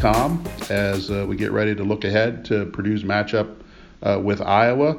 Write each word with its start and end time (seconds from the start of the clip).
jconline.com 0.00 0.44
as 0.70 1.10
uh, 1.10 1.26
we 1.28 1.36
get 1.36 1.52
ready 1.52 1.74
to 1.74 1.84
look 1.84 2.04
ahead 2.04 2.44
to 2.46 2.66
Purdue's 2.66 3.04
matchup 3.04 3.56
uh, 4.02 4.18
with 4.22 4.40
Iowa. 4.40 4.96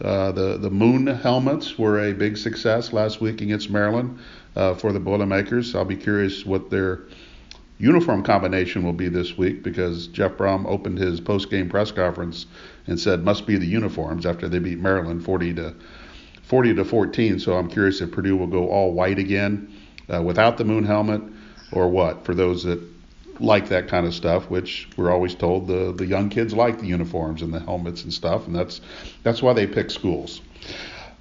Uh, 0.00 0.30
the 0.32 0.58
the 0.58 0.70
Moon 0.70 1.06
helmets 1.06 1.78
were 1.78 2.08
a 2.08 2.12
big 2.12 2.36
success 2.36 2.92
last 2.92 3.20
week 3.20 3.40
against 3.40 3.70
Maryland 3.70 4.18
uh, 4.54 4.74
for 4.74 4.92
the 4.92 5.00
Boilermakers. 5.00 5.74
I'll 5.74 5.84
be 5.84 5.96
curious 5.96 6.44
what 6.44 6.70
their 6.70 7.00
uniform 7.78 8.22
combination 8.22 8.84
will 8.84 8.92
be 8.92 9.08
this 9.08 9.36
week 9.36 9.62
because 9.62 10.06
Jeff 10.08 10.32
Brohm 10.32 10.66
opened 10.66 10.98
his 10.98 11.20
post-game 11.20 11.68
press 11.68 11.90
conference 11.90 12.46
and 12.86 12.98
said 12.98 13.24
must 13.24 13.46
be 13.46 13.56
the 13.56 13.66
uniforms 13.66 14.26
after 14.26 14.48
they 14.48 14.58
beat 14.58 14.78
Maryland 14.78 15.24
40 15.24 15.54
to 15.54 15.74
40 16.42 16.74
to 16.74 16.84
14. 16.84 17.38
So 17.40 17.56
I'm 17.56 17.68
curious 17.68 18.00
if 18.00 18.12
Purdue 18.12 18.36
will 18.36 18.46
go 18.46 18.68
all 18.68 18.92
white 18.92 19.18
again 19.18 19.74
uh, 20.12 20.22
without 20.22 20.56
the 20.56 20.64
moon 20.64 20.84
helmet 20.84 21.22
or 21.72 21.88
what 21.88 22.24
for 22.24 22.34
those 22.34 22.62
that 22.62 22.80
like 23.40 23.68
that 23.68 23.88
kind 23.88 24.06
of 24.06 24.14
stuff, 24.14 24.50
which 24.50 24.88
we're 24.96 25.10
always 25.10 25.34
told 25.34 25.66
the 25.66 25.92
the 25.92 26.06
young 26.06 26.28
kids 26.28 26.54
like 26.54 26.80
the 26.80 26.86
uniforms 26.86 27.42
and 27.42 27.52
the 27.52 27.60
helmets 27.60 28.02
and 28.04 28.12
stuff, 28.12 28.46
and 28.46 28.54
that's 28.54 28.80
that's 29.22 29.42
why 29.42 29.52
they 29.52 29.66
pick 29.66 29.90
schools. 29.90 30.40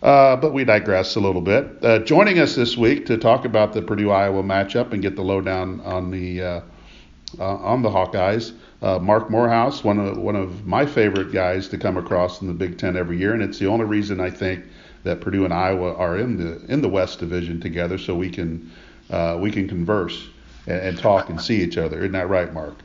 Uh, 0.01 0.35
but 0.35 0.53
we 0.53 0.63
digress 0.63 1.15
a 1.15 1.19
little 1.19 1.41
bit. 1.41 1.83
Uh, 1.83 1.99
joining 1.99 2.39
us 2.39 2.55
this 2.55 2.77
week 2.77 3.05
to 3.07 3.17
talk 3.17 3.45
about 3.45 3.73
the 3.73 3.81
Purdue 3.81 4.11
Iowa 4.11 4.43
matchup 4.43 4.91
and 4.93 5.01
get 5.01 5.15
the 5.15 5.23
lowdown 5.23 5.81
on 5.81 6.11
the 6.11 6.41
uh, 6.41 6.61
uh 7.39 7.55
on 7.57 7.81
the 7.81 7.89
Hawkeyes, 7.89 8.53
uh, 8.81 8.99
Marc 8.99 9.29
Morehouse, 9.29 9.83
one 9.83 9.99
of 9.99 10.17
one 10.17 10.35
of 10.35 10.65
my 10.65 10.85
favorite 10.85 11.31
guys 11.31 11.67
to 11.69 11.77
come 11.77 11.97
across 11.97 12.41
in 12.41 12.47
the 12.47 12.53
Big 12.53 12.77
Ten 12.77 12.95
every 12.95 13.17
year, 13.17 13.33
and 13.33 13.41
it's 13.41 13.59
the 13.59 13.67
only 13.67 13.85
reason 13.85 14.19
I 14.19 14.29
think 14.29 14.63
that 15.03 15.21
Purdue 15.21 15.45
and 15.45 15.53
Iowa 15.53 15.95
are 15.95 16.17
in 16.17 16.37
the 16.37 16.63
in 16.71 16.81
the 16.81 16.89
West 16.89 17.19
Division 17.19 17.59
together, 17.59 17.97
so 17.97 18.15
we 18.15 18.29
can 18.29 18.71
uh, 19.09 19.37
we 19.39 19.51
can 19.51 19.67
converse 19.67 20.27
and, 20.67 20.79
and 20.79 20.97
talk 20.97 21.29
and 21.29 21.41
see 21.41 21.61
each 21.61 21.77
other. 21.77 21.99
Isn't 21.99 22.13
that 22.13 22.29
right, 22.29 22.53
Mark? 22.53 22.75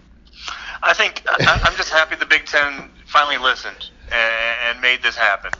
I 0.83 0.95
think 0.95 1.23
I, 1.27 1.61
I'm 1.65 1.77
just 1.77 1.91
happy 1.91 2.17
the 2.17 2.27
Big 2.27 2.47
Ten 2.47 2.91
finally 3.07 3.39
listened 3.39 3.91
and 4.13 4.81
made 4.81 5.03
this 5.03 5.17
happen. 5.17 5.51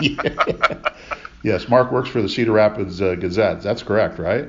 yes, 1.42 1.68
Mark 1.68 1.92
works 1.92 2.08
for 2.08 2.22
the 2.22 2.28
Cedar 2.28 2.52
Rapids 2.52 3.00
uh, 3.00 3.14
Gazette. 3.16 3.62
That's 3.62 3.82
correct, 3.82 4.18
right? 4.18 4.48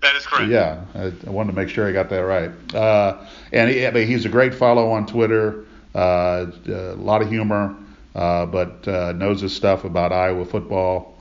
That 0.00 0.14
is 0.14 0.26
correct. 0.26 0.50
Yeah, 0.50 0.84
I, 0.94 1.12
I, 1.26 1.30
wanted 1.30 1.52
to 1.52 1.56
make 1.56 1.68
sure 1.68 1.88
I 1.88 1.92
got 1.92 2.08
that 2.10 2.18
right. 2.18 2.50
Uh, 2.74 3.26
and 3.52 3.70
he, 3.70 3.86
I 3.86 3.90
mean, 3.90 4.06
he's 4.06 4.24
a 4.24 4.28
great 4.28 4.54
follow 4.54 4.90
on 4.90 5.06
Twitter. 5.06 5.64
Uh, 5.94 6.46
a 6.66 6.94
lot 6.94 7.22
of 7.22 7.28
humor, 7.28 7.74
uh, 8.14 8.46
but 8.46 8.86
uh, 8.86 9.12
knows 9.12 9.40
his 9.40 9.54
stuff 9.54 9.84
about 9.84 10.12
Iowa 10.12 10.44
football, 10.44 11.18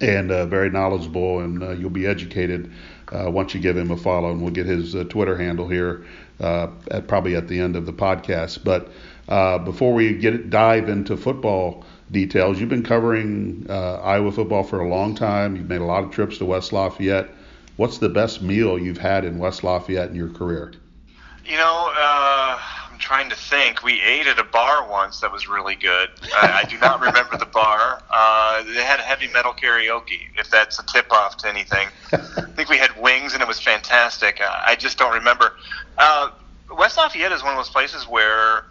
and 0.00 0.30
uh, 0.30 0.46
very 0.46 0.70
knowledgeable. 0.70 1.40
And 1.40 1.78
you'll 1.78 1.90
be 1.90 2.06
educated 2.06 2.72
once 3.12 3.54
you 3.54 3.60
give 3.60 3.76
him 3.76 3.90
a 3.90 3.96
follow. 3.96 4.30
And 4.30 4.40
we'll 4.42 4.52
get 4.52 4.66
his 4.66 4.94
Twitter 5.08 5.36
handle 5.36 5.68
here 5.68 6.04
at 6.38 7.06
probably 7.08 7.36
at 7.36 7.48
the 7.48 7.60
end 7.60 7.76
of 7.76 7.86
the 7.86 7.92
podcast. 7.92 8.64
But 8.64 8.90
before 9.64 9.92
we 9.94 10.16
get 10.16 10.50
dive 10.50 10.88
into 10.88 11.16
football 11.16 11.84
details. 12.10 12.58
You've 12.58 12.68
been 12.68 12.82
covering 12.82 13.66
uh, 13.68 14.00
Iowa 14.00 14.32
football 14.32 14.64
for 14.64 14.80
a 14.80 14.88
long 14.88 15.14
time. 15.14 15.56
You've 15.56 15.68
made 15.68 15.80
a 15.80 15.84
lot 15.84 16.04
of 16.04 16.10
trips 16.10 16.38
to 16.38 16.44
West 16.44 16.72
Lafayette. 16.72 17.28
What's 17.76 17.98
the 17.98 18.08
best 18.08 18.42
meal 18.42 18.78
you've 18.78 18.98
had 18.98 19.24
in 19.24 19.38
West 19.38 19.64
Lafayette 19.64 20.10
in 20.10 20.14
your 20.14 20.28
career? 20.28 20.72
You 21.44 21.56
know, 21.56 21.92
uh, 21.96 22.58
I'm 22.90 22.98
trying 22.98 23.30
to 23.30 23.36
think. 23.36 23.82
We 23.82 24.00
ate 24.02 24.26
at 24.26 24.38
a 24.38 24.44
bar 24.44 24.88
once 24.88 25.20
that 25.20 25.32
was 25.32 25.48
really 25.48 25.76
good. 25.76 26.10
I, 26.34 26.62
I 26.64 26.68
do 26.68 26.78
not 26.78 27.00
remember. 27.00 27.29
Uh, 28.60 28.74
they 28.74 28.82
had 28.82 29.00
heavy 29.00 29.28
metal 29.28 29.52
karaoke, 29.52 30.20
if 30.38 30.50
that's 30.50 30.78
a 30.78 30.84
tip 30.86 31.10
off 31.12 31.36
to 31.38 31.48
anything. 31.48 31.88
I 32.12 32.42
think 32.56 32.68
we 32.68 32.76
had 32.76 32.90
wings 33.00 33.32
and 33.32 33.42
it 33.42 33.48
was 33.48 33.60
fantastic. 33.60 34.40
Uh, 34.40 34.50
I 34.66 34.76
just 34.76 34.98
don't 34.98 35.14
remember. 35.14 35.52
Uh, 35.98 36.30
West 36.76 36.96
Lafayette 36.96 37.32
is 37.32 37.42
one 37.42 37.52
of 37.52 37.58
those 37.58 37.70
places 37.70 38.04
where 38.04 38.64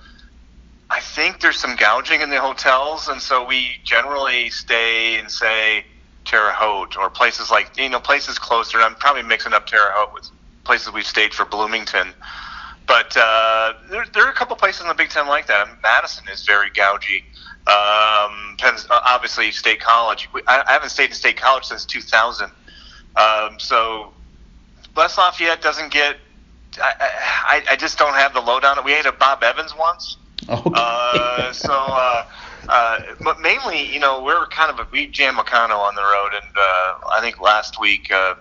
I 0.89 0.99
think 0.99 1.39
there's 1.41 1.57
some 1.57 1.75
gouging 1.75 2.21
in 2.21 2.29
the 2.29 2.39
hotels, 2.39 3.07
and 3.07 3.21
so 3.21 3.45
we 3.45 3.71
generally 3.83 4.49
stay 4.49 5.19
in 5.19 5.29
say 5.29 5.85
Terre 6.25 6.51
Haute 6.51 6.97
or 6.97 7.09
places 7.09 7.51
like 7.51 7.77
you 7.77 7.89
know 7.89 7.99
places 7.99 8.39
closer. 8.39 8.79
I'm 8.79 8.95
probably 8.95 9.23
mixing 9.23 9.53
up 9.53 9.67
Terre 9.67 9.91
Haute 9.91 10.13
with 10.13 10.29
places 10.63 10.91
we've 10.93 11.05
stayed 11.05 11.33
for 11.33 11.45
Bloomington, 11.45 12.13
but 12.87 13.15
uh, 13.17 13.73
there, 13.91 14.05
there 14.13 14.25
are 14.25 14.31
a 14.31 14.33
couple 14.33 14.55
places 14.55 14.81
in 14.81 14.87
the 14.87 14.93
Big 14.95 15.09
Ten 15.09 15.27
like 15.27 15.47
that. 15.47 15.67
Madison 15.83 16.25
is 16.31 16.43
very 16.45 16.71
gougy. 16.71 17.23
Um, 17.67 18.57
obviously, 18.89 19.51
State 19.51 19.79
College. 19.79 20.29
I, 20.47 20.63
I 20.67 20.71
haven't 20.71 20.89
stayed 20.89 21.09
in 21.09 21.15
State 21.15 21.37
College 21.37 21.65
since 21.65 21.85
2000, 21.85 22.49
um, 23.15 23.59
so 23.59 24.11
West 24.95 25.17
Lafayette 25.17 25.61
doesn't 25.61 25.91
get. 25.91 26.17
I, 26.81 26.93
I, 26.99 27.63
I 27.71 27.75
just 27.75 27.97
don't 27.97 28.15
have 28.15 28.33
the 28.33 28.41
lowdown. 28.41 28.77
We 28.85 28.93
ate 28.93 29.05
at 29.05 29.19
Bob 29.19 29.43
Evans 29.43 29.73
once 29.77 30.17
Okay. 30.47 30.71
Uh, 30.73 31.51
so, 31.51 31.73
uh, 31.73 32.25
uh, 32.69 32.99
but 33.23 33.39
mainly, 33.39 33.91
you 33.91 33.99
know, 33.99 34.23
we're 34.23 34.45
kind 34.47 34.71
of 34.71 34.79
a, 34.79 34.87
we 34.91 35.07
jam 35.07 35.35
Meccano 35.35 35.77
on 35.77 35.95
the 35.95 36.01
road, 36.01 36.31
and 36.33 36.55
uh, 36.55 37.07
I 37.11 37.19
think 37.21 37.41
last 37.41 37.79
week, 37.79 38.11
uh, 38.11 38.35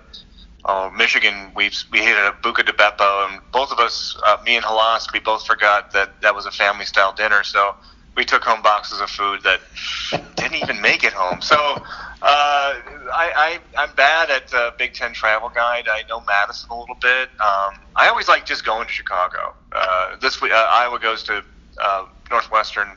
oh, 0.65 0.91
Michigan, 0.91 1.53
we 1.57 1.71
we 1.91 1.99
hit 1.99 2.17
a 2.17 2.35
Buca 2.43 2.65
de 2.65 2.73
Beppo, 2.73 3.29
and 3.29 3.41
both 3.53 3.73
of 3.73 3.79
us, 3.79 4.17
uh, 4.27 4.37
me 4.45 4.57
and 4.57 4.65
Hlas, 4.65 5.13
we 5.13 5.21
both 5.21 5.45
forgot 5.47 5.93
that 5.93 6.21
that 6.23 6.35
was 6.35 6.47
a 6.47 6.51
family 6.51 6.85
style 6.85 7.13
dinner, 7.13 7.43
so 7.43 7.75
we 8.19 8.25
took 8.25 8.43
home 8.43 8.61
boxes 8.63 9.01
of 9.01 9.09
food 9.09 9.41
that 9.45 9.61
didn't 10.35 10.57
even 10.57 10.83
make 10.83 11.05
it 11.05 11.13
home. 11.13 11.41
So 11.41 11.55
uh, 11.57 11.81
I, 12.21 12.81
I 13.37 13.59
I'm 13.79 13.95
bad 13.95 14.29
at 14.29 14.53
uh, 14.53 14.73
Big 14.77 14.93
Ten 14.93 15.15
travel 15.15 15.49
guide. 15.49 15.87
I 15.89 16.03
know 16.09 16.21
Madison 16.27 16.69
a 16.71 16.79
little 16.79 16.97
bit. 16.97 17.29
Um, 17.41 17.79
I 17.95 18.09
always 18.09 18.27
like 18.27 18.45
just 18.45 18.67
going 18.67 18.89
to 18.89 18.93
Chicago. 18.93 19.55
Uh, 19.73 20.17
this 20.21 20.43
week, 20.43 20.51
uh, 20.51 20.67
Iowa 20.69 20.99
goes 20.99 21.23
to 21.25 21.45
uh, 21.81 22.07
Northwestern. 22.29 22.89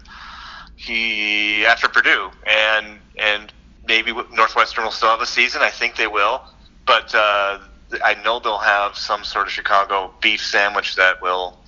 He 0.76 1.68
after 1.68 1.88
Purdue, 1.88 2.32
and 2.48 2.98
and 3.20 3.54
maybe 3.88 4.12
Northwestern 4.34 4.84
will 4.84 4.92
still 4.92 5.10
have 5.10 5.22
a 5.22 5.28
season. 5.28 5.62
I 5.62 5.70
think 5.70 5.98
they 5.98 6.08
will, 6.08 6.42
but 6.88 7.14
uh, 7.14 7.60
I 8.04 8.16
know 8.24 8.40
they'll 8.40 8.58
have 8.58 8.98
some 8.98 9.24
sort 9.24 9.46
of 9.46 9.54
Chicago 9.54 10.12
beef 10.20 10.44
sandwich 10.44 10.96
that 10.96 11.22
will 11.22 11.60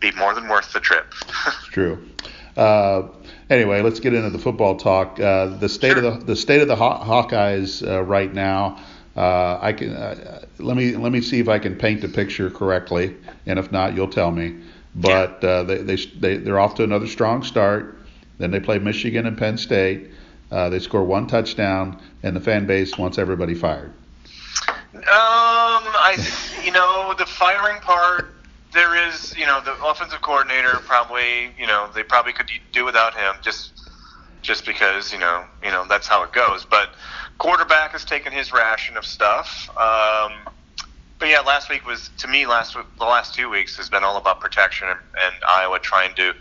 be 0.00 0.10
more 0.12 0.34
than 0.34 0.48
worth 0.48 0.72
the 0.72 0.80
trip. 0.80 1.12
True. 1.70 2.04
Uh, 2.56 3.08
anyway, 3.48 3.82
let's 3.82 4.00
get 4.00 4.14
into 4.14 4.30
the 4.30 4.38
football 4.38 4.76
talk. 4.76 5.18
Uh, 5.20 5.46
the 5.46 5.68
state 5.68 5.92
sure. 5.92 6.04
of 6.04 6.20
the 6.20 6.26
the 6.26 6.36
state 6.36 6.62
of 6.62 6.68
the 6.68 6.76
Haw- 6.76 7.04
Hawkeyes 7.04 7.86
uh, 7.86 8.02
right 8.02 8.32
now. 8.32 8.78
Uh, 9.16 9.58
I 9.60 9.72
can 9.72 9.92
uh, 9.92 10.44
let 10.58 10.76
me 10.76 10.96
let 10.96 11.12
me 11.12 11.20
see 11.20 11.40
if 11.40 11.48
I 11.48 11.58
can 11.58 11.76
paint 11.76 12.00
the 12.00 12.08
picture 12.08 12.50
correctly, 12.50 13.16
and 13.46 13.58
if 13.58 13.72
not, 13.72 13.94
you'll 13.94 14.08
tell 14.08 14.30
me. 14.30 14.56
But 14.94 15.42
uh, 15.44 15.62
they, 15.64 15.78
they, 15.78 15.96
they, 15.96 16.36
they're 16.38 16.58
off 16.58 16.74
to 16.76 16.84
another 16.84 17.06
strong 17.06 17.42
start. 17.42 17.98
Then 18.38 18.50
they 18.50 18.60
play 18.60 18.78
Michigan 18.78 19.26
and 19.26 19.38
Penn 19.38 19.56
State. 19.56 20.10
Uh, 20.50 20.68
they 20.68 20.80
score 20.80 21.04
one 21.04 21.26
touchdown, 21.26 22.00
and 22.22 22.34
the 22.34 22.40
fan 22.40 22.66
base 22.66 22.98
wants 22.98 23.18
everybody 23.18 23.54
fired. 23.54 23.92
Um, 24.94 25.02
I, 25.06 26.16
you 26.64 26.72
know, 26.72 27.14
the 27.16 27.26
firing 27.26 27.80
part, 27.82 28.34
there 28.72 29.08
is, 29.08 29.36
you 29.36 29.46
know, 29.46 29.60
the 29.64 29.74
offensive 29.84 30.20
coordinator 30.20 30.76
probably, 30.84 31.52
you 31.58 31.66
know, 31.66 31.90
they 31.94 32.02
probably 32.02 32.32
could 32.32 32.50
do 32.72 32.84
without 32.84 33.14
him 33.14 33.34
just, 33.42 33.90
just 34.42 34.64
because, 34.64 35.12
you 35.12 35.18
know, 35.18 35.44
you 35.62 35.70
know 35.70 35.84
that's 35.88 36.06
how 36.06 36.22
it 36.22 36.32
goes. 36.32 36.64
But 36.64 36.90
quarterback 37.38 37.92
has 37.92 38.04
taken 38.04 38.32
his 38.32 38.52
ration 38.52 38.96
of 38.96 39.04
stuff. 39.04 39.68
Um, 39.70 40.32
but 41.18 41.28
yeah, 41.28 41.40
last 41.40 41.68
week 41.68 41.86
was 41.86 42.10
to 42.18 42.28
me 42.28 42.46
last 42.46 42.74
the 42.74 43.04
last 43.04 43.34
two 43.34 43.50
weeks 43.50 43.76
has 43.76 43.90
been 43.90 44.04
all 44.04 44.16
about 44.16 44.40
protection 44.40 44.88
and, 44.88 44.98
and 45.22 45.34
Iowa 45.46 45.78
trying 45.78 46.14
to 46.14 46.32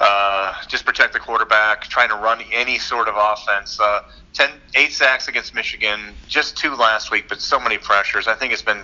uh, 0.00 0.54
just 0.68 0.84
protect 0.84 1.12
the 1.12 1.18
quarterback, 1.18 1.82
trying 1.82 2.08
to 2.08 2.16
run 2.16 2.42
any 2.52 2.78
sort 2.78 3.08
of 3.08 3.14
offense. 3.16 3.78
Uh, 3.80 4.00
10, 4.34 4.50
eight 4.74 4.92
sacks 4.92 5.28
against 5.28 5.54
Michigan, 5.54 6.14
just 6.26 6.56
two 6.56 6.74
last 6.74 7.10
week, 7.10 7.26
but 7.28 7.40
so 7.40 7.60
many 7.60 7.78
pressures. 7.78 8.26
I 8.26 8.34
think 8.34 8.52
it's 8.52 8.62
been 8.62 8.82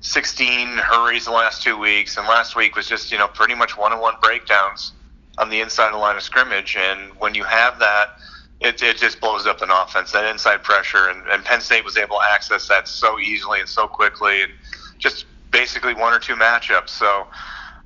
16 0.00 0.78
hurries 0.78 1.26
the 1.26 1.30
last 1.30 1.62
two 1.62 1.76
weeks, 1.78 2.16
and 2.16 2.26
last 2.26 2.56
week 2.56 2.76
was 2.76 2.88
just 2.88 3.12
you 3.12 3.18
know 3.18 3.28
pretty 3.28 3.54
much 3.54 3.76
one-on-one 3.76 4.14
breakdowns 4.22 4.92
on 5.38 5.48
the 5.48 5.60
inside 5.60 5.86
of 5.86 5.92
the 5.92 5.98
line 5.98 6.16
of 6.16 6.22
scrimmage. 6.22 6.76
And 6.76 7.12
when 7.18 7.34
you 7.34 7.44
have 7.44 7.78
that 7.78 8.16
it, 8.60 8.82
it 8.82 8.98
just 8.98 9.20
blows 9.20 9.46
up 9.46 9.62
an 9.62 9.70
offense, 9.70 10.12
that 10.12 10.26
inside 10.26 10.62
pressure. 10.62 11.08
And, 11.08 11.26
and 11.28 11.44
Penn 11.44 11.60
State 11.60 11.84
was 11.84 11.96
able 11.96 12.16
to 12.16 12.24
access 12.30 12.68
that 12.68 12.86
so 12.86 13.18
easily 13.18 13.60
and 13.60 13.68
so 13.68 13.88
quickly, 13.88 14.42
and 14.42 14.52
just 14.98 15.24
basically 15.50 15.94
one 15.94 16.12
or 16.12 16.18
two 16.18 16.34
matchups. 16.34 16.90
So 16.90 17.26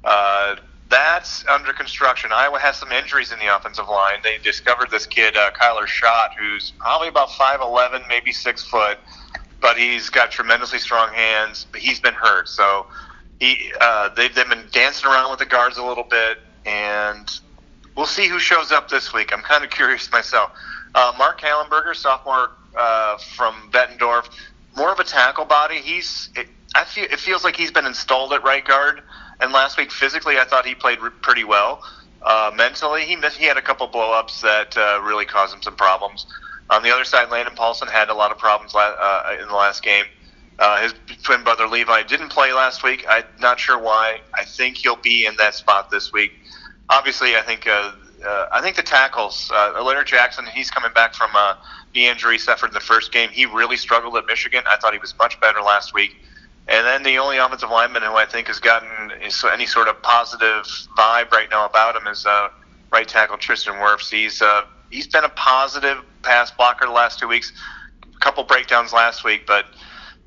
uh, 0.03 0.57
that's 0.89 1.47
under 1.47 1.73
construction. 1.73 2.31
Iowa 2.33 2.59
has 2.59 2.77
some 2.77 2.91
injuries 2.91 3.33
in 3.33 3.39
the 3.39 3.55
offensive 3.57 3.89
line. 3.89 4.19
They 4.25 4.39
discovered 4.39 4.91
this 4.91 5.07
kid, 5.07 5.37
uh, 5.37 5.53
Kyler 5.53 5.87
Schott, 5.87 6.33
who's 6.39 6.73
probably 6.79 7.09
about 7.09 7.29
5'11, 7.29 8.09
maybe 8.09 8.33
6 8.33 8.65
foot, 8.65 8.99
but 9.65 9.79
he's 9.79 10.11
got 10.11 10.31
tremendously 10.31 10.79
strong 10.79 11.11
hands. 11.15 11.67
But 11.73 11.81
he's 11.81 11.99
been 11.99 12.13
hurt. 12.13 12.49
So 12.49 12.85
he, 13.41 13.73
uh, 13.81 14.11
they've, 14.11 14.33
they've 14.35 14.47
been 14.47 14.67
dancing 14.71 15.09
around 15.09 15.31
with 15.31 15.39
the 15.39 15.47
guards 15.47 15.79
a 15.79 15.83
little 15.83 16.05
bit, 16.05 16.37
and 16.67 17.41
we'll 17.97 18.05
see 18.05 18.29
who 18.29 18.39
shows 18.39 18.73
up 18.73 18.91
this 18.91 19.15
week. 19.15 19.33
I'm 19.33 19.41
kind 19.41 19.65
of 19.65 19.71
curious 19.71 20.13
myself. 20.13 20.51
Uh, 20.95 21.15
Mark 21.17 21.41
Kallenberger, 21.41 21.97
sophomore 21.97 22.51
uh, 22.79 23.17
from 23.17 23.55
Bettendorf, 23.73 24.29
more 24.77 24.93
of 24.93 24.99
a 25.01 25.05
tackle 25.05 25.47
body. 25.47 25.79
He's 25.79 26.29
it, 26.37 26.47
I 26.75 26.85
feel 26.85 27.05
it 27.05 27.19
feels 27.19 27.43
like 27.43 27.57
he's 27.57 27.71
been 27.71 27.87
installed 27.87 28.35
at 28.35 28.45
right 28.45 28.67
guard. 28.67 29.01
And 29.41 29.51
last 29.51 29.79
week 29.79 29.91
physically, 29.91 30.37
I 30.39 30.45
thought 30.45 30.67
he 30.67 30.75
played 30.75 30.99
pretty 31.23 31.45
well. 31.45 31.83
Uh, 32.21 32.51
mentally, 32.55 33.05
he 33.05 33.17
missed, 33.17 33.39
he 33.39 33.47
had 33.47 33.57
a 33.57 33.63
couple 33.63 33.89
blowups 33.89 34.43
that 34.43 34.77
uh, 34.77 35.01
really 35.03 35.25
caused 35.25 35.55
him 35.55 35.63
some 35.63 35.75
problems. 35.75 36.27
On 36.71 36.83
the 36.83 36.91
other 36.91 37.05
side, 37.05 37.31
Landon 37.31 37.55
Paulsen 37.55 37.91
had 37.91 38.09
a 38.09 38.15
lot 38.15 38.31
of 38.33 38.39
problems 38.39 38.75
uh, 38.75 39.37
in 39.41 39.49
the 39.49 39.55
last 39.55 39.83
game. 39.83 40.05
Uh, 40.59 40.81
his 40.81 40.95
twin 41.23 41.43
brother 41.43 41.67
Levi 41.67 42.03
didn't 42.05 42.29
play 42.29 42.53
last 42.53 42.83
week. 42.83 43.05
I'm 43.09 43.25
not 43.41 43.59
sure 43.59 43.79
why. 43.79 44.21
I 44.35 44.45
think 44.45 44.77
he'll 44.77 44.97
be 44.97 45.27
in 45.27 45.37
that 45.37 45.55
spot 45.55 45.91
this 45.91 46.13
week. 46.13 46.33
Obviously, 46.89 47.37
I 47.37 47.43
think 47.43 47.67
uh, 47.67 47.93
uh, 48.25 48.47
I 48.53 48.61
think 48.61 48.77
the 48.77 48.83
tackles. 48.83 49.51
Uh, 49.53 49.83
Leonard 49.85 50.07
Jackson, 50.07 50.47
he's 50.47 50.71
coming 50.71 50.93
back 50.93 51.15
from 51.15 51.35
a 51.35 51.59
knee 51.95 52.09
injury 52.09 52.39
suffered 52.39 52.69
in 52.69 52.75
the 52.75 52.81
first 52.81 53.13
game. 53.13 53.31
He 53.31 53.47
really 53.47 53.77
struggled 53.77 54.17
at 54.17 54.27
Michigan. 54.27 54.63
I 54.67 54.77
thought 54.77 54.93
he 54.93 54.99
was 54.99 55.15
much 55.19 55.41
better 55.41 55.61
last 55.61 55.93
week. 55.93 56.17
And 56.67 56.87
then 56.87 57.03
the 57.03 57.19
only 57.19 57.37
offensive 57.37 57.71
lineman 57.71 58.03
who 58.03 58.15
I 58.15 58.25
think 58.25 58.47
has 58.47 58.59
gotten 58.59 59.13
any 59.21 59.67
sort 59.67 59.89
of 59.89 60.01
positive 60.03 60.65
vibe 60.97 61.31
right 61.31 61.49
now 61.51 61.67
about 61.67 61.95
him 61.95 62.07
is 62.07 62.25
uh, 62.25 62.49
right 62.91 63.07
tackle 63.07 63.37
Tristan 63.37 63.75
Wirfs. 63.75 64.11
He's 64.11 64.41
uh, 64.41 64.63
he's 64.91 65.07
been 65.07 65.25
a 65.25 65.29
positive 65.31 65.99
pass 66.23 66.51
blocker 66.51 66.87
the 66.87 66.93
last 66.93 67.19
two 67.19 67.29
weeks. 67.29 67.53
A 68.03 68.19
couple 68.19 68.45
breakdowns 68.45 68.93
last 68.93 69.25
week, 69.25 69.47
but 69.47 69.67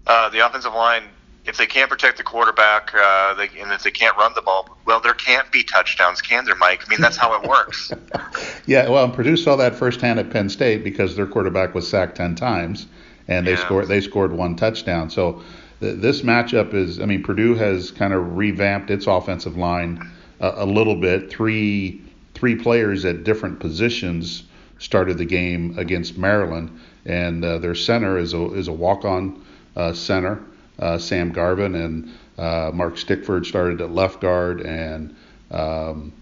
uh, 0.05 0.29
the 0.29 0.45
offensive 0.45 0.73
line, 0.73 1.03
if 1.45 1.57
they 1.57 1.65
can't 1.65 1.89
protect 1.89 2.17
the 2.17 2.23
quarterback, 2.23 2.93
uh, 2.93 3.33
they, 3.33 3.49
and 3.59 3.71
if 3.71 3.83
they 3.83 3.91
can't 3.91 4.15
run 4.17 4.33
the 4.35 4.41
ball, 4.41 4.77
well, 4.85 4.99
there 4.99 5.13
can't 5.13 5.49
be 5.51 5.63
touchdowns, 5.63 6.21
can 6.21 6.45
there, 6.45 6.55
Mike? 6.55 6.83
I 6.85 6.89
mean, 6.89 7.01
that's 7.01 7.17
how 7.17 7.41
it 7.41 7.47
works. 7.47 7.91
yeah, 8.65 8.89
well, 8.89 9.09
Purdue 9.09 9.37
saw 9.37 9.55
that 9.55 9.75
firsthand 9.75 10.19
at 10.19 10.29
Penn 10.29 10.49
State 10.49 10.83
because 10.83 11.15
their 11.15 11.27
quarterback 11.27 11.73
was 11.73 11.87
sacked 11.87 12.17
ten 12.17 12.35
times, 12.35 12.87
and 13.27 13.47
they 13.47 13.51
yeah. 13.51 13.65
scored 13.65 13.87
they 13.87 14.01
scored 14.01 14.31
one 14.31 14.55
touchdown. 14.55 15.09
So 15.09 15.41
this 15.79 16.21
matchup 16.21 16.73
is, 16.73 16.99
I 16.99 17.05
mean, 17.05 17.23
Purdue 17.23 17.55
has 17.55 17.91
kind 17.91 18.13
of 18.13 18.35
revamped 18.35 18.89
its 18.89 19.07
offensive 19.07 19.57
line 19.57 20.09
a, 20.39 20.53
a 20.57 20.65
little 20.65 20.95
bit. 20.95 21.29
Three 21.29 22.01
three 22.33 22.55
players 22.55 23.03
at 23.05 23.23
different 23.23 23.59
positions 23.59 24.43
started 24.79 25.17
the 25.17 25.25
game 25.25 25.77
against 25.77 26.17
Maryland, 26.17 26.79
and 27.05 27.43
uh, 27.43 27.57
their 27.59 27.75
center 27.75 28.17
is 28.17 28.33
a 28.33 28.53
is 28.53 28.67
a 28.67 28.73
walk 28.73 29.05
on 29.05 29.43
uh, 29.75 29.93
center, 29.93 30.43
uh, 30.79 30.97
Sam 30.97 31.31
Garvin, 31.31 31.75
and 31.75 32.11
uh, 32.37 32.71
Mark 32.73 32.95
Stickford 32.95 33.45
started 33.45 33.81
at 33.81 33.91
left 33.91 34.21
guard, 34.21 34.61
and 34.61 35.15
um, 35.51 36.13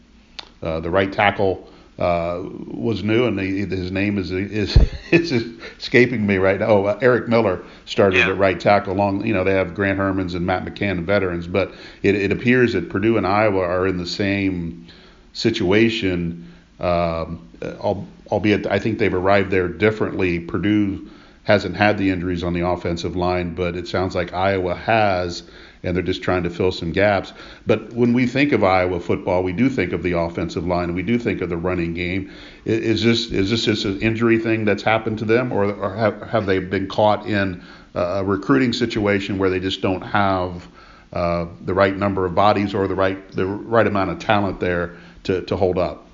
uh, 0.62 0.80
the 0.80 0.90
right 0.90 1.12
tackle 1.12 1.70
uh, 1.98 2.42
was 2.68 3.04
new, 3.04 3.26
and 3.26 3.40
he, 3.40 3.60
his 3.66 3.92
name 3.92 4.18
is 4.18 4.32
is 4.32 4.78
is 5.12 5.32
escaping 5.78 6.26
me 6.26 6.38
right 6.38 6.60
now. 6.60 6.68
Oh, 6.68 6.86
uh, 6.86 7.00
Eric 7.02 7.28
Miller 7.28 7.64
started 7.86 8.18
yeah. 8.18 8.30
at 8.30 8.38
right 8.38 8.60
tackle. 8.60 8.94
Along, 8.94 9.26
you 9.26 9.34
know, 9.34 9.44
they 9.44 9.54
have 9.54 9.74
Grant 9.74 10.00
Hermanns 10.00 10.36
and 10.36 10.46
Matt 10.46 10.66
McCann, 10.66 11.04
veterans, 11.06 11.48
but 11.48 11.74
it, 12.04 12.16
it 12.16 12.32
appears 12.32 12.74
that 12.74 12.90
Purdue 12.90 13.18
and 13.18 13.26
Iowa 13.26 13.62
are 13.62 13.88
in 13.88 13.98
the 13.98 14.08
same 14.08 14.88
situation. 15.34 16.52
Um, 16.80 17.45
albeit, 17.64 18.68
I 18.68 18.80
think 18.80 19.00
they've 19.00 19.14
arrived 19.14 19.52
there 19.52 19.68
differently. 19.68 20.40
Purdue 20.40 21.10
hasn't 21.44 21.76
had 21.76 21.98
the 21.98 22.10
injuries 22.10 22.44
on 22.44 22.54
the 22.54 22.68
offensive 22.68 23.16
line, 23.16 23.54
but 23.54 23.76
it 23.76 23.88
sounds 23.88 24.16
like 24.16 24.34
Iowa 24.34 24.76
has 24.76 25.44
and 25.86 25.96
they're 25.96 26.04
just 26.04 26.24
trying 26.24 26.44
to 26.44 26.50
fill 26.50 26.72
some 26.72 26.92
gaps. 26.92 27.32
But 27.68 27.94
when 27.94 28.12
we 28.14 28.26
think 28.26 28.52
of 28.52 28.64
Iowa 28.64 29.00
football, 29.00 29.44
we 29.44 29.54
do 29.54 29.70
think 29.70 29.94
of 29.94 30.02
the 30.02 30.14
offensive 30.14 30.66
line, 30.66 30.86
and 30.86 30.96
we 30.96 31.04
do 31.04 31.20
think 31.20 31.42
of 31.42 31.50
the 31.50 31.58
running 31.58 31.94
game. 31.94 32.32
Is 32.66 33.04
this 33.04 33.32
is 33.32 33.52
this 33.52 33.66
just 33.66 33.86
an 33.86 34.02
injury 34.02 34.40
thing 34.40 34.66
that's 34.66 34.82
happened 34.82 35.20
to 35.20 35.26
them, 35.26 35.52
or, 35.54 35.72
or 35.72 35.96
have, 35.96 36.22
have 36.24 36.46
they 36.48 36.58
been 36.58 36.88
caught 36.88 37.28
in 37.28 37.64
a 37.94 38.24
recruiting 38.26 38.74
situation 38.74 39.38
where 39.38 39.50
they 39.50 39.60
just 39.60 39.82
don't 39.82 40.02
have 40.02 40.68
uh, 41.14 41.46
the 41.62 41.74
right 41.74 41.96
number 41.96 42.26
of 42.26 42.36
bodies 42.36 42.74
or 42.74 42.88
the 42.88 42.96
right 42.96 43.32
the 43.32 43.46
right 43.46 43.88
amount 43.88 44.10
of 44.10 44.20
talent 44.20 44.60
there 44.60 44.98
to, 45.24 45.44
to 45.44 45.56
hold 45.56 45.78
up? 45.78 46.08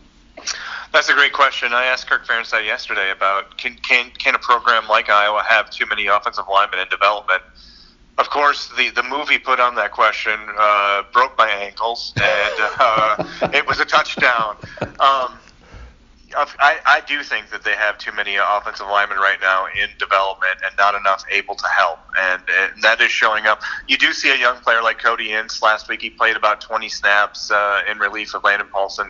That's 0.94 1.10
a 1.10 1.14
great 1.14 1.34
question. 1.34 1.74
I 1.74 1.86
asked 1.86 2.08
Kirk 2.08 2.28
Ferentz 2.28 2.52
yesterday 2.66 3.12
about 3.12 3.58
can, 3.58 3.76
can 3.76 4.12
can 4.12 4.36
a 4.36 4.40
program 4.40 4.88
like 4.90 5.10
Iowa 5.10 5.42
have 5.48 5.70
too 5.70 5.86
many 5.86 6.08
offensive 6.08 6.46
linemen 6.50 6.80
in 6.80 6.88
development? 6.90 7.42
of 8.22 8.30
course, 8.30 8.70
the, 8.78 8.90
the 8.92 9.04
movie 9.04 9.40
put 9.40 9.60
on 9.60 9.76
that 9.76 9.92
question 9.92 10.40
uh, 10.58 11.04
broke 11.12 11.38
my 11.38 11.50
ankles, 11.50 12.14
and 12.18 12.54
uh, 12.80 13.50
it 13.54 13.66
was 13.66 13.80
a 13.80 13.86
touchdown. 13.86 14.56
Um, 15.00 15.40
I, 16.34 16.78
I 16.86 17.02
do 17.08 17.24
think 17.24 17.50
that 17.50 17.64
they 17.64 17.76
have 17.76 17.98
too 17.98 18.12
many 18.14 18.38
offensive 18.38 18.88
linemen 18.88 19.18
right 19.18 19.38
now 19.42 19.66
in 19.66 19.90
development 20.00 20.54
and 20.64 20.74
not 20.78 20.96
enough 20.96 21.26
able 21.30 21.56
to 21.56 21.68
help, 21.68 22.00
and, 22.18 22.42
and 22.50 22.84
that 22.84 23.02
is 23.02 23.12
showing 23.12 23.48
up. 23.48 23.62
You 23.88 23.98
do 23.98 24.14
see 24.14 24.30
a 24.30 24.38
young 24.38 24.58
player 24.58 24.82
like 24.82 25.00
Cody 25.00 25.34
Ince. 25.34 25.62
Last 25.62 25.90
week 25.90 26.02
he 26.02 26.10
played 26.10 26.38
about 26.38 26.62
20 26.62 26.88
snaps 26.88 27.52
uh, 27.52 27.82
in 27.90 27.98
relief 27.98 28.34
of 28.34 28.44
Landon 28.46 28.68
Paulsen, 28.74 29.10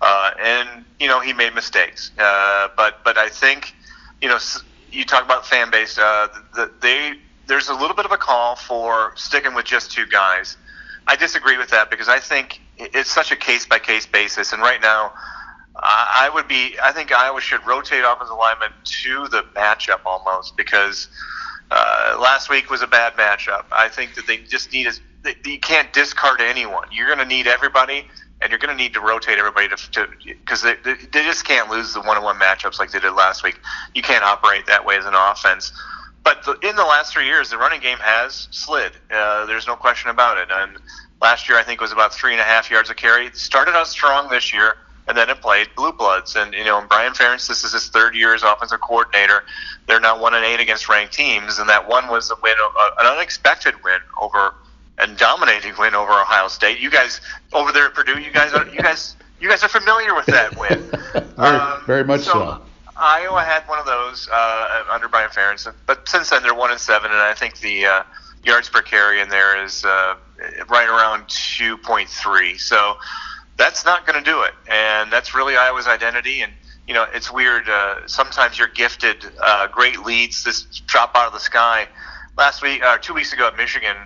uh, 0.00 0.30
and 0.40 0.84
you 1.00 1.08
know 1.08 1.20
he 1.20 1.32
made 1.32 1.54
mistakes. 1.54 2.10
Uh, 2.18 2.68
but 2.76 3.04
but 3.04 3.18
I 3.18 3.28
think 3.28 3.74
you 4.20 4.28
know 4.28 4.38
you 4.90 5.04
talk 5.04 5.24
about 5.24 5.46
fan 5.46 5.70
base. 5.70 5.98
Uh, 5.98 6.28
the, 6.54 6.70
they 6.80 7.14
there's 7.46 7.68
a 7.68 7.74
little 7.74 7.96
bit 7.96 8.04
of 8.04 8.12
a 8.12 8.16
call 8.16 8.56
for 8.56 9.12
sticking 9.16 9.54
with 9.54 9.64
just 9.64 9.90
two 9.90 10.06
guys. 10.06 10.56
I 11.06 11.16
disagree 11.16 11.56
with 11.56 11.70
that 11.70 11.90
because 11.90 12.08
I 12.08 12.18
think 12.18 12.60
it's 12.76 13.10
such 13.10 13.32
a 13.32 13.36
case 13.36 13.66
by 13.66 13.78
case 13.78 14.06
basis, 14.06 14.52
and 14.52 14.62
right 14.62 14.80
now. 14.80 15.12
I 15.80 16.28
would 16.34 16.48
be. 16.48 16.76
I 16.82 16.90
think 16.90 17.12
Iowa 17.12 17.40
should 17.40 17.64
rotate 17.64 18.02
offensive 18.04 18.36
linemen 18.36 18.72
to 18.82 19.28
the 19.28 19.42
matchup 19.54 20.00
almost 20.04 20.56
because 20.56 21.06
uh, 21.70 22.18
last 22.20 22.50
week 22.50 22.70
was 22.70 22.82
a 22.82 22.86
bad 22.86 23.12
matchup. 23.14 23.64
I 23.70 23.88
think 23.88 24.14
that 24.14 24.26
they 24.26 24.38
just 24.38 24.72
need. 24.72 24.88
A, 24.88 24.92
you 25.44 25.58
can't 25.60 25.92
discard 25.92 26.40
anyone. 26.40 26.88
You're 26.90 27.06
going 27.06 27.18
to 27.18 27.24
need 27.24 27.46
everybody, 27.46 28.06
and 28.40 28.50
you're 28.50 28.58
going 28.58 28.76
to 28.76 28.82
need 28.82 28.94
to 28.94 29.00
rotate 29.00 29.38
everybody 29.38 29.68
to 29.68 30.08
because 30.24 30.62
they, 30.62 30.74
they, 30.84 30.94
they 31.12 31.24
just 31.24 31.44
can't 31.44 31.68
lose 31.70 31.92
the 31.92 32.00
one-on-one 32.00 32.36
matchups 32.36 32.78
like 32.78 32.90
they 32.92 33.00
did 33.00 33.12
last 33.12 33.42
week. 33.42 33.58
You 33.94 34.02
can't 34.02 34.22
operate 34.22 34.66
that 34.66 34.84
way 34.84 34.96
as 34.96 35.06
an 35.06 35.14
offense. 35.14 35.72
But 36.22 36.44
the, 36.44 36.52
in 36.68 36.76
the 36.76 36.84
last 36.84 37.12
three 37.12 37.26
years, 37.26 37.50
the 37.50 37.58
running 37.58 37.80
game 37.80 37.98
has 37.98 38.48
slid. 38.50 38.92
Uh, 39.10 39.46
there's 39.46 39.66
no 39.66 39.76
question 39.76 40.10
about 40.10 40.38
it. 40.38 40.48
And 40.52 40.76
last 41.20 41.48
year, 41.48 41.58
I 41.58 41.62
think 41.62 41.80
was 41.80 41.92
about 41.92 42.14
three 42.14 42.32
and 42.32 42.40
a 42.40 42.44
half 42.44 42.70
yards 42.70 42.90
a 42.90 42.94
carry. 42.94 43.26
It 43.26 43.36
started 43.36 43.74
out 43.74 43.88
strong 43.88 44.28
this 44.28 44.52
year, 44.52 44.76
and 45.08 45.16
then 45.16 45.30
it 45.30 45.40
played 45.40 45.68
blue 45.74 45.92
bloods. 45.92 46.36
And 46.36 46.52
you 46.52 46.64
know, 46.64 46.84
Brian 46.88 47.14
Ferentz, 47.14 47.48
this 47.48 47.64
is 47.64 47.72
his 47.72 47.88
third 47.88 48.14
year 48.14 48.34
as 48.34 48.42
offensive 48.42 48.80
coordinator. 48.80 49.44
They're 49.86 50.00
now 50.00 50.20
one 50.20 50.34
and 50.34 50.44
eight 50.44 50.60
against 50.60 50.88
ranked 50.88 51.14
teams, 51.14 51.58
and 51.58 51.68
that 51.68 51.88
one 51.88 52.08
was 52.08 52.30
a 52.30 52.34
win, 52.42 52.54
an 53.00 53.06
unexpected 53.06 53.74
win 53.82 54.00
over 54.20 54.54
and 54.98 55.16
dominating 55.16 55.74
win 55.78 55.94
over 55.94 56.12
Ohio 56.12 56.48
State. 56.48 56.80
You 56.80 56.90
guys 56.90 57.20
over 57.52 57.72
there 57.72 57.86
at 57.86 57.94
Purdue, 57.94 58.20
you 58.20 58.30
guys, 58.30 58.52
are, 58.52 58.66
you 58.68 58.80
guys, 58.80 59.16
you 59.40 59.48
guys 59.48 59.62
are 59.62 59.68
familiar 59.68 60.14
with 60.14 60.26
that 60.26 60.56
win. 60.58 60.90
very, 61.36 61.56
um, 61.56 61.82
very 61.86 62.04
much 62.04 62.22
so. 62.22 62.32
so. 62.32 62.62
Iowa 62.96 63.42
had 63.42 63.62
one 63.68 63.78
of 63.78 63.86
those 63.86 64.28
uh, 64.32 64.84
under 64.90 65.08
Brian 65.08 65.30
Ferentz, 65.30 65.72
but 65.86 66.08
since 66.08 66.30
then 66.30 66.42
they're 66.42 66.54
one 66.54 66.72
and 66.72 66.80
seven, 66.80 67.12
and 67.12 67.20
I 67.20 67.32
think 67.32 67.60
the 67.60 67.86
uh, 67.86 68.02
yards 68.42 68.68
per 68.68 68.82
carry 68.82 69.20
in 69.20 69.28
there 69.28 69.62
is 69.64 69.84
uh, 69.84 70.16
right 70.68 70.88
around 70.88 71.28
2.3. 71.28 72.58
So 72.58 72.96
that's 73.56 73.84
not 73.84 74.04
going 74.04 74.22
to 74.22 74.28
do 74.28 74.42
it, 74.42 74.54
and 74.68 75.12
that's 75.12 75.32
really 75.32 75.56
Iowa's 75.56 75.86
identity. 75.86 76.40
And 76.40 76.52
you 76.88 76.94
know, 76.94 77.06
it's 77.14 77.30
weird. 77.30 77.68
Uh, 77.68 78.06
sometimes 78.06 78.58
you're 78.58 78.68
gifted 78.68 79.24
uh, 79.40 79.68
great 79.68 80.00
leads, 80.00 80.42
this 80.42 80.62
drop 80.86 81.14
out 81.14 81.28
of 81.28 81.32
the 81.32 81.40
sky. 81.40 81.86
Last 82.38 82.62
week, 82.62 82.82
uh, 82.82 82.96
two 82.98 83.12
weeks 83.12 83.32
ago 83.32 83.48
at 83.48 83.56
Michigan, 83.56 83.96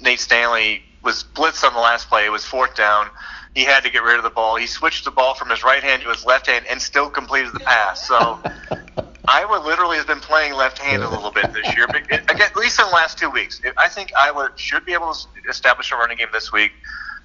Nate 0.00 0.20
Stanley 0.20 0.82
was 1.02 1.24
blitzed 1.34 1.64
on 1.64 1.74
the 1.74 1.80
last 1.80 2.08
play. 2.08 2.24
It 2.24 2.30
was 2.30 2.44
fourth 2.44 2.74
down 2.76 3.10
he 3.56 3.64
had 3.64 3.84
to 3.84 3.90
get 3.90 4.02
rid 4.02 4.18
of 4.18 4.22
the 4.22 4.30
ball. 4.30 4.56
He 4.56 4.66
switched 4.66 5.06
the 5.06 5.10
ball 5.10 5.34
from 5.34 5.48
his 5.48 5.64
right 5.64 5.82
hand 5.82 6.02
to 6.02 6.10
his 6.10 6.26
left 6.26 6.46
hand 6.46 6.66
and 6.68 6.80
still 6.80 7.08
completed 7.08 7.54
the 7.54 7.60
pass. 7.60 8.06
So 8.06 8.38
Iowa 9.28 9.62
literally 9.64 9.96
has 9.96 10.04
been 10.04 10.20
playing 10.20 10.52
left-handed 10.52 11.06
a 11.06 11.08
little 11.08 11.30
bit 11.30 11.54
this 11.54 11.74
year, 11.74 11.86
but 11.86 11.96
again, 11.96 12.22
at 12.28 12.54
least 12.54 12.78
in 12.78 12.84
the 12.84 12.92
last 12.92 13.16
two 13.16 13.30
weeks. 13.30 13.62
I 13.78 13.88
think 13.88 14.12
Iowa 14.14 14.50
should 14.56 14.84
be 14.84 14.92
able 14.92 15.14
to 15.14 15.26
establish 15.48 15.90
a 15.90 15.96
running 15.96 16.18
game 16.18 16.28
this 16.34 16.52
week. 16.52 16.72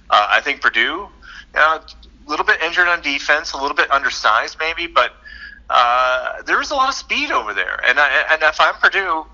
Uh, 0.08 0.26
I 0.30 0.40
think 0.40 0.62
Purdue, 0.62 0.80
you 0.80 1.08
know, 1.54 1.80
a 1.80 2.30
little 2.30 2.46
bit 2.46 2.62
injured 2.62 2.88
on 2.88 3.02
defense, 3.02 3.52
a 3.52 3.58
little 3.58 3.76
bit 3.76 3.90
undersized 3.90 4.56
maybe, 4.58 4.86
but 4.86 5.12
uh, 5.68 6.40
there 6.46 6.62
is 6.62 6.70
a 6.70 6.74
lot 6.74 6.88
of 6.88 6.94
speed 6.94 7.30
over 7.30 7.52
there. 7.52 7.78
And 7.86 8.00
I, 8.00 8.24
and 8.32 8.42
if 8.42 8.58
I'm 8.58 8.74
Purdue, 8.76 9.26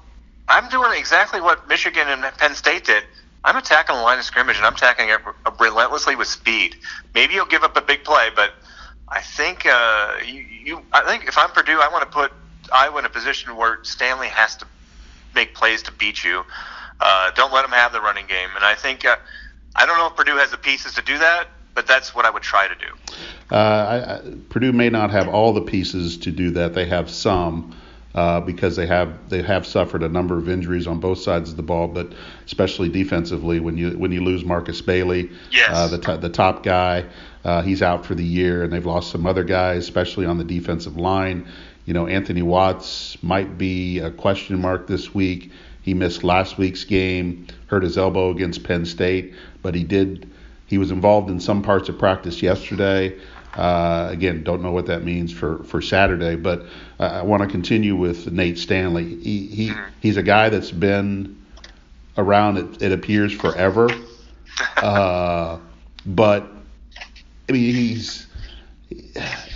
I'm 0.48 0.68
doing 0.70 0.98
exactly 0.98 1.40
what 1.40 1.68
Michigan 1.68 2.08
and 2.08 2.22
Penn 2.38 2.54
State 2.54 2.84
did. 2.84 3.04
I'm 3.44 3.56
attacking 3.56 3.96
the 3.96 4.02
line 4.02 4.18
of 4.18 4.24
scrimmage 4.24 4.56
and 4.56 4.66
I'm 4.66 4.74
attacking 4.74 5.08
it 5.08 5.20
relentlessly 5.60 6.16
with 6.16 6.28
speed. 6.28 6.76
Maybe 7.14 7.34
you'll 7.34 7.46
give 7.46 7.62
up 7.62 7.76
a 7.76 7.82
big 7.82 8.02
play, 8.04 8.30
but 8.34 8.52
I 9.08 9.20
think 9.20 9.64
uh, 9.66 10.14
you, 10.24 10.40
you. 10.40 10.82
I 10.92 11.02
think 11.04 11.26
if 11.26 11.38
I'm 11.38 11.50
Purdue, 11.50 11.80
I 11.80 11.88
want 11.88 12.02
to 12.02 12.10
put 12.10 12.32
Iowa 12.72 12.98
in 12.98 13.04
a 13.04 13.10
position 13.10 13.56
where 13.56 13.78
Stanley 13.82 14.28
has 14.28 14.56
to 14.56 14.66
make 15.34 15.54
plays 15.54 15.82
to 15.84 15.92
beat 15.92 16.24
you. 16.24 16.44
Uh, 17.00 17.30
don't 17.32 17.52
let 17.52 17.64
him 17.64 17.70
have 17.70 17.92
the 17.92 18.00
running 18.00 18.26
game, 18.26 18.48
and 18.54 18.64
I 18.64 18.74
think 18.74 19.04
uh, 19.04 19.16
I 19.76 19.86
don't 19.86 19.98
know 19.98 20.08
if 20.08 20.16
Purdue 20.16 20.36
has 20.36 20.50
the 20.50 20.58
pieces 20.58 20.94
to 20.94 21.02
do 21.02 21.16
that, 21.18 21.48
but 21.74 21.86
that's 21.86 22.14
what 22.14 22.24
I 22.24 22.30
would 22.30 22.42
try 22.42 22.66
to 22.66 22.74
do. 22.74 23.14
Uh, 23.50 23.54
I, 23.54 24.14
I, 24.14 24.20
Purdue 24.48 24.72
may 24.72 24.90
not 24.90 25.10
have 25.10 25.28
all 25.28 25.52
the 25.52 25.62
pieces 25.62 26.18
to 26.18 26.30
do 26.30 26.50
that. 26.50 26.74
They 26.74 26.86
have 26.86 27.08
some. 27.08 27.74
Uh, 28.14 28.40
because 28.40 28.76
they 28.76 28.86
have 28.86 29.28
they 29.28 29.42
have 29.42 29.66
suffered 29.66 30.02
a 30.02 30.08
number 30.08 30.38
of 30.38 30.48
injuries 30.48 30.86
on 30.86 30.98
both 30.98 31.18
sides 31.18 31.50
of 31.50 31.56
the 31.56 31.62
ball, 31.62 31.88
but 31.88 32.12
especially 32.46 32.88
defensively 32.88 33.60
when 33.60 33.76
you 33.76 33.98
when 33.98 34.12
you 34.12 34.22
lose 34.22 34.44
Marcus 34.44 34.80
Bailey, 34.80 35.30
yes. 35.50 35.70
uh, 35.70 35.88
the 35.88 35.98
t- 35.98 36.16
the 36.16 36.30
top 36.30 36.62
guy, 36.62 37.04
uh, 37.44 37.62
he's 37.62 37.82
out 37.82 38.06
for 38.06 38.14
the 38.14 38.24
year, 38.24 38.64
and 38.64 38.72
they've 38.72 38.86
lost 38.86 39.10
some 39.10 39.26
other 39.26 39.44
guys, 39.44 39.84
especially 39.84 40.26
on 40.26 40.38
the 40.38 40.44
defensive 40.44 40.96
line. 40.96 41.46
You 41.84 41.94
know, 41.94 42.06
Anthony 42.06 42.42
Watts 42.42 43.22
might 43.22 43.56
be 43.56 43.98
a 43.98 44.10
question 44.10 44.60
mark 44.60 44.86
this 44.86 45.14
week. 45.14 45.50
He 45.82 45.94
missed 45.94 46.22
last 46.22 46.58
week's 46.58 46.84
game, 46.84 47.46
hurt 47.66 47.82
his 47.82 47.96
elbow 47.96 48.30
against 48.30 48.64
Penn 48.64 48.84
State, 48.84 49.34
but 49.62 49.74
he 49.74 49.84
did. 49.84 50.28
He 50.66 50.76
was 50.76 50.90
involved 50.90 51.30
in 51.30 51.40
some 51.40 51.62
parts 51.62 51.88
of 51.88 51.98
practice 51.98 52.42
yesterday. 52.42 53.18
Uh, 53.58 54.08
again, 54.12 54.44
don't 54.44 54.62
know 54.62 54.70
what 54.70 54.86
that 54.86 55.02
means 55.02 55.32
for, 55.32 55.64
for 55.64 55.82
Saturday, 55.82 56.36
but 56.36 56.64
uh, 57.00 57.02
I 57.02 57.22
want 57.22 57.42
to 57.42 57.48
continue 57.48 57.96
with 57.96 58.30
Nate 58.30 58.56
Stanley. 58.56 59.16
He, 59.16 59.48
he 59.48 59.68
mm-hmm. 59.70 59.90
he's 60.00 60.16
a 60.16 60.22
guy 60.22 60.48
that's 60.48 60.70
been 60.70 61.44
around. 62.16 62.58
It, 62.58 62.82
it 62.82 62.92
appears 62.92 63.32
forever, 63.32 63.90
uh, 64.76 65.58
but 66.06 66.46
I 67.48 67.52
mean 67.52 67.74
he's. 67.74 68.28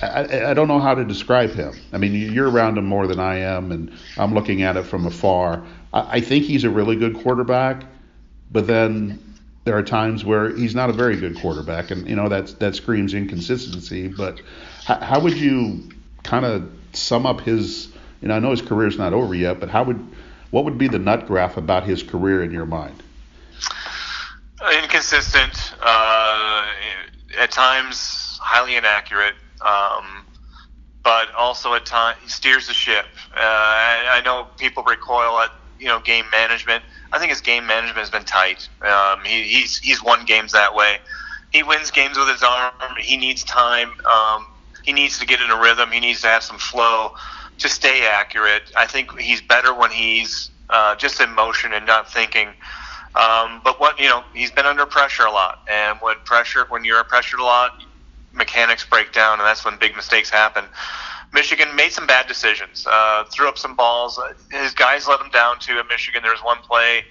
I, 0.02 0.50
I 0.50 0.54
don't 0.54 0.66
know 0.66 0.80
how 0.80 0.94
to 0.96 1.04
describe 1.04 1.50
him. 1.50 1.72
I 1.92 1.98
mean, 1.98 2.12
you're 2.12 2.50
around 2.50 2.76
him 2.76 2.84
more 2.84 3.06
than 3.06 3.20
I 3.20 3.36
am, 3.36 3.70
and 3.70 3.92
I'm 4.18 4.34
looking 4.34 4.62
at 4.62 4.76
it 4.76 4.82
from 4.82 5.06
afar. 5.06 5.64
I, 5.92 6.16
I 6.16 6.20
think 6.20 6.44
he's 6.44 6.64
a 6.64 6.70
really 6.70 6.96
good 6.96 7.14
quarterback, 7.14 7.84
but 8.50 8.66
then 8.66 9.31
there 9.64 9.76
are 9.76 9.82
times 9.82 10.24
where 10.24 10.54
he's 10.54 10.74
not 10.74 10.90
a 10.90 10.92
very 10.92 11.16
good 11.16 11.38
quarterback, 11.38 11.90
and 11.90 12.08
you 12.08 12.16
know 12.16 12.28
that 12.28 12.58
that 12.58 12.74
screams 12.74 13.14
inconsistency. 13.14 14.08
But 14.08 14.40
how, 14.84 14.98
how 15.00 15.20
would 15.20 15.36
you 15.36 15.90
kind 16.22 16.44
of 16.44 16.70
sum 16.92 17.26
up 17.26 17.40
his? 17.40 17.88
You 18.20 18.28
know, 18.28 18.34
I 18.34 18.38
know 18.38 18.50
his 18.50 18.62
career 18.62 18.88
is 18.88 18.98
not 18.98 19.12
over 19.12 19.34
yet, 19.34 19.60
but 19.60 19.68
how 19.68 19.84
would 19.84 20.04
what 20.50 20.64
would 20.64 20.78
be 20.78 20.88
the 20.88 20.98
nut 20.98 21.26
graph 21.26 21.56
about 21.56 21.84
his 21.84 22.02
career 22.02 22.42
in 22.42 22.50
your 22.52 22.66
mind? 22.66 23.02
Inconsistent, 24.82 25.74
uh, 25.80 26.66
at 27.40 27.50
times 27.50 28.38
highly 28.40 28.76
inaccurate, 28.76 29.34
um, 29.60 30.26
but 31.02 31.32
also 31.36 31.74
at 31.74 31.86
times 31.86 32.18
he 32.22 32.28
steers 32.28 32.68
the 32.68 32.74
ship. 32.74 33.06
Uh, 33.34 33.40
I, 33.40 34.18
I 34.18 34.20
know 34.24 34.46
people 34.58 34.84
recoil 34.84 35.38
at 35.40 35.50
you 35.82 35.88
know 35.88 36.00
game 36.00 36.24
management 36.30 36.82
I 37.12 37.18
think 37.18 37.30
his 37.30 37.42
game 37.42 37.66
management 37.66 37.98
has 37.98 38.10
been 38.10 38.24
tight. 38.24 38.68
Um, 38.80 39.20
he, 39.24 39.42
he's 39.42 39.78
he's 39.78 40.02
won 40.02 40.24
games 40.24 40.52
that 40.52 40.74
way. 40.74 40.96
He 41.50 41.62
wins 41.62 41.90
games 41.90 42.16
with 42.16 42.28
his 42.28 42.42
arm. 42.42 42.72
He 42.98 43.18
needs 43.18 43.44
time. 43.44 43.92
Um, 44.10 44.46
he 44.82 44.92
needs 44.92 45.18
to 45.18 45.26
get 45.26 45.40
in 45.40 45.50
a 45.50 45.60
rhythm. 45.60 45.90
He 45.90 46.00
needs 46.00 46.22
to 46.22 46.28
have 46.28 46.42
some 46.42 46.58
flow 46.58 47.12
to 47.58 47.68
stay 47.68 48.06
accurate. 48.06 48.72
I 48.76 48.86
think 48.86 49.18
he's 49.18 49.42
better 49.42 49.74
when 49.74 49.90
he's 49.90 50.50
uh, 50.70 50.96
just 50.96 51.20
in 51.20 51.30
motion 51.34 51.74
and 51.74 51.86
not 51.86 52.10
thinking. 52.10 52.48
Um, 53.14 53.60
but 53.62 53.78
what 53.78 54.00
you 54.00 54.08
know, 54.08 54.24
he's 54.32 54.50
been 54.50 54.64
under 54.64 54.86
pressure 54.86 55.24
a 55.24 55.30
lot, 55.30 55.58
and 55.70 55.98
when 56.00 56.16
pressure, 56.24 56.64
when 56.70 56.82
you're 56.82 57.04
pressured 57.04 57.40
a 57.40 57.44
lot, 57.44 57.82
mechanics 58.32 58.86
break 58.88 59.12
down, 59.12 59.38
and 59.38 59.46
that's 59.46 59.66
when 59.66 59.76
big 59.76 59.94
mistakes 59.94 60.30
happen. 60.30 60.64
Michigan 61.32 61.74
made 61.74 61.92
some 61.92 62.06
bad 62.06 62.26
decisions, 62.26 62.86
uh, 62.88 63.24
threw 63.30 63.48
up 63.48 63.56
some 63.56 63.74
balls. 63.74 64.20
His 64.50 64.74
guys 64.74 65.08
let 65.08 65.20
him 65.20 65.30
down 65.30 65.58
too 65.58 65.78
at 65.78 65.88
Michigan. 65.88 66.22
There 66.22 66.32
was 66.32 66.42
one 66.42 66.58
play, 66.58 67.04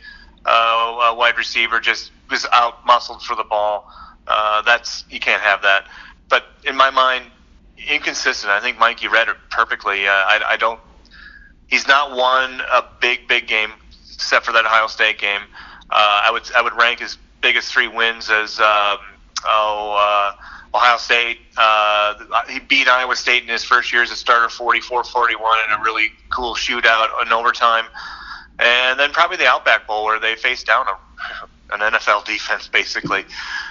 uh, 0.46 1.10
a 1.12 1.16
wide 1.16 1.38
receiver 1.38 1.80
just 1.80 2.12
was 2.30 2.46
out 2.54 2.86
muscled 2.86 3.24
for 3.24 3.36
the 3.36 3.44
ball. 3.44 3.92
Uh, 4.28 4.62
that's 4.62 5.06
you 5.10 5.20
can't 5.20 5.42
have 5.42 5.64
that. 5.64 5.88
But 6.30 6.46
in 6.66 6.76
my 6.76 6.92
mind, 6.92 7.26
inconsistent. 7.90 8.52
I 8.52 8.60
think 8.60 8.78
Mike, 8.78 9.02
you 9.02 9.12
read 9.12 9.28
it 9.28 9.36
perfectly. 9.50 10.08
Uh, 10.08 10.12
I, 10.12 10.42
I 10.50 10.58
don't. 10.58 10.80
He's 11.68 11.88
not 11.88 12.16
won 12.16 12.62
a 12.72 12.84
big, 13.00 13.28
big 13.28 13.48
game 13.48 13.72
except 14.14 14.46
for 14.46 14.52
that 14.52 14.66
Ohio 14.66 14.88
State 14.88 15.18
game. 15.18 15.42
Uh, 15.90 16.22
I 16.26 16.32
would 16.32 16.44
I 16.56 16.62
would 16.62 16.74
rank 16.74 17.00
his 17.00 17.18
biggest 17.42 17.74
three 17.74 17.88
wins 17.88 18.30
as 18.30 18.60
um, 18.60 19.00
oh. 19.46 19.98
Uh, 20.00 20.42
Ohio 20.74 20.98
State. 20.98 21.40
Uh, 21.58 22.14
he 22.50 22.60
beat 22.60 22.88
Iowa 22.88 23.16
State 23.16 23.44
in 23.44 23.50
his 23.50 23.64
first 23.64 23.92
year 23.92 24.04
as 24.04 24.12
a 24.12 24.16
starter 24.16 24.50
44 24.50 25.04
41 25.04 25.58
in 25.68 25.80
a 25.80 25.84
really 25.84 26.10
cool 26.30 26.56
shootout 26.56 27.10
in 27.26 27.34
overtime. 27.34 27.86
And 28.60 29.00
then 29.00 29.12
probably 29.12 29.38
the 29.38 29.48
Outback 29.48 29.88
Bowl 29.88 30.06
where 30.06 30.20
they 30.20 30.36
faced 30.36 30.68
down 30.68 30.86
a, 30.88 31.74
an 31.74 31.80
NFL 31.80 32.26
defense, 32.26 32.68
basically. 32.68 33.26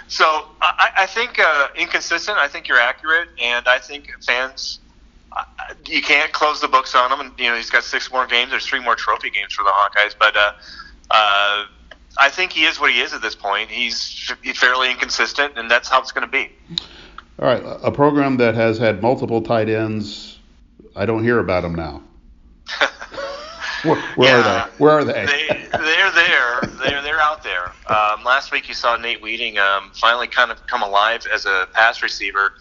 So 0.09 0.25
I, 0.61 0.91
I 0.99 1.07
think 1.07 1.39
uh, 1.39 1.69
inconsistent. 1.77 2.37
I 2.37 2.49
think 2.49 2.69
you're 2.69 2.81
accurate. 2.81 3.29
And 3.41 3.67
I 3.67 3.79
think 3.79 4.11
fans, 4.27 4.81
uh, 5.33 5.45
you 5.87 6.03
can't 6.03 6.33
close 6.33 6.61
the 6.61 6.69
books 6.69 6.95
on 6.95 7.13
him. 7.13 7.21
And, 7.21 7.39
you 7.39 7.49
know, 7.49 7.57
he's 7.57 7.71
got 7.71 7.85
six 7.85 8.11
more 8.11 8.27
games. 8.27 8.51
There's 8.51 8.67
three 8.67 8.81
more 8.81 8.97
trophy 8.97 9.31
games 9.31 9.55
for 9.55 9.63
the 9.63 9.71
Hawkeyes. 9.71 10.15
But, 10.19 10.37
uh, 10.37 10.53
uh, 11.11 11.65
I 12.19 12.29
think 12.29 12.53
he 12.53 12.65
is 12.65 12.81
what 12.81 12.93
he 12.93 13.01
is 13.01 13.13
at 13.13 13.23
this 13.23 13.35
point. 13.35 13.71
He's 13.71 14.33
fairly 14.55 14.91
inconsistent, 14.91 15.57
and 15.57 15.71
that's 15.71 15.89
how 15.89 16.01
it's 16.01 16.13
going 16.13 16.27
to 16.27 16.31
be. 16.31 16.51
All 17.39 17.47
right, 17.47 17.63
a 17.83 17.91
program 17.91 18.37
that 18.39 18.55
has 18.55 18.79
had 18.79 19.01
multiple 19.01 19.41
tight 19.41 19.69
ends, 19.69 20.39
I 20.97 21.07
don't 21.07 21.23
hear 21.23 21.39
about 21.39 21.63
them 21.63 21.75
now. 21.75 22.03
where, 23.83 24.01
where 24.17 24.29
yeah, 24.29 24.65
are 24.65 24.69
they? 24.69 24.77
Where 24.77 24.93
are 24.93 25.05
they? 25.05 25.27
they 25.27 25.67
they're 25.73 26.11
there. 26.13 26.61
They're 26.85 27.03
they're 27.03 27.21
out 27.21 27.43
there. 27.43 27.73
Um, 27.87 28.25
last 28.25 28.53
week 28.53 28.69
you 28.69 28.75
saw 28.75 28.97
Nate 28.97 29.23
Wieting 29.23 29.59
um, 29.59 29.91
finally 29.95 30.27
kind 30.27 30.51
of 30.51 30.67
come 30.67 30.83
alive 30.83 31.27
as 31.33 31.47
a 31.47 31.69
pass 31.73 32.03
receiver, 32.03 32.55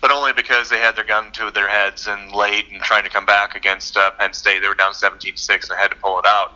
but 0.00 0.10
only 0.10 0.32
because 0.32 0.68
they 0.68 0.78
had 0.78 0.96
their 0.96 1.04
gun 1.04 1.32
to 1.32 1.50
their 1.50 1.68
heads 1.68 2.06
and 2.06 2.32
late 2.32 2.66
and 2.70 2.82
trying 2.82 3.04
to 3.04 3.10
come 3.10 3.24
back 3.24 3.54
against 3.54 3.96
uh, 3.96 4.10
Penn 4.12 4.32
State. 4.34 4.60
They 4.60 4.68
were 4.68 4.74
down 4.74 4.92
17-6 4.92 5.70
and 5.70 5.78
had 5.78 5.88
to 5.88 5.96
pull 5.96 6.18
it 6.18 6.26
out 6.26 6.52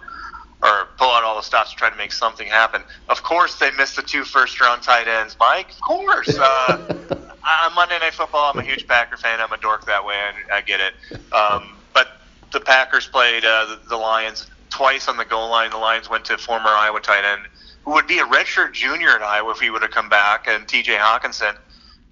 or 0.62 0.88
pull 0.98 1.10
out 1.10 1.22
all 1.24 1.36
the 1.36 1.42
stops 1.42 1.70
to 1.70 1.76
try 1.76 1.90
to 1.90 1.96
make 1.96 2.12
something 2.12 2.46
happen. 2.46 2.82
Of 3.08 3.22
course, 3.22 3.58
they 3.58 3.70
missed 3.72 3.96
the 3.96 4.02
two 4.02 4.24
first 4.24 4.60
round 4.60 4.82
tight 4.82 5.08
ends, 5.08 5.36
Mike. 5.38 5.70
Of 5.70 5.80
course. 5.80 6.38
Uh, 6.50 7.16
I'm 7.42 7.74
Monday 7.74 7.98
Night 7.98 8.12
Football. 8.12 8.52
I'm 8.52 8.60
a 8.60 8.62
huge 8.62 8.86
Packer 8.86 9.16
fan. 9.16 9.40
I'm 9.40 9.50
a 9.52 9.56
dork 9.56 9.86
that 9.86 10.04
way. 10.04 10.14
I, 10.14 10.58
I 10.58 10.60
get 10.60 10.80
it. 10.80 11.20
Um, 11.32 11.76
but 11.94 12.08
the 12.52 12.60
Packers 12.60 13.06
played 13.06 13.44
uh, 13.44 13.64
the, 13.66 13.80
the 13.88 13.96
Lions 13.96 14.50
twice 14.68 15.08
on 15.08 15.16
the 15.16 15.24
goal 15.24 15.48
line. 15.50 15.70
The 15.70 15.78
Lions 15.78 16.08
went 16.10 16.24
to 16.26 16.38
former 16.38 16.68
Iowa 16.68 17.00
tight 17.00 17.24
end, 17.24 17.42
who 17.84 17.92
would 17.92 18.06
be 18.06 18.18
a 18.18 18.24
redshirt 18.24 18.72
junior 18.72 19.10
at 19.10 19.22
Iowa 19.22 19.52
if 19.52 19.58
he 19.58 19.70
would 19.70 19.82
have 19.82 19.90
come 19.90 20.08
back, 20.08 20.46
and 20.48 20.66
T.J. 20.68 20.96
Hockenson. 20.96 21.56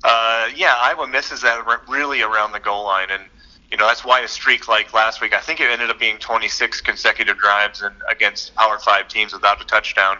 Uh, 0.02 0.48
yeah, 0.54 0.74
Iowa 0.78 1.06
misses 1.06 1.42
that 1.42 1.64
really 1.88 2.22
around 2.22 2.52
the 2.52 2.60
goal 2.60 2.84
line, 2.84 3.08
and 3.10 3.24
you 3.70 3.76
know 3.76 3.86
that's 3.86 4.04
why 4.04 4.20
a 4.20 4.28
streak 4.28 4.68
like 4.68 4.94
last 4.94 5.20
week. 5.20 5.34
I 5.34 5.40
think 5.40 5.60
it 5.60 5.70
ended 5.70 5.90
up 5.90 5.98
being 5.98 6.18
26 6.18 6.80
consecutive 6.80 7.38
drives 7.38 7.82
and 7.82 7.94
against 8.10 8.54
Power 8.54 8.78
Five 8.78 9.08
teams 9.08 9.32
without 9.32 9.60
a 9.60 9.64
touchdown. 9.64 10.18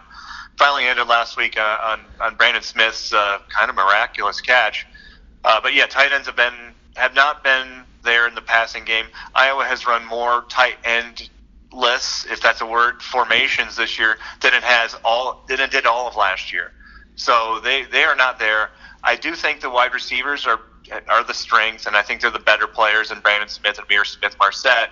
Finally 0.59 0.85
ended 0.85 1.07
last 1.07 1.37
week 1.37 1.57
uh, 1.59 1.79
on 1.83 2.01
on 2.21 2.37
Brandon 2.37 2.63
Smith's 2.63 3.13
uh, 3.13 3.39
kind 3.57 3.71
of 3.71 3.77
miraculous 3.77 4.41
catch. 4.41 4.87
Uh, 5.45 5.61
but 5.63 5.75
yeah, 5.75 5.87
tight 5.87 6.13
ends 6.13 6.27
have 6.27 6.37
been 6.37 6.75
have 6.97 7.15
not 7.15 7.43
been 7.45 7.85
there 8.05 8.29
in 8.29 8.35
the 8.35 8.43
passing 8.43 8.85
game. 8.85 9.07
Iowa 9.35 9.65
has 9.65 9.87
run 9.87 10.05
more 10.07 10.45
tight 10.49 10.77
end 10.85 11.29
less, 11.73 12.27
if 12.31 12.41
that's 12.41 12.61
a 12.61 12.67
word, 12.67 13.03
formations 13.03 13.77
this 13.77 13.99
year 13.99 14.17
than 14.41 14.55
it 14.55 14.63
has 14.63 14.95
all 15.05 15.45
than 15.49 15.61
it 15.61 15.71
did 15.71 15.87
all 15.87 16.09
of 16.09 16.17
last 16.17 16.53
year. 16.53 16.73
So 17.15 17.61
they 17.63 17.85
they 17.85 18.05
are 18.05 18.17
not 18.17 18.39
there. 18.39 18.71
I 19.05 19.17
do 19.17 19.35
think 19.35 19.61
the 19.61 19.71
wide 19.71 19.95
receivers 19.95 20.47
are 20.47 20.61
are 21.09 21.25
the 21.25 21.35
strengths, 21.35 21.87
and 21.87 21.97
I 21.97 22.03
think 22.03 22.21
they're 22.21 22.31
the 22.31 22.39
better 22.39 22.67
players 22.67 23.09
than 23.11 23.21
Brandon 23.21 23.49
Smith 23.49 23.79
and 23.79 23.87
Ihmir 23.89 24.07
Smith-Marsette. 24.07 24.91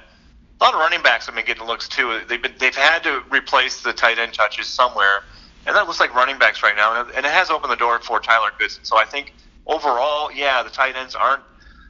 A 0.60 0.64
lot 0.64 0.74
of 0.74 0.80
running 0.80 1.02
backs 1.02 1.26
have 1.26 1.34
been 1.34 1.44
getting 1.44 1.66
looks 1.66 1.88
too. 1.88 2.20
They've 2.28 2.40
been, 2.40 2.54
they've 2.58 2.74
had 2.74 3.02
to 3.02 3.22
replace 3.30 3.82
the 3.82 3.92
tight 3.92 4.18
end 4.18 4.32
touches 4.32 4.66
somewhere, 4.66 5.24
and 5.66 5.76
that 5.76 5.86
looks 5.86 6.00
like 6.00 6.14
running 6.14 6.38
backs 6.38 6.62
right 6.62 6.76
now, 6.76 7.02
and 7.02 7.26
it 7.26 7.30
has 7.30 7.50
opened 7.50 7.72
the 7.72 7.76
door 7.76 7.98
for 8.00 8.20
Tyler 8.20 8.50
Goodson. 8.58 8.84
So 8.84 8.96
I 8.96 9.04
think 9.04 9.34
overall, 9.66 10.32
yeah, 10.32 10.62
the 10.62 10.70
tight 10.70 10.96
ends 10.96 11.14
aren't 11.14 11.42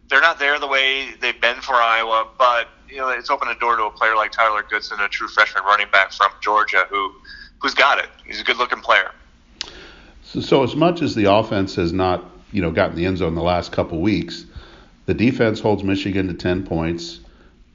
they're 0.09 0.21
not 0.21 0.39
there 0.39 0.59
the 0.59 0.67
way 0.67 1.15
they've 1.21 1.41
been 1.41 1.61
for 1.61 1.75
Iowa, 1.75 2.29
but 2.39 2.69
you 2.89 2.97
know 2.99 3.09
it's 3.09 3.31
opened 3.31 3.51
a 3.51 3.59
door 3.59 3.77
to 3.77 3.85
a 3.85 3.91
player 3.91 4.15
like 4.15 4.33
Tyler 4.33 4.65
Goodson, 4.69 5.01
a 5.01 5.09
true 5.09 5.29
freshman 5.29 5.65
running 5.65 5.89
back 5.91 6.13
from 6.13 6.31
Georgia, 6.41 6.87
who 6.89 7.13
who's 7.59 7.75
got 7.75 7.99
it. 7.99 8.09
He's 8.27 8.41
a 8.41 8.45
good-looking 8.45 8.81
player. 8.81 9.13
So, 10.23 10.41
so 10.41 10.63
as 10.63 10.77
much 10.77 11.03
as 11.03 11.15
the 11.15 11.33
offense 11.33 11.75
has 11.77 11.93
not 11.93 12.25
you 12.53 12.63
know 12.63 12.71
gotten 12.71 12.97
the 12.97 13.07
end 13.07 13.19
zone 13.19 13.35
the 13.35 13.43
last 13.43 13.73
couple 13.73 14.01
weeks, 14.01 14.45
the 15.07 15.15
defense 15.15 15.61
holds 15.61 15.83
Michigan 15.83 16.29
to 16.29 16.35
10 16.35 16.65
points. 16.67 17.21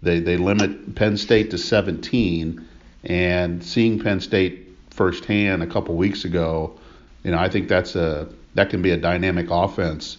They 0.02 0.20
they 0.20 0.38
limit 0.38 0.96
Penn 0.96 1.18
State 1.18 1.52
to 1.52 1.58
17, 1.58 2.68
and 3.04 3.64
seeing 3.64 4.00
Penn 4.00 4.20
State 4.20 4.68
firsthand 4.90 5.64
a 5.64 5.68
couple 5.68 5.96
weeks 5.96 6.26
ago, 6.26 6.78
you 7.24 7.32
know 7.32 7.38
I 7.38 7.50
think 7.50 7.68
that's 7.68 7.96
a 7.96 8.28
that 8.56 8.70
can 8.70 8.82
be 8.82 8.92
a 8.92 8.98
dynamic 8.98 9.48
offense 9.50 10.18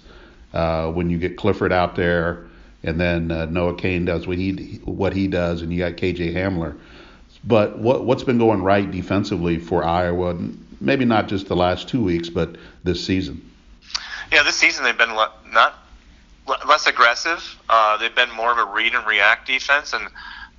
uh, 0.54 0.90
when 0.90 1.10
you 1.10 1.18
get 1.18 1.36
Clifford 1.36 1.72
out 1.72 1.96
there, 1.96 2.46
and 2.82 3.00
then 3.00 3.30
uh, 3.30 3.46
Noah 3.46 3.74
Cain 3.74 4.04
does 4.04 4.26
what 4.26 4.38
he 4.38 4.80
what 4.84 5.12
he 5.12 5.28
does, 5.28 5.62
and 5.62 5.72
you 5.72 5.78
got 5.78 5.92
KJ 5.92 6.34
Hamler. 6.34 6.76
But 7.44 7.78
what 7.78 8.04
what's 8.04 8.22
been 8.22 8.38
going 8.38 8.62
right 8.62 8.88
defensively 8.90 9.58
for 9.58 9.84
Iowa? 9.84 10.38
Maybe 10.80 11.04
not 11.04 11.28
just 11.28 11.48
the 11.48 11.56
last 11.56 11.88
two 11.88 12.02
weeks, 12.02 12.28
but 12.28 12.56
this 12.84 13.04
season. 13.04 13.48
Yeah, 14.32 14.42
this 14.44 14.56
season 14.56 14.84
they've 14.84 14.98
been 14.98 15.14
not 15.14 15.74
less 16.66 16.86
aggressive. 16.88 17.42
Uh, 17.68 17.98
they've 17.98 18.16
been 18.16 18.32
more 18.32 18.52
of 18.52 18.58
a 18.58 18.72
read 18.72 18.94
and 18.94 19.06
react 19.06 19.46
defense, 19.46 19.92
and 19.94 20.08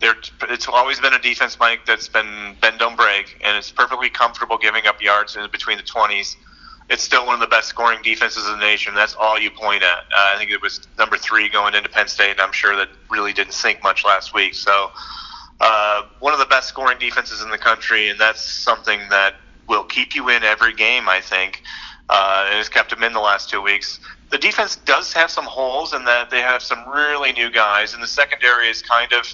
They're, 0.02 0.16
it's 0.50 0.68
always 0.68 1.00
been 1.02 1.14
a 1.14 1.20
defense, 1.20 1.58
Mike, 1.60 1.82
that's 1.88 2.10
been 2.10 2.58
bend 2.62 2.80
don't 2.80 2.98
break, 2.98 3.40
and 3.44 3.58
it's 3.58 3.72
perfectly 3.72 4.10
comfortable 4.10 4.58
giving 4.60 4.88
up 4.88 5.02
yards 5.02 5.36
in 5.38 5.48
between 5.52 5.78
the 5.78 5.84
20s. 5.84 6.36
It's 6.90 7.04
still 7.04 7.26
one 7.26 7.36
of 7.36 7.42
the 7.42 7.48
best 7.48 7.70
scoring 7.70 8.00
defenses 8.04 8.46
in 8.48 8.54
the 8.54 8.66
nation. 8.66 8.94
That's 8.96 9.16
all 9.16 9.40
you 9.40 9.52
point 9.52 9.84
at. 9.84 9.90
Uh, 9.90 10.34
I 10.36 10.38
think 10.38 10.52
it 10.52 10.62
was 10.62 10.82
number 11.00 11.18
three 11.18 11.50
going 11.50 11.76
into 11.76 11.90
Penn 11.90 12.08
State, 12.10 12.32
and 12.32 12.42
I'm 12.42 12.54
sure 12.54 12.76
that 12.78 12.90
really 13.10 13.34
didn't 13.34 13.54
sink 13.54 13.84
much 13.84 14.06
last 14.06 14.36
week. 14.36 14.56
So, 14.56 14.92
uh, 15.62 16.04
one 16.20 16.34
of 16.34 16.40
the 16.40 16.46
best 16.48 16.70
scoring 16.70 17.00
defenses 17.00 17.42
in 17.42 17.50
the 17.52 17.60
country, 17.60 18.10
and 18.10 18.20
that's 18.20 18.42
something 18.48 19.00
that 19.10 19.36
will 19.68 19.86
keep 19.86 20.16
you 20.16 20.30
in 20.30 20.44
every 20.44 20.74
game, 20.74 21.10
I 21.10 21.22
think, 21.22 21.64
uh, 22.10 22.46
and 22.48 22.58
has 22.58 22.70
kept 22.70 22.90
them 22.90 23.04
in 23.04 23.14
the 23.14 23.20
last 23.20 23.50
two 23.50 23.62
weeks. 23.62 24.00
The 24.30 24.38
defense 24.38 24.76
does 24.78 25.14
have 25.14 25.30
some 25.30 25.46
holes 25.46 25.94
in 25.94 26.06
that 26.06 26.30
they 26.30 26.42
have 26.42 26.62
some 26.62 26.88
really 26.90 27.34
new 27.34 27.52
guys, 27.52 27.94
and 27.94 28.02
the 28.02 28.08
secondary 28.08 28.68
is 28.68 28.82
kind 28.82 29.12
of 29.14 29.28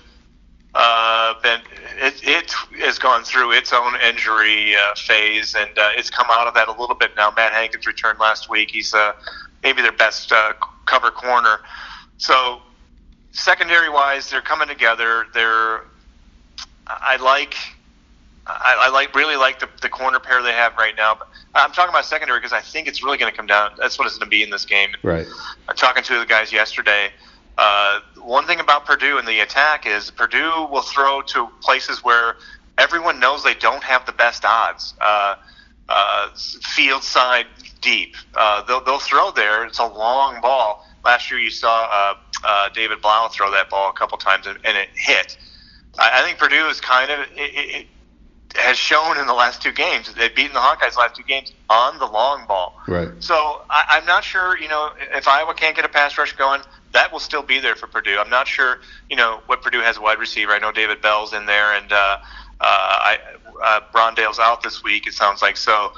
uh, 0.76 1.34
been 1.42 1.62
it, 1.98 2.22
it 2.24 2.52
has 2.80 3.00
gone 3.00 3.24
through 3.24 3.54
its 3.54 3.74
own 3.74 3.94
injury 4.08 4.76
uh, 4.76 4.96
phase, 4.96 5.56
and 5.56 5.72
uh, 5.78 5.90
it's 5.96 6.10
come 6.10 6.28
out 6.30 6.48
of 6.48 6.54
that 6.54 6.68
a 6.68 6.80
little 6.80 6.96
bit 6.96 7.12
now. 7.16 7.32
Matt 7.36 7.54
Hankins 7.54 7.88
returned 7.88 8.20
last 8.20 8.50
week. 8.50 8.72
He's 8.72 8.94
uh, 8.94 9.14
maybe 9.64 9.82
their 9.82 9.92
best 9.92 10.32
uh, 10.32 10.54
cover 10.86 11.12
corner. 11.12 11.62
So 12.18 12.62
secondary 13.32 13.90
wise, 13.90 14.30
they're 14.30 14.42
coming 14.42 14.68
together. 14.68 15.26
They're 15.34 15.84
I 16.88 17.18
like 17.18 17.56
I, 18.50 18.88
I 18.88 18.90
like 18.90 19.16
really 19.16 19.36
like 19.36 19.60
the, 19.60 19.70
the 19.82 19.90
corner 19.90 20.20
pair 20.20 20.42
they 20.42 20.52
have 20.52 20.76
right 20.78 20.96
now. 20.98 21.16
But 21.16 21.28
I'm 21.54 21.72
talking 21.72 21.90
about 21.90 22.06
secondary 22.06 22.40
because 22.40 22.54
I 22.54 22.62
think 22.62 22.88
it's 22.88 23.04
really 23.04 23.18
going 23.18 23.32
to 23.32 23.36
come 23.36 23.48
down. 23.48 23.72
That's 23.78 23.98
what 24.00 24.08
it's 24.08 24.18
going 24.18 24.28
to 24.28 24.30
be 24.30 24.44
in 24.44 24.50
this 24.50 24.66
game. 24.66 24.90
Right. 25.04 25.28
I'm 25.68 25.76
talking 25.76 26.04
to 26.04 26.20
the 26.20 26.26
guys 26.26 26.52
yesterday. 26.52 27.12
Uh, 27.58 28.00
one 28.22 28.46
thing 28.46 28.60
about 28.60 28.86
Purdue 28.86 29.18
and 29.18 29.28
the 29.28 29.42
attack 29.42 29.86
is 29.86 30.12
Purdue 30.12 30.68
will 30.72 30.82
throw 30.82 31.22
to 31.24 31.48
places 31.62 32.04
where 32.04 32.38
everyone 32.78 33.20
knows 33.20 33.44
they 33.44 33.54
don't 33.56 33.84
have 33.84 34.06
the 34.06 34.14
best 34.14 34.46
odds. 34.46 34.94
Uh, 35.02 35.36
uh, 35.90 36.30
field 36.36 37.04
side 37.04 37.48
deep. 37.82 38.16
Uh, 38.36 38.64
they'll, 38.64 38.84
they'll 38.84 39.00
throw 39.00 39.32
there. 39.32 39.66
It's 39.66 39.80
a 39.80 39.86
long 39.86 40.40
ball. 40.42 40.86
Last 41.04 41.32
year 41.32 41.40
you 41.40 41.50
saw 41.50 41.88
uh, 41.92 42.16
uh, 42.46 42.70
David 42.70 43.02
Blough 43.02 43.30
throw 43.30 43.52
that 43.52 43.70
ball 43.70 43.90
a 43.90 43.94
couple 43.94 44.18
times 44.18 44.48
and, 44.48 44.58
and 44.64 44.78
it 44.78 44.90
hit. 44.94 45.38
I, 45.98 46.22
I 46.22 46.26
think 46.26 46.38
Purdue 46.38 46.68
is 46.68 46.80
kind 46.80 47.12
of 47.12 47.20
it, 47.20 47.30
it, 47.36 47.88
has 48.56 48.78
shown 48.78 49.18
in 49.18 49.28
the 49.28 49.34
last 49.34 49.62
two 49.62 49.72
games. 49.72 50.14
They've 50.14 50.36
beaten 50.36 50.54
the 50.54 50.60
Hawkeyes 50.60 50.98
last 50.98 51.16
two 51.16 51.24
games 51.24 51.54
on 51.70 52.00
the 52.00 52.06
long 52.06 52.46
ball. 52.48 52.76
Right. 52.88 53.10
So 53.20 53.62
I, 53.70 53.86
I'm 53.90 54.06
not 54.06 54.24
sure. 54.24 54.58
You 54.58 54.68
know, 54.68 54.90
if 55.14 55.28
Iowa 55.28 55.54
can't 55.54 55.76
get 55.76 55.86
a 55.86 55.90
pass 55.90 56.18
rush 56.18 56.34
going, 56.36 56.62
that 56.94 57.12
will 57.12 57.20
still 57.20 57.44
be 57.44 57.60
there 57.60 57.76
for 57.76 57.88
Purdue. 57.88 58.18
I'm 58.20 58.30
not 58.30 58.48
sure. 58.48 58.80
You 59.10 59.18
know 59.18 59.42
what 59.46 59.62
Purdue 59.62 59.82
has 59.82 59.98
a 59.98 60.02
wide 60.02 60.20
receiver. 60.20 60.52
I 60.52 60.60
know 60.60 60.72
David 60.72 61.02
Bell's 61.02 61.34
in 61.34 61.46
there, 61.46 61.74
and 61.74 61.92
uh, 61.92 61.96
uh, 61.96 62.18
I 62.62 63.18
uh, 63.64 63.80
Rondale's 63.94 64.40
out 64.40 64.64
this 64.64 64.84
week. 64.84 65.06
It 65.06 65.14
sounds 65.14 65.42
like 65.42 65.58
so. 65.58 65.92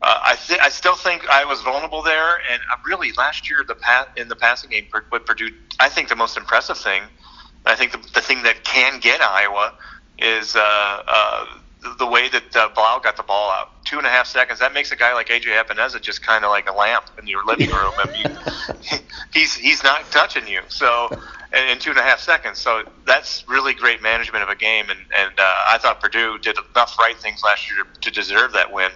Uh, 0.00 0.18
I 0.22 0.36
th- 0.36 0.60
I 0.62 0.68
still 0.68 0.94
think 0.94 1.28
I 1.28 1.44
was 1.44 1.60
vulnerable 1.62 2.02
there, 2.02 2.36
and 2.50 2.62
uh, 2.72 2.76
really 2.86 3.12
last 3.18 3.50
year 3.50 3.64
the 3.66 3.74
pa- 3.74 4.06
in 4.16 4.28
the 4.28 4.36
passing 4.36 4.70
game, 4.70 4.86
what 5.10 5.26
Purdue 5.26 5.50
I 5.80 5.88
think 5.88 6.08
the 6.08 6.16
most 6.16 6.36
impressive 6.36 6.78
thing, 6.78 7.02
I 7.66 7.74
think 7.74 7.92
the, 7.92 7.98
the 8.14 8.20
thing 8.20 8.44
that 8.44 8.64
can 8.64 9.00
get 9.00 9.20
Iowa 9.20 9.74
is 10.18 10.56
uh, 10.56 11.02
uh, 11.06 11.44
the 11.98 12.06
way 12.06 12.28
that 12.28 12.56
uh, 12.56 12.68
Blough 12.74 13.00
got 13.02 13.16
the 13.16 13.22
ball 13.22 13.50
out. 13.50 13.84
Two 13.84 13.98
and 13.98 14.06
a 14.06 14.10
half 14.10 14.26
seconds. 14.26 14.58
That 14.58 14.74
makes 14.74 14.90
a 14.92 14.96
guy 14.96 15.14
like 15.14 15.28
AJ 15.28 15.62
Epenesa 15.62 16.00
just 16.00 16.22
kind 16.22 16.44
of 16.44 16.50
like 16.50 16.68
a 16.68 16.72
lamp 16.72 17.04
in 17.20 17.26
your 17.26 17.44
living 17.46 17.70
room. 17.70 17.92
I 17.98 18.06
mean, 18.12 19.00
he's 19.32 19.54
he's 19.54 19.82
not 19.82 20.10
touching 20.10 20.46
you. 20.46 20.60
So 20.68 21.08
in, 21.52 21.68
in 21.68 21.78
two 21.78 21.90
and 21.90 21.98
a 21.98 22.02
half 22.02 22.20
seconds. 22.20 22.58
So 22.58 22.82
that's 23.06 23.44
really 23.48 23.74
great 23.74 24.02
management 24.02 24.42
of 24.42 24.48
a 24.48 24.56
game. 24.56 24.90
And 24.90 24.98
and 25.16 25.32
uh, 25.38 25.54
I 25.70 25.78
thought 25.78 26.00
Purdue 26.00 26.38
did 26.38 26.56
enough 26.74 26.98
right 26.98 27.16
things 27.16 27.42
last 27.44 27.70
year 27.70 27.84
to, 27.84 28.00
to 28.00 28.10
deserve 28.10 28.52
that 28.52 28.72
win. 28.72 28.90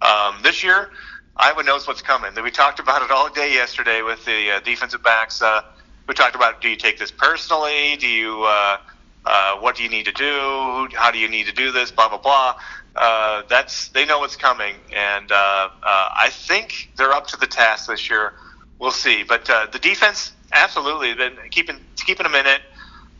Um, 0.00 0.36
this 0.42 0.64
year, 0.64 0.90
Iowa 1.36 1.62
knows 1.62 1.86
what's 1.86 2.02
coming. 2.02 2.30
We 2.42 2.50
talked 2.50 2.78
about 2.78 3.02
it 3.02 3.10
all 3.10 3.30
day 3.30 3.52
yesterday 3.52 4.02
with 4.02 4.24
the 4.24 4.52
uh, 4.52 4.60
defensive 4.60 5.02
backs. 5.02 5.42
Uh, 5.42 5.62
we 6.08 6.14
talked 6.14 6.34
about 6.34 6.60
do 6.60 6.68
you 6.68 6.76
take 6.76 6.98
this 6.98 7.10
personally? 7.10 7.96
Do 7.96 8.08
you 8.08 8.42
uh, 8.44 8.78
uh, 9.24 9.56
what 9.58 9.76
do 9.76 9.82
you 9.82 9.88
need 9.88 10.06
to 10.06 10.12
do? 10.12 10.88
How 10.94 11.10
do 11.10 11.18
you 11.18 11.28
need 11.28 11.46
to 11.46 11.52
do 11.52 11.70
this? 11.72 11.90
Blah 11.90 12.08
blah 12.08 12.18
blah. 12.18 12.54
Uh, 12.94 13.42
that's 13.48 13.88
they 13.88 14.04
know 14.04 14.18
what's 14.18 14.36
coming, 14.36 14.74
and 14.94 15.30
uh, 15.30 15.34
uh, 15.34 15.68
I 15.82 16.28
think 16.30 16.90
they're 16.96 17.12
up 17.12 17.26
to 17.28 17.36
the 17.36 17.46
task 17.46 17.88
this 17.88 18.10
year. 18.10 18.34
We'll 18.78 18.90
see, 18.90 19.22
but 19.22 19.48
uh, 19.48 19.66
the 19.72 19.78
defense 19.78 20.32
absolutely 20.52 21.14
been 21.14 21.36
keeping 21.50 21.78
keeping 21.96 22.24
them 22.24 22.34
in 22.34 22.46
it. 22.46 22.62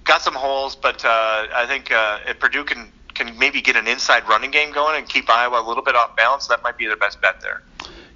Got 0.05 0.23
some 0.23 0.35
holes, 0.35 0.75
but 0.75 1.05
I 1.05 1.65
think 1.69 1.89
if 2.29 2.41
Purdue 2.41 2.65
can 2.65 2.91
can 3.15 3.39
maybe 3.39 3.61
get 3.61 3.77
an 3.77 3.87
inside 3.87 4.27
running 4.29 4.51
game 4.51 4.73
going 4.73 4.99
and 4.99 5.09
keep 5.09 5.31
Iowa 5.31 5.61
a 5.61 5.67
little 5.67 5.85
bit 5.85 5.95
off 5.95 6.17
balance, 6.17 6.49
that 6.49 6.63
might 6.63 6.77
be 6.77 6.87
their 6.87 6.97
best 6.97 7.21
bet 7.21 7.41
there. 7.41 7.63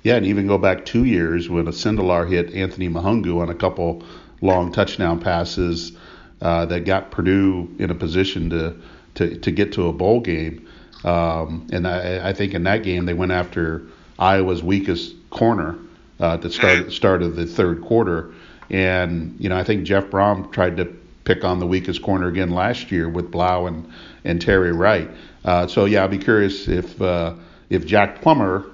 Yeah, 0.02 0.16
and 0.16 0.26
even 0.26 0.46
go 0.46 0.58
back 0.58 0.84
two 0.84 1.04
years 1.04 1.48
when 1.48 1.66
a 1.68 1.72
Sindelar 1.72 2.28
hit 2.28 2.52
Anthony 2.54 2.88
Mahoungou 2.88 3.40
on 3.40 3.50
a 3.50 3.54
couple 3.54 4.04
long 4.40 4.72
touchdown 4.72 5.20
passes 5.20 5.96
uh, 6.40 6.66
that 6.66 6.84
got 6.84 7.10
Purdue 7.10 7.74
in 7.78 7.90
a 7.90 7.94
position 7.94 8.50
to 8.50 8.76
to, 9.14 9.38
to 9.38 9.50
get 9.50 9.72
to 9.72 9.88
a 9.88 9.92
bowl 9.92 10.20
game. 10.20 10.68
Um, 11.04 11.66
and 11.72 11.86
I, 11.86 12.28
I 12.28 12.32
think 12.32 12.54
in 12.54 12.64
that 12.64 12.82
game 12.82 13.06
they 13.06 13.14
went 13.14 13.32
after 13.32 13.82
Iowa's 14.18 14.62
weakest 14.62 15.14
corner 15.30 15.78
uh, 16.20 16.34
at 16.34 16.42
the 16.42 16.50
start 16.50 16.92
start 16.92 17.22
of 17.22 17.36
the 17.36 17.46
third 17.46 17.82
quarter. 17.82 18.32
And 18.70 19.36
you 19.38 19.48
know 19.48 19.56
I 19.56 19.64
think 19.64 19.84
Jeff 19.84 20.06
Brohm 20.06 20.52
tried 20.52 20.76
to 20.78 20.84
pick 21.24 21.44
on 21.44 21.58
the 21.58 21.66
weakest 21.66 22.02
corner 22.02 22.28
again 22.28 22.50
last 22.50 22.90
year 22.90 23.08
with 23.08 23.30
Blough 23.30 23.66
and 23.66 23.90
and 24.24 24.40
Terry 24.40 24.72
Wright. 24.72 25.10
Uh, 25.44 25.66
so 25.66 25.84
yeah, 25.84 26.02
I'll 26.02 26.08
be 26.08 26.18
curious 26.18 26.68
if 26.68 27.00
uh, 27.00 27.34
if 27.70 27.86
Jack 27.86 28.20
Plummer 28.22 28.66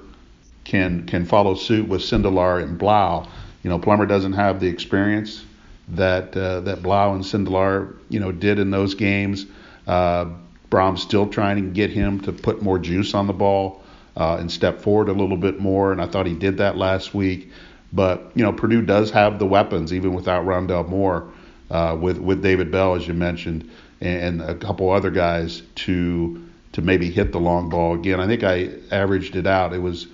can 0.64 1.06
can 1.06 1.24
follow 1.24 1.54
suit 1.54 1.88
with 1.88 2.00
Sindelar 2.00 2.62
and 2.62 2.78
Blough. 2.78 3.26
You 3.62 3.70
know, 3.70 3.78
Plummer 3.78 4.06
doesn't 4.06 4.32
have 4.32 4.58
the 4.58 4.66
experience 4.66 5.44
that 5.92 6.36
uh, 6.36 6.60
that 6.60 6.82
Blough 6.82 7.14
and 7.14 7.24
Sindelar, 7.24 7.96
you 8.08 8.20
know, 8.20 8.32
did 8.32 8.58
in 8.58 8.70
those 8.70 8.94
games. 8.94 9.46
Uh, 9.86 10.26
Brohm's 10.70 11.02
still 11.02 11.28
trying 11.28 11.56
to 11.56 11.70
get 11.70 11.90
him 11.90 12.20
to 12.20 12.32
put 12.32 12.62
more 12.62 12.78
juice 12.78 13.14
on 13.14 13.26
the 13.26 13.32
ball 13.32 13.82
uh, 14.16 14.38
and 14.40 14.50
step 14.50 14.80
forward 14.80 15.08
a 15.08 15.12
little 15.12 15.36
bit 15.36 15.60
more, 15.60 15.92
and 15.92 16.00
I 16.00 16.06
thought 16.06 16.26
he 16.26 16.34
did 16.34 16.58
that 16.58 16.76
last 16.76 17.14
week. 17.14 17.50
But 17.92 18.32
you 18.34 18.42
know, 18.42 18.52
Purdue 18.52 18.82
does 18.82 19.10
have 19.10 19.38
the 19.38 19.46
weapons 19.46 19.92
even 19.92 20.14
without 20.14 20.46
Rondale 20.46 20.88
Moore, 20.88 21.30
uh, 21.70 21.96
with 22.00 22.18
with 22.18 22.42
David 22.42 22.70
Bell 22.70 22.94
as 22.94 23.06
you 23.06 23.14
mentioned, 23.14 23.70
and 24.00 24.40
a 24.40 24.54
couple 24.54 24.90
other 24.90 25.10
guys 25.10 25.62
to 25.76 26.42
to 26.72 26.80
maybe 26.80 27.10
hit 27.10 27.32
the 27.32 27.40
long 27.40 27.68
ball 27.68 27.94
again. 27.94 28.18
I 28.18 28.26
think 28.26 28.42
I 28.42 28.70
averaged 28.90 29.36
it 29.36 29.46
out. 29.46 29.74
It 29.74 29.78
was, 29.78 30.06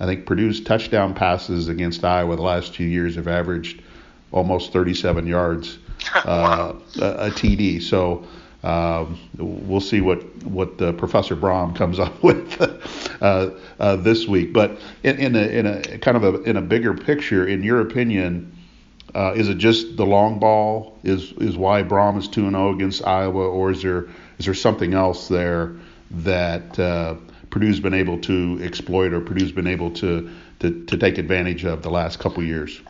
I 0.00 0.06
think 0.06 0.24
Purdue's 0.24 0.60
touchdown 0.60 1.12
passes 1.12 1.68
against 1.68 2.02
Iowa 2.02 2.34
the 2.36 2.42
last 2.42 2.72
two 2.74 2.84
years 2.84 3.16
have 3.16 3.28
averaged 3.28 3.82
almost 4.32 4.72
37 4.72 5.26
yards 5.26 5.78
uh, 6.14 6.74
a, 7.00 7.04
a, 7.04 7.30
TD. 7.30 7.82
So 7.82 8.24
um, 8.62 9.18
we'll 9.36 9.80
see 9.80 10.00
what 10.00 10.22
what 10.44 10.78
the 10.78 10.92
Professor 10.92 11.36
Brohm 11.36 11.74
comes 11.74 11.98
up 12.06 12.22
with 12.22 12.60
uh, 13.20 13.50
uh, 13.78 13.96
this 13.96 14.26
week. 14.26 14.52
But 14.52 14.78
in, 15.02 15.18
in, 15.18 15.36
a, 15.36 15.42
in 15.42 15.66
a 15.66 15.98
kind 15.98 16.16
of 16.16 16.24
a 16.24 16.42
in 16.42 16.56
a 16.56 16.62
bigger 16.62 16.94
picture, 16.94 17.46
in 17.46 17.62
your 17.62 17.80
opinion, 17.80 18.56
uh, 19.14 19.32
is 19.34 19.48
it 19.48 19.58
just 19.58 19.96
the 19.96 20.06
long 20.06 20.38
ball 20.38 20.98
is 21.02 21.32
is 21.32 21.56
why 21.56 21.82
Brohm 21.82 22.18
is 22.18 22.28
2 22.28 22.50
0 22.50 22.74
against 22.74 23.06
Iowa, 23.06 23.48
or 23.48 23.70
is 23.70 23.82
there 23.82 24.06
is 24.38 24.44
there 24.44 24.54
something 24.54 24.94
else 24.94 25.28
there 25.28 25.74
that 26.10 26.78
uh, 26.78 27.16
Purdue's 27.50 27.80
been 27.80 27.94
able 27.94 28.18
to 28.20 28.60
exploit 28.62 29.12
or 29.12 29.20
Purdue's 29.20 29.52
been 29.52 29.66
able 29.66 29.90
to 29.92 30.30
to, 30.60 30.84
to 30.86 30.96
take 30.96 31.18
advantage 31.18 31.64
of 31.64 31.82
the 31.82 31.90
last 31.90 32.18
couple 32.18 32.42
years? 32.42 32.80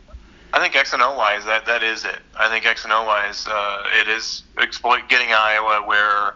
I 0.53 0.61
think 0.61 0.75
X 0.77 0.93
and 0.93 1.03
O 1.03 1.15
wise, 1.15 1.45
that 1.45 1.67
that 1.67 1.83
is 1.83 2.05
it. 2.05 2.21
I 2.37 2.49
think 2.49 2.67
X 2.67 2.85
and 2.85 2.93
O 2.93 3.05
wise, 3.05 3.47
uh, 3.47 3.83
it 4.01 4.09
is 4.09 4.45
exploit 4.59 5.09
getting 5.09 5.33
Iowa 5.33 5.87
where 5.87 6.35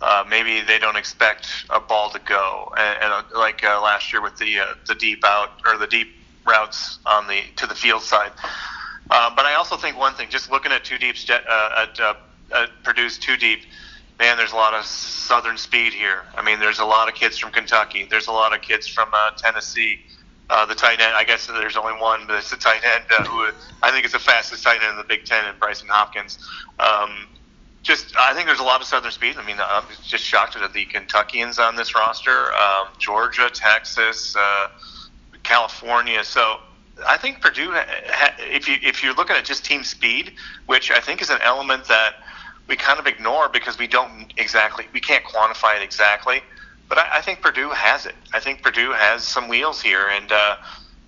uh, 0.00 0.24
maybe 0.28 0.62
they 0.62 0.78
don't 0.78 0.96
expect 0.96 1.46
a 1.68 1.78
ball 1.78 2.10
to 2.10 2.18
go, 2.20 2.72
and, 2.76 3.02
and 3.02 3.12
uh, 3.12 3.22
like 3.38 3.62
uh, 3.62 3.80
last 3.82 4.12
year 4.12 4.22
with 4.22 4.36
the 4.36 4.60
uh, 4.60 4.74
the 4.86 4.94
deep 4.94 5.24
out 5.24 5.50
or 5.66 5.76
the 5.76 5.86
deep 5.86 6.08
routes 6.46 6.98
on 7.04 7.26
the 7.26 7.42
to 7.56 7.66
the 7.66 7.74
field 7.74 8.02
side. 8.02 8.32
Uh, 9.10 9.30
but 9.34 9.44
I 9.44 9.54
also 9.54 9.76
think 9.76 9.98
one 9.98 10.14
thing, 10.14 10.28
just 10.30 10.50
looking 10.50 10.72
at 10.72 10.84
two 10.84 10.96
deep 10.96 11.16
uh, 11.28 11.86
at, 11.88 12.00
uh, 12.00 12.14
at 12.54 12.70
Purdue's 12.84 13.18
two 13.18 13.36
deep, 13.36 13.60
man, 14.18 14.36
there's 14.36 14.52
a 14.52 14.56
lot 14.56 14.72
of 14.72 14.84
southern 14.84 15.58
speed 15.58 15.92
here. 15.92 16.22
I 16.36 16.42
mean, 16.42 16.60
there's 16.60 16.78
a 16.78 16.84
lot 16.84 17.08
of 17.08 17.14
kids 17.14 17.36
from 17.36 17.50
Kentucky. 17.50 18.06
There's 18.08 18.28
a 18.28 18.32
lot 18.32 18.54
of 18.54 18.62
kids 18.62 18.86
from 18.86 19.10
uh, 19.12 19.32
Tennessee. 19.36 20.00
The 20.66 20.74
tight 20.74 21.00
end, 21.00 21.14
I 21.14 21.24
guess 21.24 21.46
there's 21.46 21.76
only 21.76 21.92
one, 22.00 22.26
but 22.26 22.36
it's 22.36 22.50
the 22.50 22.56
tight 22.56 22.82
end 22.84 23.04
uh, 23.10 23.24
who 23.24 23.52
I 23.82 23.90
think 23.90 24.04
is 24.04 24.12
the 24.12 24.18
fastest 24.18 24.64
tight 24.64 24.82
end 24.82 24.92
in 24.92 24.96
the 24.96 25.04
Big 25.04 25.24
Ten, 25.24 25.44
and 25.44 25.58
Brycen 25.60 25.88
Hopkins. 25.88 26.38
Um, 26.78 27.26
just, 27.82 28.14
I 28.18 28.34
think 28.34 28.46
there's 28.46 28.60
a 28.60 28.64
lot 28.64 28.80
of 28.80 28.86
Southern 28.86 29.10
speed. 29.10 29.36
I 29.38 29.46
mean, 29.46 29.56
I'm 29.58 29.84
just 30.06 30.24
shocked 30.24 30.56
at 30.56 30.72
the 30.72 30.84
Kentuckians 30.84 31.58
on 31.58 31.76
this 31.76 31.94
roster, 31.94 32.52
um, 32.52 32.88
Georgia, 32.98 33.48
Texas, 33.52 34.36
uh, 34.36 34.68
California. 35.42 36.22
So 36.24 36.58
I 37.08 37.16
think 37.16 37.40
Purdue, 37.40 37.72
if 38.38 38.68
you 38.68 38.76
if 38.82 39.02
you're 39.02 39.14
looking 39.14 39.36
at 39.36 39.44
just 39.44 39.64
team 39.64 39.84
speed, 39.84 40.34
which 40.66 40.90
I 40.90 41.00
think 41.00 41.22
is 41.22 41.30
an 41.30 41.40
element 41.42 41.86
that 41.86 42.16
we 42.68 42.76
kind 42.76 42.98
of 42.98 43.06
ignore 43.06 43.48
because 43.48 43.78
we 43.78 43.86
don't 43.86 44.32
exactly 44.36 44.86
we 44.92 45.00
can't 45.00 45.24
quantify 45.24 45.76
it 45.76 45.82
exactly. 45.82 46.42
But 46.90 46.98
I, 46.98 47.18
I 47.18 47.20
think 47.22 47.40
Purdue 47.40 47.70
has 47.70 48.04
it. 48.04 48.16
I 48.34 48.40
think 48.40 48.62
Purdue 48.62 48.92
has 48.92 49.24
some 49.24 49.48
wheels 49.48 49.80
here, 49.80 50.08
and 50.08 50.30
uh, 50.30 50.56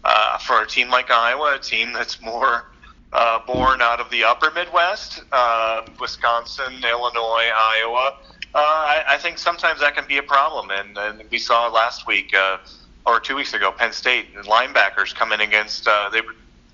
uh, 0.05 0.39
for 0.39 0.63
a 0.63 0.67
team 0.67 0.89
like 0.89 1.11
Iowa, 1.11 1.57
a 1.57 1.59
team 1.59 1.93
that's 1.93 2.23
more 2.23 2.71
uh, 3.13 3.41
born 3.47 3.83
out 3.83 4.01
of 4.01 4.09
the 4.11 4.25
upper 4.25 4.51
Midwest, 4.53 5.23
uh, 5.33 5.83
Wisconsin, 6.01 6.73
Illinois, 6.89 7.51
Iowa. 7.55 8.17
Uh, 8.55 8.59
I, 8.59 9.05
I 9.09 9.19
think 9.19 9.39
sometimes 9.39 9.81
that 9.81 9.95
can 9.95 10.07
be 10.07 10.19
a 10.19 10.23
problem, 10.23 10.71
and, 10.71 10.97
and 10.97 11.23
we 11.31 11.39
saw 11.39 11.69
last 11.69 12.07
week 12.07 12.35
uh, 12.35 12.59
or 13.05 13.19
two 13.19 13.35
weeks 13.35 13.53
ago, 13.53 13.73
Penn 13.73 13.93
State 13.93 14.35
linebackers 14.37 15.15
coming 15.15 15.41
against 15.41 15.89
uh, 15.89 16.09
they 16.11 16.21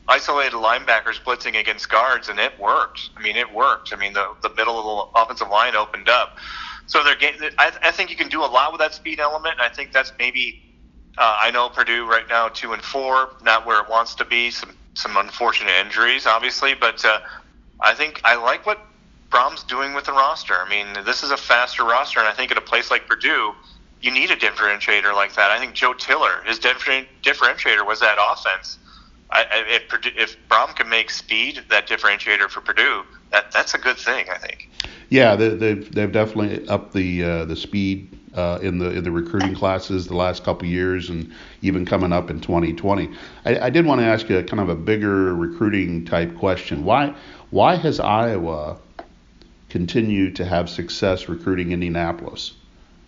isolated 0.08 0.54
linebackers 0.54 1.22
blitzing 1.22 1.58
against 1.58 1.88
guards, 1.88 2.28
and 2.28 2.38
it 2.38 2.58
worked. 2.58 3.10
I 3.16 3.22
mean, 3.22 3.36
it 3.36 3.52
worked. 3.52 3.92
I 3.92 3.96
mean, 3.96 4.12
the 4.12 4.34
the 4.42 4.50
middle 4.50 4.78
of 4.78 4.84
the 5.14 5.20
offensive 5.20 5.48
line 5.48 5.76
opened 5.76 6.08
up. 6.08 6.36
So 6.88 7.04
they're 7.04 7.16
getting, 7.16 7.50
I, 7.58 7.70
I 7.82 7.90
think 7.92 8.10
you 8.10 8.16
can 8.16 8.28
do 8.28 8.42
a 8.42 8.46
lot 8.46 8.72
with 8.72 8.80
that 8.80 8.94
speed 8.94 9.20
element. 9.20 9.54
I 9.60 9.68
think 9.68 9.92
that's 9.92 10.12
maybe. 10.18 10.62
Uh, 11.16 11.36
I 11.40 11.50
know 11.50 11.68
Purdue 11.68 12.06
right 12.06 12.28
now 12.28 12.48
two 12.48 12.72
and 12.72 12.82
four, 12.82 13.30
not 13.42 13.66
where 13.66 13.80
it 13.80 13.88
wants 13.88 14.14
to 14.16 14.24
be. 14.24 14.50
Some 14.50 14.74
some 14.94 15.16
unfortunate 15.16 15.74
injuries, 15.84 16.26
obviously, 16.26 16.74
but 16.74 17.04
uh, 17.04 17.20
I 17.80 17.94
think 17.94 18.20
I 18.24 18.36
like 18.36 18.66
what 18.66 18.80
Brohm's 19.30 19.62
doing 19.64 19.94
with 19.94 20.04
the 20.04 20.12
roster. 20.12 20.54
I 20.54 20.68
mean, 20.68 21.04
this 21.04 21.22
is 21.22 21.30
a 21.30 21.36
faster 21.36 21.84
roster, 21.84 22.18
and 22.20 22.28
I 22.28 22.32
think 22.32 22.50
at 22.50 22.56
a 22.56 22.62
place 22.62 22.90
like 22.90 23.06
Purdue, 23.06 23.52
you 24.00 24.10
need 24.10 24.30
a 24.30 24.36
differentiator 24.36 25.14
like 25.14 25.34
that. 25.34 25.50
I 25.50 25.58
think 25.58 25.74
Joe 25.74 25.92
Tiller, 25.92 26.42
his 26.46 26.58
differentiator 26.58 27.86
was 27.86 28.00
that 28.00 28.18
offense. 28.18 28.78
I, 29.30 29.44
if, 29.68 29.82
if 30.16 30.36
Brohm 30.48 30.74
can 30.74 30.88
make 30.88 31.10
speed 31.10 31.62
that 31.68 31.86
differentiator 31.86 32.48
for 32.48 32.60
Purdue, 32.60 33.04
that 33.30 33.52
that's 33.52 33.74
a 33.74 33.78
good 33.78 33.98
thing. 33.98 34.26
I 34.30 34.38
think. 34.38 34.70
Yeah, 35.10 35.36
they, 35.36 35.48
they've 35.50 35.94
they've 35.94 36.12
definitely 36.12 36.68
upped 36.68 36.92
the 36.92 37.24
uh, 37.24 37.44
the 37.46 37.56
speed 37.56 38.18
uh, 38.34 38.58
in 38.60 38.78
the 38.78 38.90
in 38.90 39.04
the 39.04 39.10
recruiting 39.10 39.54
classes 39.54 40.06
the 40.06 40.16
last 40.16 40.44
couple 40.44 40.68
years, 40.68 41.08
and 41.08 41.32
even 41.62 41.86
coming 41.86 42.12
up 42.12 42.30
in 42.30 42.40
2020. 42.40 43.10
I, 43.46 43.58
I 43.58 43.70
did 43.70 43.86
want 43.86 44.00
to 44.00 44.06
ask 44.06 44.28
you 44.28 44.38
a 44.38 44.42
kind 44.42 44.60
of 44.60 44.68
a 44.68 44.74
bigger 44.74 45.34
recruiting 45.34 46.04
type 46.04 46.36
question. 46.36 46.84
Why 46.84 47.14
why 47.50 47.76
has 47.76 48.00
Iowa 48.00 48.78
continued 49.70 50.36
to 50.36 50.44
have 50.44 50.68
success 50.68 51.28
recruiting 51.28 51.72
Indianapolis? 51.72 52.52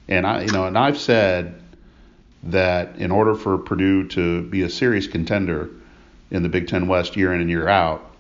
And 0.09 0.27
I 0.27 0.43
you 0.43 0.53
know 0.53 0.65
and 0.65 0.79
I've 0.79 0.99
said 0.99 1.61
that 2.45 2.97
in 2.97 3.11
order 3.11 3.35
for 3.35 3.59
Purdue 3.59 4.09
to 4.09 4.43
be 4.45 4.63
a 4.63 4.71
serious 4.71 5.07
contender 5.07 5.69
in 6.31 6.43
the 6.43 6.49
Big 6.49 6.67
Ten 6.67 6.89
West 6.89 7.15
year 7.15 7.35
in 7.35 7.43
and 7.43 7.51
year 7.51 7.69
out, 7.69 8.11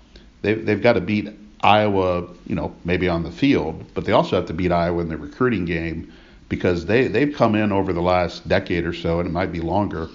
they've 0.42 0.66
they've 0.66 0.82
got 0.82 0.92
to 0.94 1.00
beat 1.00 1.30
Iowa, 1.62 2.26
you 2.46 2.54
know, 2.54 2.74
maybe 2.84 3.08
on 3.08 3.22
the 3.22 3.30
field, 3.30 3.84
but 3.94 4.04
they 4.04 4.12
also 4.12 4.36
have 4.36 4.46
to 4.46 4.54
beat 4.54 4.72
Iowa 4.72 5.02
in 5.02 5.08
the 5.08 5.16
recruiting 5.16 5.64
game 5.64 6.12
because 6.48 6.86
they 6.86 7.06
they've 7.06 7.34
come 7.34 7.54
in 7.54 7.70
over 7.70 7.92
the 7.92 8.00
last 8.00 8.48
decade 8.48 8.84
or 8.86 8.94
so, 8.94 9.20
and 9.20 9.28
it 9.28 9.32
might 9.32 9.52
be 9.52 9.60
longer, 9.60 10.08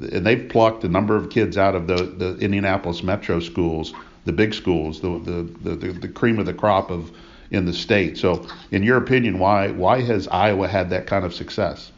and 0.00 0.26
they've 0.26 0.48
plucked 0.48 0.82
a 0.84 0.88
number 0.88 1.16
of 1.16 1.30
kids 1.30 1.56
out 1.56 1.74
of 1.74 1.86
the 1.86 1.96
the 1.96 2.36
Indianapolis 2.38 3.02
metro 3.02 3.38
schools, 3.38 3.94
the 4.24 4.32
big 4.32 4.52
schools, 4.52 5.00
the 5.00 5.18
the 5.20 5.74
the, 5.76 5.92
the 5.92 6.08
cream 6.08 6.38
of 6.38 6.46
the 6.46 6.54
crop 6.54 6.90
of 6.90 7.10
in 7.50 7.66
the 7.66 7.72
state. 7.72 8.18
So, 8.18 8.46
in 8.72 8.82
your 8.82 8.96
opinion, 8.96 9.38
why 9.38 9.70
why 9.70 10.00
has 10.02 10.26
Iowa 10.28 10.66
had 10.66 10.90
that 10.90 11.06
kind 11.06 11.24
of 11.24 11.32
success? 11.32 11.92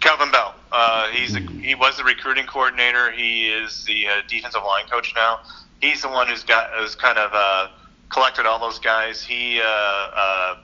Kelvin 0.00 0.30
Bell. 0.30 0.54
Uh, 0.70 1.08
he's 1.08 1.34
a, 1.36 1.40
he 1.40 1.74
was 1.74 1.96
the 1.96 2.04
recruiting 2.04 2.46
coordinator. 2.46 3.10
He 3.10 3.48
is 3.48 3.84
the 3.84 4.08
uh, 4.08 4.10
defensive 4.28 4.62
line 4.64 4.86
coach 4.86 5.14
now 5.14 5.40
he's 5.82 6.00
the 6.00 6.08
one 6.08 6.28
who's 6.28 6.44
got 6.44 6.70
who's 6.74 6.94
kind 6.94 7.18
of 7.18 7.30
uh, 7.34 7.68
collected 8.08 8.46
all 8.46 8.58
those 8.58 8.78
guys. 8.78 9.22
He 9.22 9.60
uh, 9.60 9.64
uh, 9.66 10.56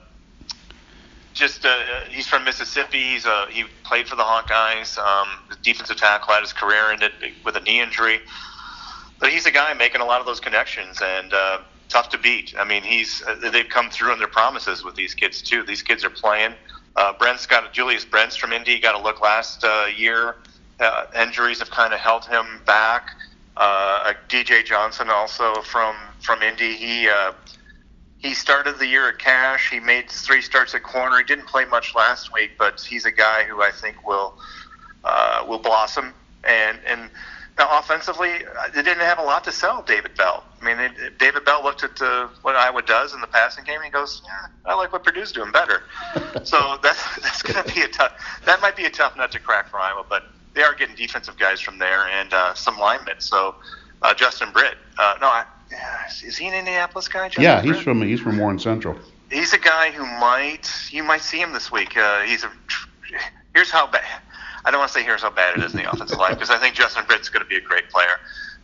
just 1.33 1.65
uh, 1.65 2.01
he's 2.09 2.27
from 2.27 2.43
Mississippi. 2.45 3.13
He's 3.13 3.27
uh, 3.27 3.45
he 3.47 3.65
played 3.83 4.07
for 4.07 4.15
the 4.15 4.23
Hawkeyes. 4.23 4.97
Um, 4.97 5.27
defensive 5.61 5.97
tackle 5.97 6.33
had 6.33 6.41
his 6.41 6.53
career 6.53 6.91
ended 6.91 7.11
with 7.45 7.55
a 7.55 7.61
knee 7.61 7.81
injury, 7.81 8.19
but 9.19 9.29
he's 9.29 9.45
a 9.45 9.51
guy 9.51 9.73
making 9.75 10.01
a 10.01 10.05
lot 10.05 10.19
of 10.19 10.25
those 10.25 10.39
connections 10.39 10.99
and. 11.03 11.33
Uh, 11.33 11.59
tough 11.89 12.09
to 12.09 12.19
beat. 12.19 12.53
I 12.55 12.65
mean, 12.65 12.83
he's 12.83 13.23
uh, 13.27 13.49
they've 13.51 13.67
come 13.67 13.89
through 13.89 14.11
on 14.11 14.19
their 14.19 14.27
promises 14.27 14.83
with 14.83 14.93
these 14.93 15.15
kids 15.15 15.41
too. 15.41 15.63
These 15.63 15.81
kids 15.81 16.05
are 16.05 16.11
playing. 16.11 16.53
Uh, 16.95 17.13
Brent's 17.13 17.47
got 17.47 17.73
Julius 17.73 18.05
Brents 18.05 18.35
from 18.35 18.53
Indy 18.53 18.79
got 18.79 18.93
a 18.93 19.01
look 19.01 19.21
last 19.21 19.63
uh, 19.63 19.87
year. 19.95 20.35
Uh, 20.79 21.05
injuries 21.19 21.57
have 21.59 21.71
kind 21.71 21.93
of 21.93 21.99
held 21.99 22.25
him 22.25 22.61
back. 22.67 23.09
Uh, 23.59 24.13
DJ 24.29 24.63
Johnson 24.63 25.09
also 25.09 25.61
from 25.61 25.93
from 26.21 26.41
Indy. 26.41 26.77
He 26.77 27.09
uh, 27.09 27.33
he 28.17 28.33
started 28.33 28.79
the 28.79 28.87
year 28.87 29.09
at 29.09 29.19
Cache. 29.19 29.69
He 29.69 29.81
made 29.81 30.09
three 30.09 30.41
starts 30.41 30.73
at 30.75 30.83
corner. 30.83 31.17
He 31.17 31.25
didn't 31.25 31.47
play 31.47 31.65
much 31.65 31.93
last 31.93 32.33
week, 32.33 32.51
but 32.57 32.79
he's 32.79 33.05
a 33.05 33.11
guy 33.11 33.43
who 33.43 33.61
I 33.61 33.71
think 33.71 34.07
will 34.07 34.33
uh, 35.03 35.45
will 35.45 35.59
blossom. 35.59 36.13
And 36.45 36.79
and 36.87 37.09
now 37.57 37.67
offensively, 37.77 38.29
uh, 38.29 38.69
they 38.73 38.81
didn't 38.81 39.03
have 39.03 39.19
a 39.19 39.23
lot 39.23 39.43
to 39.43 39.51
sell 39.51 39.81
David 39.81 40.15
Bell. 40.15 40.45
I 40.61 40.65
mean, 40.65 40.79
it, 40.79 41.19
David 41.19 41.43
Bell 41.43 41.61
looked 41.61 41.83
at 41.83 42.01
uh, 42.01 42.29
what 42.43 42.55
Iowa 42.55 42.81
does 42.81 43.13
in 43.13 43.19
the 43.19 43.27
passing 43.27 43.65
game, 43.65 43.75
and 43.75 43.83
he 43.83 43.91
goes, 43.91 44.21
"Yeah, 44.25 44.71
I 44.71 44.75
like 44.75 44.93
what 44.93 45.03
Purdue's 45.03 45.33
doing 45.33 45.51
better." 45.51 45.83
so 46.45 46.77
that's 46.81 47.03
that's 47.19 47.41
going 47.41 47.61
to 47.61 47.75
be 47.75 47.81
a 47.81 47.89
tough. 47.89 48.13
That 48.45 48.61
might 48.61 48.77
be 48.77 48.85
a 48.85 48.89
tough 48.89 49.17
nut 49.17 49.33
to 49.33 49.39
crack 49.39 49.69
for 49.69 49.79
Iowa, 49.81 50.05
but 50.07 50.23
they 50.53 50.63
are 50.63 50.73
getting 50.73 50.95
defensive 50.95 51.37
guys 51.37 51.59
from 51.59 51.77
there 51.77 52.07
and 52.07 52.33
uh, 52.33 52.53
some 52.53 52.77
linemen. 52.77 53.19
So 53.19 53.55
uh, 54.01 54.13
Justin 54.13 54.51
Britt, 54.51 54.77
uh, 54.97 55.15
no, 55.21 55.27
I, 55.27 55.45
is 56.23 56.37
he 56.37 56.47
an 56.47 56.53
Indianapolis 56.53 57.07
guy? 57.07 57.27
Justin 57.27 57.43
yeah, 57.43 57.61
he's 57.61 57.71
Britt? 57.71 57.83
from 57.83 58.01
he's 58.01 58.19
from 58.19 58.37
Warren 58.37 58.59
Central. 58.59 58.97
He's 59.29 59.53
a 59.53 59.59
guy 59.59 59.91
who 59.91 60.05
might 60.19 60.69
you 60.91 61.03
might 61.03 61.21
see 61.21 61.39
him 61.39 61.53
this 61.53 61.71
week. 61.71 61.95
Uh, 61.95 62.21
he's 62.21 62.43
a 62.43 62.51
here's 63.53 63.69
how 63.69 63.87
bad. 63.87 64.03
I 64.65 64.71
don't 64.71 64.79
want 64.79 64.91
to 64.91 64.97
say 64.97 65.03
here's 65.03 65.21
how 65.21 65.29
bad 65.29 65.57
it 65.57 65.63
is 65.63 65.73
in 65.73 65.79
the 65.79 65.91
offensive 65.91 66.17
line 66.17 66.33
because 66.33 66.49
I 66.49 66.57
think 66.57 66.75
Justin 66.75 67.05
Britt's 67.07 67.29
going 67.29 67.43
to 67.43 67.49
be 67.49 67.55
a 67.55 67.61
great 67.61 67.89
player. 67.89 68.19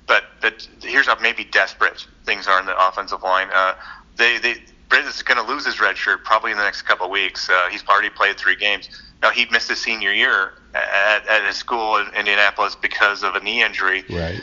But 0.07 0.23
but 0.41 0.67
here's 0.81 1.07
how 1.07 1.17
maybe 1.19 1.43
desperate 1.45 2.05
things 2.25 2.47
are 2.47 2.59
in 2.59 2.65
the 2.65 2.87
offensive 2.87 3.23
line. 3.23 3.49
Uh, 3.53 3.75
they 4.17 4.39
they 4.39 4.55
Britt 4.89 5.05
is 5.05 5.21
going 5.23 5.43
to 5.43 5.51
lose 5.51 5.65
his 5.65 5.79
red 5.79 5.97
shirt 5.97 6.23
probably 6.23 6.51
in 6.51 6.57
the 6.57 6.63
next 6.63 6.83
couple 6.83 7.05
of 7.05 7.11
weeks. 7.11 7.49
Uh, 7.49 7.69
he's 7.69 7.85
already 7.87 8.09
played 8.09 8.37
three 8.37 8.55
games. 8.55 8.89
Now 9.21 9.31
he 9.31 9.45
missed 9.51 9.69
his 9.69 9.81
senior 9.81 10.11
year 10.11 10.53
at, 10.75 11.27
at 11.27 11.47
his 11.47 11.55
school 11.55 11.97
in 11.97 12.07
Indianapolis 12.13 12.75
because 12.75 13.23
of 13.23 13.35
a 13.35 13.39
knee 13.39 13.63
injury. 13.63 14.03
Right. 14.09 14.41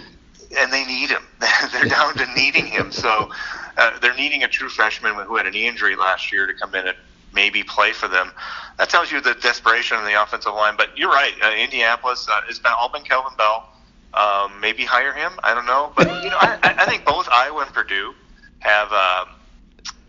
And 0.57 0.73
they 0.73 0.85
need 0.85 1.11
him. 1.11 1.23
they're 1.73 1.87
down 1.87 2.15
to 2.15 2.27
needing 2.35 2.67
him. 2.67 2.93
So 2.93 3.31
uh, 3.77 3.99
they're 4.01 4.15
needing 4.15 4.43
a 4.43 4.49
true 4.49 4.69
freshman 4.69 5.15
who 5.15 5.37
had 5.37 5.47
a 5.47 5.51
knee 5.51 5.67
injury 5.67 5.97
last 5.97 6.33
year 6.33 6.47
to 6.47 6.55
come 6.55 6.75
in 6.75 6.87
and 6.87 6.97
maybe 7.35 7.63
play 7.63 7.93
for 7.93 8.09
them. 8.09 8.33
That 8.79 8.91
tells 8.91 9.11
you 9.11 9.21
the 9.21 9.35
desperation 9.35 9.99
in 9.99 10.05
the 10.05 10.23
offensive 10.23 10.53
line. 10.53 10.75
But 10.77 10.97
you're 10.97 11.11
right. 11.11 11.33
Uh, 11.43 11.53
Indianapolis 11.53 12.29
uh, 12.31 12.43
has 12.43 12.59
been 12.59 12.73
all 12.79 12.91
been 12.91 13.03
Kelvin 13.03 13.37
Bell. 13.37 13.69
Um, 14.15 14.61
maybe 14.61 14.85
hire 14.85 15.15
him. 15.15 15.33
I 15.43 15.55
don't 15.55 15.65
know. 15.65 15.93
But 15.97 16.09
you 16.23 16.29
know, 16.29 16.37
I, 16.39 16.59
I 16.63 16.87
think 16.87 17.05
both 17.05 17.29
Iowa 17.31 17.63
and 17.63 17.73
Purdue 17.73 18.15
have. 18.61 18.93
Um, 18.93 19.29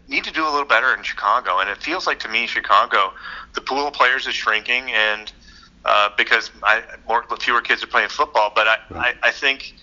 need 0.09 0.23
to 0.25 0.31
do 0.31 0.43
a 0.43 0.51
little 0.51 0.65
better 0.65 0.93
in 0.93 1.01
Chicago, 1.01 1.59
and 1.59 1.69
it 1.69 1.77
feels 1.77 2.05
like 2.05 2.19
to 2.19 2.27
me 2.27 2.45
Chicago, 2.45 3.13
the 3.53 3.61
pool 3.61 3.87
of 3.87 3.93
players 3.93 4.27
is 4.27 4.35
shrinking, 4.35 4.91
and 4.91 5.31
uh, 5.85 6.09
because 6.17 6.51
I, 6.63 6.83
more 7.07 7.25
fewer 7.39 7.61
kids 7.61 7.83
are 7.83 7.87
playing 7.87 8.09
football. 8.09 8.51
But 8.55 8.67
I. 8.67 8.77
I, 8.91 9.13
I 9.23 9.31
think 9.31 9.73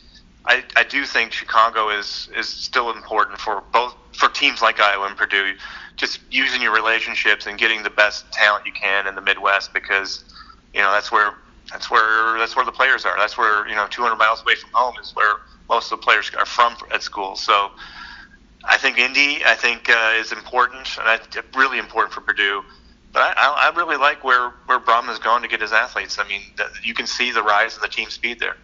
I, 0.47 0.65
I 0.77 0.85
do 0.85 1.05
think 1.05 1.33
Chicago 1.33 1.91
is 1.91 2.29
is 2.37 2.49
still 2.49 2.91
important 2.91 3.39
for 3.39 3.63
both 3.73 3.95
for 4.13 4.29
teams 4.29 4.63
like 4.63 4.81
Iowa 4.81 5.07
and 5.07 5.17
Purdue. 5.17 5.55
Just 5.97 6.21
using 6.31 6.63
your 6.63 6.73
relationships 6.73 7.47
and 7.47 7.59
getting 7.59 7.83
the 7.83 7.91
best 7.91 8.31
talent 8.33 8.65
you 8.65 8.73
can 8.73 9.07
in 9.07 9.15
the 9.15 9.21
Midwest 9.21 9.75
because 9.75 10.25
you 10.73 10.81
know 10.81 10.91
that's 10.91 11.13
where 11.13 11.35
that's 11.71 11.91
where 11.91 12.39
that's 12.39 12.57
where 12.57 12.65
the 12.65 12.73
players 12.73 13.05
are. 13.05 13.17
That's 13.19 13.37
where 13.37 13.69
you 13.69 13.75
know 13.75 13.87
200 13.91 14.17
miles 14.17 14.43
away 14.43 14.55
from 14.55 14.71
home 14.73 14.95
is 15.01 15.13
where 15.15 15.35
most 15.69 15.93
of 15.93 16.01
the 16.01 16.05
players 16.05 16.31
are 16.39 16.47
from 16.47 16.75
at 16.93 17.03
school. 17.03 17.37
So 17.37 17.71
I 18.65 18.79
think 18.79 18.99
Indy 18.99 19.45
I 19.45 19.55
think 19.55 19.91
uh, 19.91 20.15
is 20.17 20.33
important 20.33 20.89
and 20.99 21.07
I, 21.07 21.19
really 21.55 21.79
important 21.79 22.15
for 22.15 22.23
Purdue 22.23 22.63
but 23.13 23.23
I, 23.23 23.71
I 23.73 23.77
really 23.77 23.97
like 23.97 24.25
where 24.25 24.51
where 24.67 24.79
Brohm 24.79 25.05
has 25.05 25.19
gone 25.19 25.43
to 25.43 25.49
get 25.49 25.61
his 25.61 25.73
athletes. 25.73 26.19
I 26.19 26.27
mean, 26.29 26.43
you 26.83 26.95
can 26.95 27.07
see 27.07 27.33
the 27.33 27.43
rise 27.43 27.77
in 27.77 27.83
the 27.83 27.89
team 27.89 28.11
speed 28.11 28.41
there. 28.41 28.57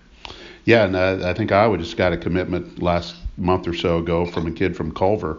Yeah, 0.64 0.84
and 0.84 0.96
I, 0.96 1.30
I 1.30 1.34
think 1.34 1.52
Iowa 1.52 1.78
just 1.78 1.96
got 1.96 2.12
a 2.12 2.16
commitment 2.16 2.82
last 2.82 3.16
month 3.36 3.68
or 3.68 3.74
so 3.74 3.98
ago 3.98 4.26
from 4.26 4.46
a 4.46 4.50
kid 4.50 4.76
from 4.76 4.92
Culver 4.92 5.38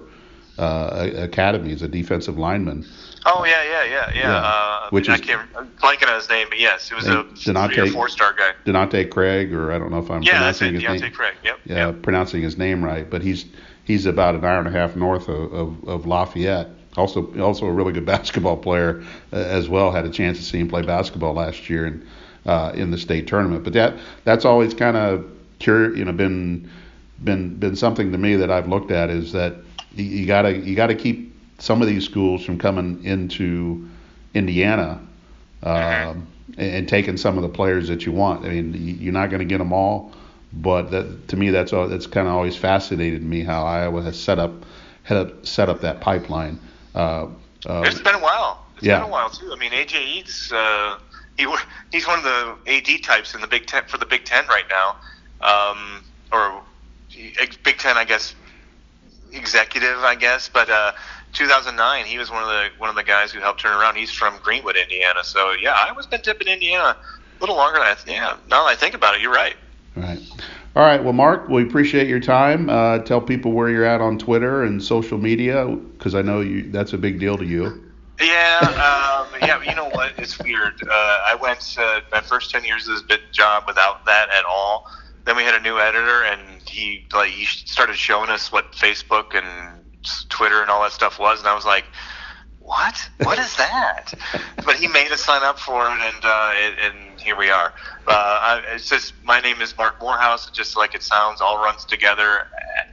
uh, 0.58 1.10
Academy 1.16 1.74
as 1.74 1.82
a 1.82 1.88
defensive 1.88 2.38
lineman. 2.38 2.86
Oh 3.26 3.44
yeah, 3.46 3.64
yeah, 3.64 3.84
yeah, 3.84 4.10
yeah. 4.10 4.20
yeah. 4.22 4.38
Uh, 4.38 4.90
Which 4.90 5.10
I 5.10 5.16
is, 5.16 5.22
can't 5.22 5.50
I'm 5.56 5.70
blanking 5.82 6.08
on 6.08 6.16
his 6.16 6.30
name, 6.30 6.48
but 6.50 6.60
yes, 6.60 6.88
he 6.88 6.96
was 6.96 7.08
a 7.08 7.24
Denante, 7.24 7.74
three 7.74 7.90
or 7.90 7.92
four 7.92 8.10
star 8.10 8.34
guy. 8.34 8.52
Denante 8.66 9.10
Craig, 9.10 9.54
or 9.54 9.72
I 9.72 9.80
don't 9.80 9.92
know 9.92 10.00
if 10.00 10.10
I'm 10.10 10.24
yeah, 10.24 10.32
pronouncing 10.32 10.74
his 10.74 10.84
Deontae 10.84 11.02
name. 11.02 11.12
Craig. 11.12 11.36
Yep. 11.44 11.60
Yeah, 11.66 11.88
yep. 11.88 12.02
pronouncing 12.02 12.42
his 12.42 12.58
name 12.58 12.84
right, 12.84 13.10
but 13.10 13.22
he's 13.22 13.46
he's 13.84 14.06
about 14.06 14.36
an 14.36 14.46
hour 14.46 14.60
and 14.60 14.68
a 14.68 14.72
half 14.72 14.96
north 14.96 15.28
of, 15.28 15.54
of, 15.54 15.84
of 15.88 16.06
Lafayette 16.06 16.70
also 16.98 17.40
also 17.40 17.66
a 17.66 17.72
really 17.72 17.94
good 17.94 18.06
basketball 18.16 18.58
player 18.58 19.04
uh, 19.32 19.38
as 19.38 19.70
well. 19.70 19.92
Had 19.92 20.06
a 20.06 20.10
chance 20.10 20.38
to 20.38 20.44
see 20.44 20.60
him 20.60 20.68
play 20.68 20.82
basketball 20.82 21.34
last 21.34 21.70
year 21.70 21.86
and 21.86 22.06
uh, 22.46 22.72
in 22.76 22.92
the 22.92 22.98
state 22.98 23.28
tournament. 23.28 23.64
But 23.64 23.74
that 23.74 23.96
that's 24.24 24.46
always 24.46 24.74
kind 24.74 24.98
of 24.98 25.26
cur- 25.60 25.94
you 25.96 26.06
know 26.06 26.14
been 26.14 26.70
been 27.24 27.56
been 27.56 27.76
something 27.76 28.12
to 28.12 28.18
me 28.18 28.36
that 28.36 28.52
I've 28.52 28.68
looked 28.68 28.92
at 28.92 29.10
is 29.10 29.32
that 29.34 29.56
you, 29.96 30.26
gotta 30.28 30.56
you 30.56 30.76
gotta 30.76 30.96
keep 30.96 31.36
some 31.60 31.82
of 31.82 31.88
these 31.88 32.06
schools 32.06 32.44
from 32.46 32.58
coming 32.58 33.04
into 33.04 33.90
Indiana 34.34 35.02
um, 35.64 36.28
and, 36.58 36.88
taking 36.88 37.18
some 37.18 37.38
of 37.38 37.42
the 37.42 37.50
players 37.50 37.88
that 37.88 38.06
you 38.06 38.12
want. 38.12 38.46
I 38.46 38.50
mean, 38.50 38.98
you're 39.02 39.14
not 39.14 39.30
going 39.30 39.40
to 39.40 39.46
get 39.46 39.58
them 39.58 39.74
all, 39.74 40.12
but 40.54 40.92
that, 40.92 41.28
to 41.30 41.36
me, 41.36 41.50
that's 41.50 41.74
all, 41.74 41.88
that's 41.88 42.06
kind 42.06 42.28
of 42.28 42.34
always 42.34 42.56
fascinated 42.56 43.24
me 43.24 43.44
how 43.44 43.66
Iowa 43.66 44.04
has 44.04 44.20
set 44.20 44.40
up 44.40 44.52
had 45.04 45.48
set 45.48 45.70
up 45.70 45.82
that 45.82 46.02
pipeline. 46.02 46.60
Uh, 46.98 47.28
uh, 47.68 47.84
it's 47.86 48.02
been 48.02 48.16
a 48.16 48.20
while. 48.20 48.66
It's 48.76 48.86
yeah. 48.86 48.98
been 48.98 49.08
a 49.08 49.12
while 49.12 49.30
too. 49.30 49.52
I 49.54 49.56
mean, 49.56 49.72
AJ 49.72 50.20
Edds, 50.20 50.52
uh, 50.52 50.98
he 51.38 51.48
he's 51.92 52.08
one 52.08 52.18
of 52.18 52.26
the 52.26 52.58
AD 52.66 53.04
types 53.04 53.36
in 53.36 53.42
the 53.42 53.48
Big 53.48 53.68
Ten 53.68 53.84
for 53.86 54.00
the 54.00 54.06
Big 54.06 54.26
Ten 54.26 54.48
right 54.48 54.66
now, 54.68 54.96
um, 55.42 56.04
or 56.32 56.64
Big 57.64 57.78
Ten, 57.78 57.98
I 57.98 58.04
guess, 58.04 58.34
executive, 59.32 60.00
I 60.00 60.16
guess. 60.16 60.50
But 60.50 60.72
uh, 60.72 60.94
2009, 61.34 62.06
he 62.06 62.18
was 62.18 62.32
one 62.32 62.42
of 62.42 62.50
the 62.50 62.70
one 62.80 62.90
of 62.90 62.96
the 62.96 63.04
guys 63.04 63.32
who 63.32 63.40
helped 63.42 63.62
turn 63.62 63.80
around. 63.80 63.96
He's 63.96 64.12
from 64.12 64.40
Greenwood, 64.42 64.76
Indiana. 64.76 65.24
So 65.24 65.52
yeah, 65.52 65.76
I 65.78 65.92
was 65.92 66.08
been 66.08 66.22
tipping 66.22 66.48
Indiana 66.48 66.98
a 66.98 67.40
little 67.40 67.56
longer 67.56 67.78
than 67.78 67.88
I 67.88 67.96
yeah. 68.08 68.38
Now 68.50 68.64
that 68.64 68.70
I 68.70 68.76
think 68.76 68.96
about 68.96 69.14
it, 69.14 69.22
you're 69.22 69.32
right. 69.34 69.56
Right. 69.96 70.20
All 70.78 70.84
right. 70.84 71.04
Well, 71.04 71.12
Mark, 71.12 71.50
we 71.50 71.64
appreciate 71.64 72.08
your 72.08 72.20
time. 72.20 72.70
Uh, 72.70 73.00
tell 73.00 73.20
people 73.20 73.52
where 73.52 73.68
you're 73.68 73.84
at 73.84 74.00
on 74.00 74.20
Twitter 74.20 74.64
and 74.64 74.82
social 74.82 75.18
media 75.18 75.66
because 75.66 76.14
I 76.14 76.22
know 76.22 76.42
you 76.42 76.70
that's 76.70 76.94
a 76.94 77.00
big 77.00 77.20
deal 77.20 77.36
to 77.36 77.44
you. 77.44 77.92
Yeah, 78.22 78.60
um, 78.62 79.40
yeah. 79.42 79.60
You 79.64 79.74
know 79.74 79.90
what? 79.90 80.14
It's 80.20 80.38
weird. 80.38 80.80
Uh, 80.84 80.92
I 80.94 81.36
went 81.42 81.78
uh, 81.80 82.02
my 82.12 82.22
first 82.22 82.52
ten 82.52 82.64
years 82.64 82.88
of 82.88 82.94
this 82.94 83.02
bit 83.02 83.22
job 83.32 83.64
without 83.66 84.06
that 84.06 84.30
at 84.30 84.46
all. 84.46 84.86
Then 85.26 85.36
we 85.36 85.42
had 85.42 85.56
a 85.56 85.62
new 85.62 85.80
editor, 85.80 86.26
and 86.26 86.62
he 86.70 87.08
like 87.12 87.32
he 87.32 87.46
started 87.46 87.96
showing 87.96 88.30
us 88.30 88.52
what 88.52 88.74
Facebook 88.74 89.34
and 89.34 89.84
Twitter 90.30 90.62
and 90.62 90.70
all 90.70 90.84
that 90.84 90.92
stuff 90.92 91.18
was, 91.18 91.40
and 91.40 91.48
I 91.48 91.56
was 91.56 91.66
like, 91.66 91.86
"What? 92.68 93.10
What 93.24 93.40
is 93.40 93.56
that?" 93.56 94.14
but 94.66 94.76
he 94.76 94.88
made 94.90 95.10
us 95.12 95.24
sign 95.24 95.42
up 95.42 95.58
for 95.58 95.88
it, 95.88 95.92
and 95.92 96.24
uh, 96.24 96.52
it, 96.54 96.74
and 96.84 97.20
here 97.20 97.38
we 97.38 97.50
are. 97.50 97.74
Uh, 98.06 98.12
I, 98.12 98.62
it's 98.74 98.90
just 98.90 99.14
my 99.24 99.40
name 99.40 99.62
is 99.62 99.78
Marc 99.78 100.02
Morehouse, 100.02 100.50
just 100.52 100.76
like 100.76 100.94
it 100.94 101.02
sounds, 101.02 101.40
all 101.40 101.64
runs 101.64 101.86
together, 101.86 102.48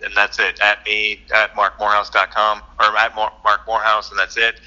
and 0.04 0.14
that's 0.14 0.38
it. 0.38 0.60
At 0.60 0.86
me 0.86 1.22
at 1.34 1.54
marcmorehouse.com 1.54 2.62
or 2.78 2.96
at 2.96 3.14
Marc 3.16 3.66
Morehouse, 3.66 4.10
and 4.10 4.18
that's 4.18 4.36
it. 4.36 4.60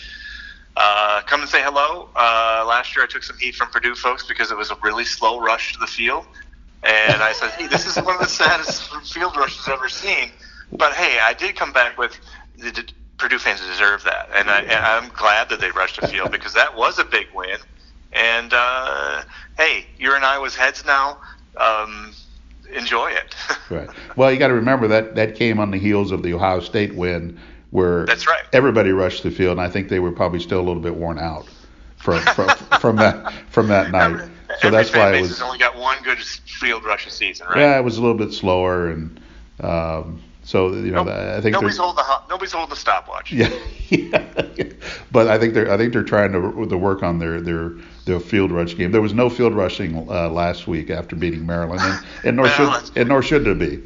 Uh, 0.76 1.22
come 1.22 1.40
and 1.40 1.50
say 1.50 1.62
hello. 1.64 2.10
Uh, 2.14 2.66
last 2.68 2.96
year 2.96 3.06
I 3.06 3.08
took 3.08 3.24
some 3.24 3.38
heat 3.38 3.56
from 3.56 3.70
Purdue 3.70 3.96
folks 3.96 4.28
because 4.28 4.52
it 4.52 4.58
was 4.58 4.72
a 4.72 4.78
really 4.84 5.06
slow 5.06 5.40
rush 5.40 5.74
to 5.74 5.80
the 5.80 5.88
field. 5.88 6.26
And 6.84 7.24
I 7.24 7.32
said, 7.32 7.52
hey, 7.52 7.68
this 7.68 7.88
is 7.88 7.96
one 7.96 8.14
of 8.14 8.22
the 8.22 8.28
saddest 8.28 8.94
field 9.14 9.36
rushes 9.38 9.64
I've 9.68 9.74
ever 9.74 9.90
seen. 9.90 10.30
But 10.74 10.94
hey, 10.94 11.20
I 11.20 11.34
did 11.34 11.56
come 11.56 11.72
back 11.72 11.98
with 11.98 12.20
the 12.58 12.72
Purdue 13.18 13.40
fans 13.40 13.62
deserve 13.62 14.04
that, 14.04 14.30
and, 14.36 14.50
I, 14.50 14.62
and 14.62 14.86
I'm 14.86 15.10
glad 15.10 15.50
that 15.50 15.60
they 15.60 15.72
rushed 15.72 16.00
the 16.00 16.08
field 16.08 16.32
because 16.32 16.54
that 16.54 16.76
was 16.76 17.00
a 17.00 17.04
big 17.04 17.28
win. 17.34 17.58
And 18.14 18.54
uh, 18.54 19.24
hey, 19.58 19.86
you're 19.98 20.16
in 20.16 20.24
Iowa's 20.24 20.56
heads 20.56 20.86
now. 20.86 21.18
Um, 21.58 22.14
enjoy 22.74 23.10
it. 23.10 23.36
right. 23.70 23.90
Well, 24.16 24.32
you 24.32 24.38
got 24.38 24.48
to 24.48 24.54
remember 24.54 24.88
that 24.90 25.16
that 25.16 25.36
came 25.36 25.60
on 25.60 25.72
the 25.72 25.78
heels 25.78 26.12
of 26.12 26.24
the 26.24 26.34
Ohio 26.34 26.60
State 26.60 26.96
win, 26.96 27.40
where 27.72 28.06
that's 28.06 28.28
right. 28.28 28.44
Everybody 28.54 28.92
rushed 28.92 29.24
the 29.24 29.32
field, 29.32 29.54
and 29.54 29.62
I 29.62 29.70
think 29.70 29.90
they 29.90 30.00
were 30.00 30.12
probably 30.12 30.40
still 30.40 30.60
a 30.60 30.66
little 30.66 30.82
bit 30.82 30.96
worn 30.96 31.20
out 31.20 31.48
from 31.98 32.22
from, 32.22 32.50
from 32.80 32.96
that 32.98 33.34
from 33.50 33.68
that 33.68 33.92
night. 33.92 34.12
Every, 34.12 34.30
so 34.60 34.70
that's 34.72 34.94
why 34.94 35.16
it 35.16 35.22
was 35.22 35.42
only 35.42 35.58
got 35.58 35.78
one 35.78 36.02
good 36.04 36.20
field 36.20 36.86
rush 36.86 37.06
a 37.08 37.12
season, 37.12 37.48
right? 37.48 37.58
Yeah, 37.58 37.78
it 37.78 37.84
was 37.84 37.98
a 37.98 38.02
little 38.02 38.18
bit 38.18 38.32
slower, 38.32 38.90
and 38.90 39.20
um, 39.60 40.22
so 40.48 40.72
you 40.72 40.92
know, 40.92 41.04
nope. 41.04 41.14
I 41.14 41.42
think 41.42 41.52
nobody's 41.52 41.76
holding 41.76 41.98
the 41.98 42.22
nobody's 42.30 42.54
holding 42.54 42.70
the 42.70 42.78
stopwatch. 42.78 43.34
Yeah, 43.34 43.50
yeah. 43.90 44.24
but 45.12 45.28
I 45.28 45.38
think 45.38 45.54
they're 45.54 45.70
I 45.70 45.76
think 45.76 45.92
they're 45.92 46.04
trying 46.04 46.32
to, 46.32 46.66
to 46.66 46.78
work 46.78 47.04
on 47.04 47.20
their 47.20 47.42
their 47.42 47.74
their 48.06 48.22
field 48.22 48.54
rush 48.54 48.78
game. 48.78 48.94
There 48.94 49.02
was 49.02 49.14
no 49.14 49.30
field 49.30 49.54
rushing 49.54 50.10
uh, 50.10 50.30
last 50.30 50.66
week 50.66 50.90
after 50.90 51.18
beating 51.18 51.46
Maryland, 51.46 51.82
and, 51.84 52.06
and 52.24 52.38
nor 52.38 52.48
should 52.48 52.98
and 52.98 53.10
nor 53.10 53.22
should 53.22 53.44
there 53.44 53.56
be. 53.56 53.84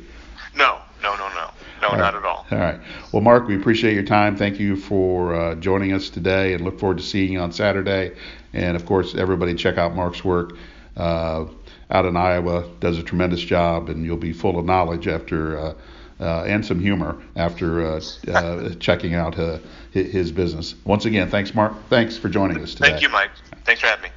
No, 0.56 0.78
no, 1.02 1.15
no, 1.15 1.30
no, 1.30 1.50
no, 1.82 1.88
all 1.88 1.97
not 1.97 2.13
right. 2.13 2.15
at 2.15 2.26
all. 2.26 2.45
All 2.52 2.58
right. 2.60 2.80
Well, 3.12 3.24
Mark, 3.24 3.47
we 3.47 3.56
appreciate 3.56 3.95
your 3.95 4.04
time. 4.04 4.38
Thank 4.38 4.60
you 4.60 4.76
for 4.76 5.34
uh, 5.34 5.56
joining 5.56 5.93
us 5.93 6.12
today, 6.12 6.54
and 6.54 6.63
look 6.63 6.80
forward 6.80 7.00
to 7.00 7.04
seeing 7.04 7.34
you 7.34 7.39
on 7.39 7.52
Saturday. 7.52 8.15
And 8.54 8.76
of 8.76 8.86
course, 8.86 9.15
everybody 9.15 9.56
check 9.56 9.80
out 9.80 9.95
Mark's 9.95 10.24
work. 10.24 10.56
Uh, 10.95 11.45
out 11.89 12.06
in 12.06 12.15
Iowa, 12.15 12.69
does 12.80 13.00
a 13.00 13.04
tremendous 13.04 13.41
job, 13.41 13.89
and 13.89 14.06
you'll 14.06 14.15
be 14.15 14.32
full 14.32 14.60
of 14.60 14.65
knowledge 14.65 15.08
after 15.08 15.76
uh, 16.21 16.31
uh, 16.41 16.43
and 16.45 16.65
some 16.65 16.79
humor 16.79 17.21
after 17.36 17.86
uh, 17.86 18.01
uh, 18.27 18.69
checking 18.75 19.13
out 19.13 19.38
uh, 19.38 19.60
his 19.91 20.31
business. 20.31 20.75
Once 20.86 21.05
again, 21.05 21.29
thanks, 21.29 21.53
Mark. 21.53 21.73
Thanks 21.89 22.17
for 22.17 22.29
joining 22.29 22.62
us 22.62 22.73
today. 22.73 22.89
Thank 22.89 23.01
you, 23.01 23.10
Mike. 23.10 23.31
Thanks 23.65 23.81
for 23.81 23.88
having 23.88 24.03
me. 24.03 24.10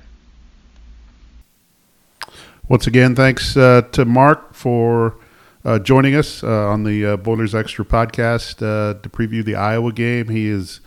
Once 2.68 2.86
again, 2.86 3.14
thanks 3.14 3.56
uh, 3.56 3.82
to 3.92 4.04
Mark 4.04 4.54
for 4.54 5.16
uh, 5.64 5.78
joining 5.78 6.14
us 6.14 6.42
on 6.42 6.84
the 6.84 7.16
Boilers 7.16 7.54
Extra 7.54 7.84
podcast 7.84 8.58
to 8.58 9.08
preview 9.10 9.44
the 9.44 9.54
Iowa 9.54 9.92
game. 9.92 10.28
He 10.28 10.48
is 10.48 10.80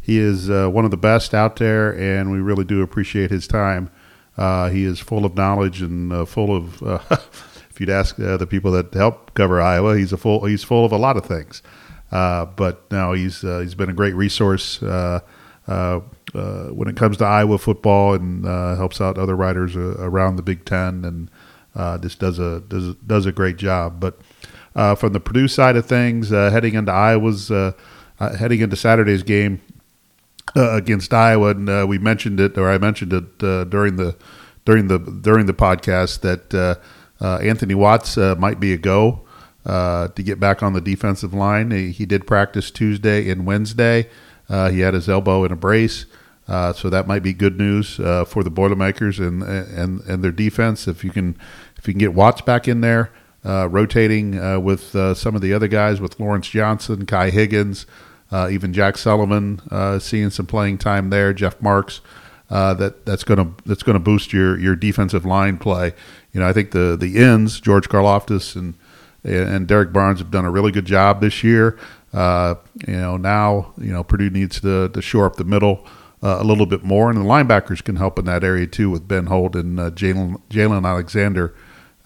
he 0.00 0.18
is 0.18 0.48
one 0.48 0.84
of 0.84 0.90
the 0.90 0.96
best 0.96 1.34
out 1.34 1.56
there, 1.56 1.96
and 1.96 2.32
we 2.32 2.38
really 2.38 2.64
do 2.64 2.82
appreciate 2.82 3.30
his 3.30 3.46
time. 3.46 3.90
he 4.36 4.84
is 4.84 4.98
full 4.98 5.24
of 5.24 5.36
knowledge 5.36 5.82
and 5.82 6.28
full 6.28 6.56
of 6.56 6.82
if 7.70 7.80
you'd 7.80 7.90
ask 7.90 8.18
uh, 8.18 8.36
the 8.36 8.46
people 8.46 8.72
that 8.72 8.92
help 8.92 9.34
cover 9.34 9.60
Iowa, 9.60 9.96
he's 9.96 10.12
a 10.12 10.16
full 10.16 10.44
he's 10.44 10.64
full 10.64 10.84
of 10.84 10.92
a 10.92 10.96
lot 10.96 11.16
of 11.16 11.24
things. 11.24 11.62
Uh, 12.10 12.44
but 12.44 12.90
now 12.90 13.12
he's 13.12 13.44
uh, 13.44 13.60
he's 13.60 13.74
been 13.74 13.88
a 13.88 13.92
great 13.92 14.14
resource 14.14 14.82
uh, 14.82 15.20
uh, 15.68 16.00
uh, 16.34 16.64
when 16.66 16.88
it 16.88 16.96
comes 16.96 17.16
to 17.18 17.24
Iowa 17.24 17.58
football 17.58 18.14
and 18.14 18.44
helps 18.76 19.00
out 19.00 19.16
other 19.16 19.36
writers 19.36 19.76
around 19.76 20.36
the 20.36 20.42
Big 20.42 20.64
Ten 20.64 21.04
and 21.04 22.02
just 22.02 22.18
does 22.18 22.38
a 22.38 22.60
does 22.60 22.94
does 22.96 23.26
a 23.26 23.32
great 23.32 23.56
job. 23.56 24.00
But 24.00 24.20
from 24.98 25.12
the 25.12 25.20
Purdue 25.20 25.48
side 25.48 25.76
of 25.76 25.86
things, 25.86 26.30
heading 26.30 26.74
into 26.74 26.92
Iowa's 26.92 27.48
heading 28.18 28.60
into 28.60 28.76
Saturday's 28.76 29.22
game 29.22 29.60
against 30.56 31.14
Iowa, 31.14 31.50
and 31.50 31.88
we 31.88 31.98
mentioned 31.98 32.40
it 32.40 32.58
or 32.58 32.68
I 32.68 32.78
mentioned 32.78 33.12
it 33.12 33.38
during 33.38 33.94
the 33.94 34.16
during 34.64 34.88
the 34.88 34.98
during 34.98 35.46
the 35.46 35.54
podcast 35.54 36.20
that 36.20 36.54
uh, 36.54 36.74
Anthony 37.20 37.74
Watts 37.74 38.16
uh, 38.16 38.34
might 38.38 38.60
be 38.60 38.72
a 38.72 38.78
go 38.78 39.26
uh, 39.66 40.08
to 40.08 40.22
get 40.22 40.40
back 40.40 40.62
on 40.62 40.72
the 40.72 40.80
defensive 40.80 41.34
line. 41.34 41.70
He, 41.70 41.90
he 41.92 42.06
did 42.06 42.26
practice 42.26 42.70
Tuesday 42.70 43.30
and 43.30 43.46
Wednesday. 43.46 44.08
he 44.48 44.80
had 44.80 44.94
his 44.94 45.08
elbow 45.08 45.44
in 45.44 45.52
a 45.52 45.56
brace. 45.56 46.06
Uh, 46.50 46.72
so 46.72 46.90
that 46.90 47.06
might 47.06 47.22
be 47.22 47.32
good 47.32 47.58
news 47.58 48.00
uh, 48.00 48.24
for 48.24 48.42
the 48.42 48.50
Boilermakers 48.50 49.20
and 49.20 49.42
and 49.42 50.00
and 50.00 50.24
their 50.24 50.32
defense. 50.32 50.88
If 50.88 51.04
you 51.04 51.10
can 51.10 51.36
if 51.76 51.86
you 51.86 51.94
can 51.94 52.00
get 52.00 52.12
Watts 52.12 52.40
back 52.40 52.66
in 52.66 52.80
there, 52.80 53.12
uh, 53.44 53.68
rotating 53.68 54.32
with 54.64 54.90
some 55.16 55.36
of 55.36 55.42
the 55.42 55.52
other 55.54 55.68
guys, 55.68 56.00
with 56.00 56.18
Lawrence 56.18 56.48
Johnson, 56.48 57.06
Kai 57.06 57.30
Higgins, 57.30 57.86
even 58.32 58.72
Jack 58.72 58.98
Sullivan, 58.98 59.60
seeing 60.00 60.30
some 60.30 60.46
playing 60.46 60.78
time 60.78 61.10
there. 61.10 61.32
Jeff 61.32 61.62
Marks, 61.62 62.00
that 62.50 63.06
that's 63.06 63.24
gonna 63.24 63.52
that's 63.64 63.82
gonna 63.82 63.98
boost 63.98 64.32
your 64.32 64.58
your 64.58 64.76
defensive 64.76 65.24
line 65.24 65.56
play 65.56 65.94
you 66.32 66.40
know, 66.40 66.48
I 66.48 66.52
think 66.52 66.70
the 66.70 66.96
the 66.98 67.18
ends, 67.18 67.60
George 67.60 67.88
Karlaftis 67.88 68.56
and 68.56 68.74
and 69.22 69.66
Derrick 69.66 69.92
Barnes 69.92 70.18
have 70.20 70.30
done 70.30 70.44
a 70.44 70.50
really 70.50 70.72
good 70.72 70.86
job 70.86 71.20
this 71.20 71.44
year. 71.44 71.78
Uh, 72.12 72.54
you 72.86 72.96
know, 72.96 73.16
now 73.16 73.72
you 73.78 73.92
know 73.92 74.04
Purdue 74.04 74.30
needs 74.30 74.60
to 74.60 74.88
to 74.88 75.02
shore 75.02 75.26
up 75.26 75.36
the 75.36 75.44
middle 75.44 75.86
uh, 76.22 76.38
a 76.40 76.44
little 76.44 76.66
bit 76.66 76.84
more, 76.84 77.10
and 77.10 77.18
the 77.18 77.24
linebackers 77.24 77.82
can 77.82 77.96
help 77.96 78.18
in 78.18 78.24
that 78.26 78.44
area 78.44 78.66
too 78.66 78.90
with 78.90 79.08
Ben 79.08 79.26
Holt 79.26 79.56
and 79.56 79.78
uh, 79.80 79.90
Jalen 79.90 80.40
Jaylan 80.50 80.86
Alexander 80.86 81.54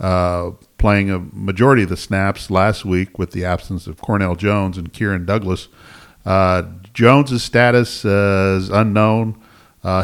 uh, 0.01 0.53
playing 0.79 1.11
a 1.11 1.19
majority 1.19 1.83
of 1.83 1.91
the 1.91 1.97
snaps 1.97 2.51
last 2.51 2.85
week 2.85 3.19
with 3.19 3.33
the 3.33 3.45
absence 3.45 3.87
of 3.87 4.01
Cornell 4.01 4.35
Jones 4.35 4.79
and 4.79 4.93
Kieran 4.93 5.27
Douglas. 5.27 5.69
Uh, 6.25 6.63
Jones's 6.95 7.43
status 7.43 8.05
uh, 8.07 8.57
is 8.59 8.71
unknown. 8.71 9.39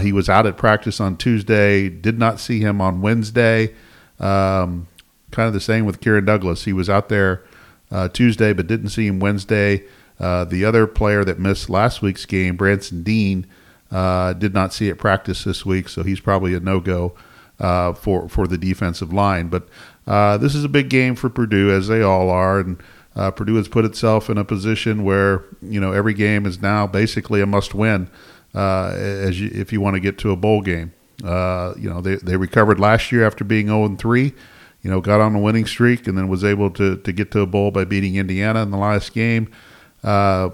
He 0.00 0.12
was 0.12 0.28
out 0.28 0.46
at 0.46 0.56
practice 0.56 1.00
on 1.00 1.16
Tuesday. 1.16 1.88
Did 1.88 2.18
not 2.18 2.38
see 2.38 2.60
him 2.60 2.80
on 2.80 3.00
Wednesday. 3.00 3.74
Um, 4.18 4.86
kind 5.30 5.46
of 5.46 5.54
the 5.54 5.60
same 5.60 5.84
with 5.84 6.00
Kieran 6.00 6.24
Douglas. 6.24 6.64
He 6.64 6.72
was 6.72 6.90
out 6.90 7.08
there 7.08 7.42
uh, 7.90 8.08
Tuesday, 8.08 8.52
but 8.52 8.66
didn't 8.66 8.90
see 8.90 9.06
him 9.06 9.20
Wednesday. 9.20 9.84
Uh, 10.18 10.44
the 10.44 10.64
other 10.64 10.86
player 10.86 11.24
that 11.24 11.38
missed 11.38 11.70
last 11.70 12.02
week's 12.02 12.26
game, 12.26 12.56
Branson 12.56 13.02
Deen, 13.02 13.46
uh, 13.90 14.34
did 14.34 14.52
not 14.54 14.72
see 14.72 14.88
it 14.88 14.98
practice 14.98 15.44
this 15.44 15.64
week, 15.64 15.88
so 15.88 16.02
he's 16.02 16.20
probably 16.20 16.54
a 16.54 16.60
no 16.60 16.78
go 16.78 17.14
uh, 17.58 17.94
for 17.94 18.28
for 18.28 18.46
the 18.46 18.58
defensive 18.58 19.12
line. 19.12 19.48
But 19.48 19.66
uh, 20.06 20.36
this 20.36 20.54
is 20.54 20.62
a 20.62 20.68
big 20.68 20.90
game 20.90 21.16
for 21.16 21.30
Purdue, 21.30 21.72
as 21.72 21.88
they 21.88 22.02
all 22.02 22.28
are, 22.30 22.60
and 22.60 22.82
uh, 23.16 23.30
Purdue 23.30 23.56
has 23.56 23.66
put 23.66 23.84
itself 23.84 24.28
in 24.30 24.38
a 24.38 24.44
position 24.44 25.02
where 25.02 25.42
you 25.62 25.80
know 25.80 25.92
every 25.92 26.14
game 26.14 26.46
is 26.46 26.60
now 26.60 26.86
basically 26.86 27.40
a 27.40 27.46
must 27.46 27.74
win 27.74 28.10
as 28.54 29.40
you, 29.40 29.50
if 29.52 29.72
you 29.72 29.80
want 29.80 29.94
to 29.94 30.00
get 30.00 30.18
to 30.18 30.30
a 30.30 30.36
bowl 30.36 30.60
game. 30.60 30.92
Uh, 31.24 31.74
you 31.76 31.90
know, 31.90 32.00
they, 32.00 32.16
they 32.16 32.36
recovered 32.36 32.80
last 32.80 33.12
year 33.12 33.26
after 33.26 33.44
being 33.44 33.66
0 33.66 33.96
3. 33.96 34.32
You 34.82 34.90
know, 34.90 35.00
got 35.00 35.20
on 35.20 35.34
a 35.34 35.38
winning 35.38 35.66
streak 35.66 36.06
and 36.06 36.16
then 36.16 36.28
was 36.28 36.42
able 36.42 36.70
to, 36.70 36.96
to 36.96 37.12
get 37.12 37.30
to 37.32 37.40
a 37.40 37.46
bowl 37.46 37.70
by 37.70 37.84
beating 37.84 38.16
Indiana 38.16 38.62
in 38.62 38.70
the 38.70 38.78
last 38.78 39.12
game. 39.12 39.50
Uh, 40.02 40.50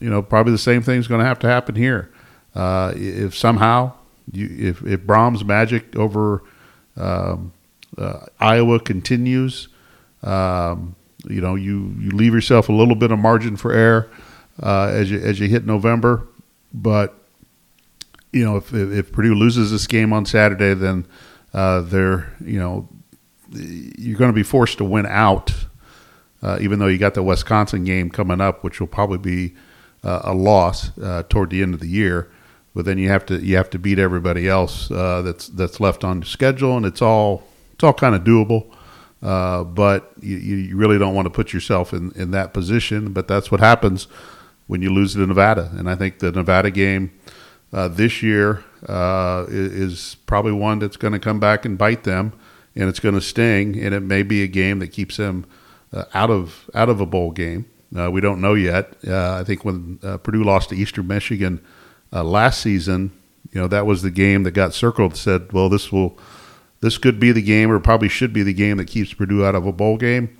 you 0.00 0.10
know, 0.10 0.20
probably 0.20 0.52
the 0.52 0.58
same 0.58 0.82
thing 0.82 0.98
is 0.98 1.06
going 1.06 1.20
to 1.20 1.26
have 1.26 1.38
to 1.40 1.46
happen 1.46 1.76
here. 1.76 2.10
Uh, 2.54 2.92
if 2.96 3.36
somehow 3.36 3.92
you, 4.32 4.48
if 4.58 4.82
if 4.84 5.00
Brohm's 5.00 5.44
magic 5.44 5.94
over 5.96 6.42
um, 6.96 7.52
uh, 7.96 8.26
Iowa 8.40 8.80
continues, 8.80 9.68
um, 10.22 10.96
you 11.28 11.40
know, 11.40 11.54
you 11.54 11.94
you 11.98 12.10
leave 12.10 12.34
yourself 12.34 12.68
a 12.68 12.72
little 12.72 12.96
bit 12.96 13.12
of 13.12 13.18
margin 13.18 13.56
for 13.56 13.72
error 13.72 14.10
uh, 14.62 14.90
as 14.92 15.10
you 15.10 15.20
as 15.20 15.38
you 15.38 15.48
hit 15.48 15.64
November, 15.64 16.26
but 16.74 17.17
you 18.32 18.44
know, 18.44 18.56
if 18.56 18.72
if 18.74 19.12
Purdue 19.12 19.34
loses 19.34 19.70
this 19.70 19.86
game 19.86 20.12
on 20.12 20.26
Saturday, 20.26 20.74
then 20.74 21.06
uh, 21.54 21.80
they're 21.80 22.32
you 22.44 22.58
know 22.58 22.88
you're 23.50 24.18
going 24.18 24.30
to 24.30 24.34
be 24.34 24.42
forced 24.42 24.78
to 24.78 24.84
win 24.84 25.06
out, 25.06 25.54
uh, 26.42 26.58
even 26.60 26.78
though 26.78 26.86
you 26.86 26.98
got 26.98 27.14
the 27.14 27.22
Wisconsin 27.22 27.84
game 27.84 28.10
coming 28.10 28.40
up, 28.40 28.62
which 28.62 28.80
will 28.80 28.86
probably 28.86 29.18
be 29.18 29.54
uh, 30.04 30.20
a 30.24 30.34
loss 30.34 30.96
uh, 30.98 31.22
toward 31.28 31.50
the 31.50 31.62
end 31.62 31.74
of 31.74 31.80
the 31.80 31.88
year. 31.88 32.30
But 32.74 32.84
then 32.84 32.98
you 32.98 33.08
have 33.08 33.24
to 33.26 33.38
you 33.38 33.56
have 33.56 33.70
to 33.70 33.78
beat 33.78 33.98
everybody 33.98 34.48
else 34.48 34.90
uh, 34.90 35.22
that's 35.22 35.48
that's 35.48 35.80
left 35.80 36.04
on 36.04 36.20
the 36.20 36.26
schedule, 36.26 36.76
and 36.76 36.84
it's 36.84 37.02
all 37.02 37.44
it's 37.72 37.82
all 37.82 37.94
kind 37.94 38.14
of 38.14 38.22
doable. 38.22 38.70
Uh, 39.20 39.64
but 39.64 40.12
you, 40.20 40.36
you 40.36 40.76
really 40.76 40.96
don't 40.96 41.12
want 41.12 41.26
to 41.26 41.30
put 41.30 41.52
yourself 41.52 41.92
in, 41.92 42.12
in 42.12 42.30
that 42.30 42.52
position. 42.54 43.12
But 43.12 43.26
that's 43.26 43.50
what 43.50 43.58
happens 43.58 44.06
when 44.68 44.80
you 44.80 44.90
lose 44.90 45.14
to 45.14 45.26
Nevada. 45.26 45.72
And 45.76 45.90
I 45.90 45.96
think 45.96 46.20
the 46.20 46.30
Nevada 46.30 46.70
game 46.70 47.10
uh, 47.72 47.88
this 47.88 48.22
year 48.22 48.64
uh, 48.86 49.46
is 49.48 50.16
probably 50.26 50.52
one 50.52 50.78
that's 50.78 50.96
going 50.96 51.12
to 51.12 51.18
come 51.18 51.40
back 51.40 51.64
and 51.64 51.76
bite 51.76 52.04
them, 52.04 52.32
and 52.74 52.88
it's 52.88 53.00
going 53.00 53.14
to 53.14 53.20
sting. 53.20 53.78
And 53.78 53.94
it 53.94 54.00
may 54.00 54.22
be 54.22 54.42
a 54.42 54.46
game 54.46 54.78
that 54.78 54.88
keeps 54.88 55.16
them 55.16 55.46
uh, 55.92 56.04
out 56.14 56.30
of 56.30 56.70
out 56.74 56.88
of 56.88 57.00
a 57.00 57.06
bowl 57.06 57.30
game. 57.30 57.66
Uh, 57.96 58.10
we 58.10 58.20
don't 58.20 58.40
know 58.40 58.54
yet. 58.54 58.94
Uh, 59.06 59.34
I 59.34 59.44
think 59.44 59.64
when 59.64 59.98
uh, 60.02 60.18
Purdue 60.18 60.44
lost 60.44 60.70
to 60.70 60.76
Eastern 60.76 61.06
Michigan 61.06 61.64
last 62.12 62.60
season, 62.60 63.12
you 63.52 63.60
know 63.60 63.68
that 63.68 63.86
was 63.86 64.02
the 64.02 64.10
game 64.10 64.42
that 64.42 64.52
got 64.52 64.74
circled. 64.74 65.16
Said, 65.16 65.52
well, 65.52 65.68
this 65.68 65.90
will 65.92 66.18
this 66.80 66.98
could 66.98 67.18
be 67.18 67.32
the 67.32 67.42
game, 67.42 67.70
or 67.70 67.80
probably 67.80 68.08
should 68.08 68.32
be 68.32 68.42
the 68.42 68.52
game 68.52 68.76
that 68.76 68.86
keeps 68.86 69.12
Purdue 69.12 69.44
out 69.44 69.54
of 69.54 69.66
a 69.66 69.72
bowl 69.72 69.96
game. 69.96 70.36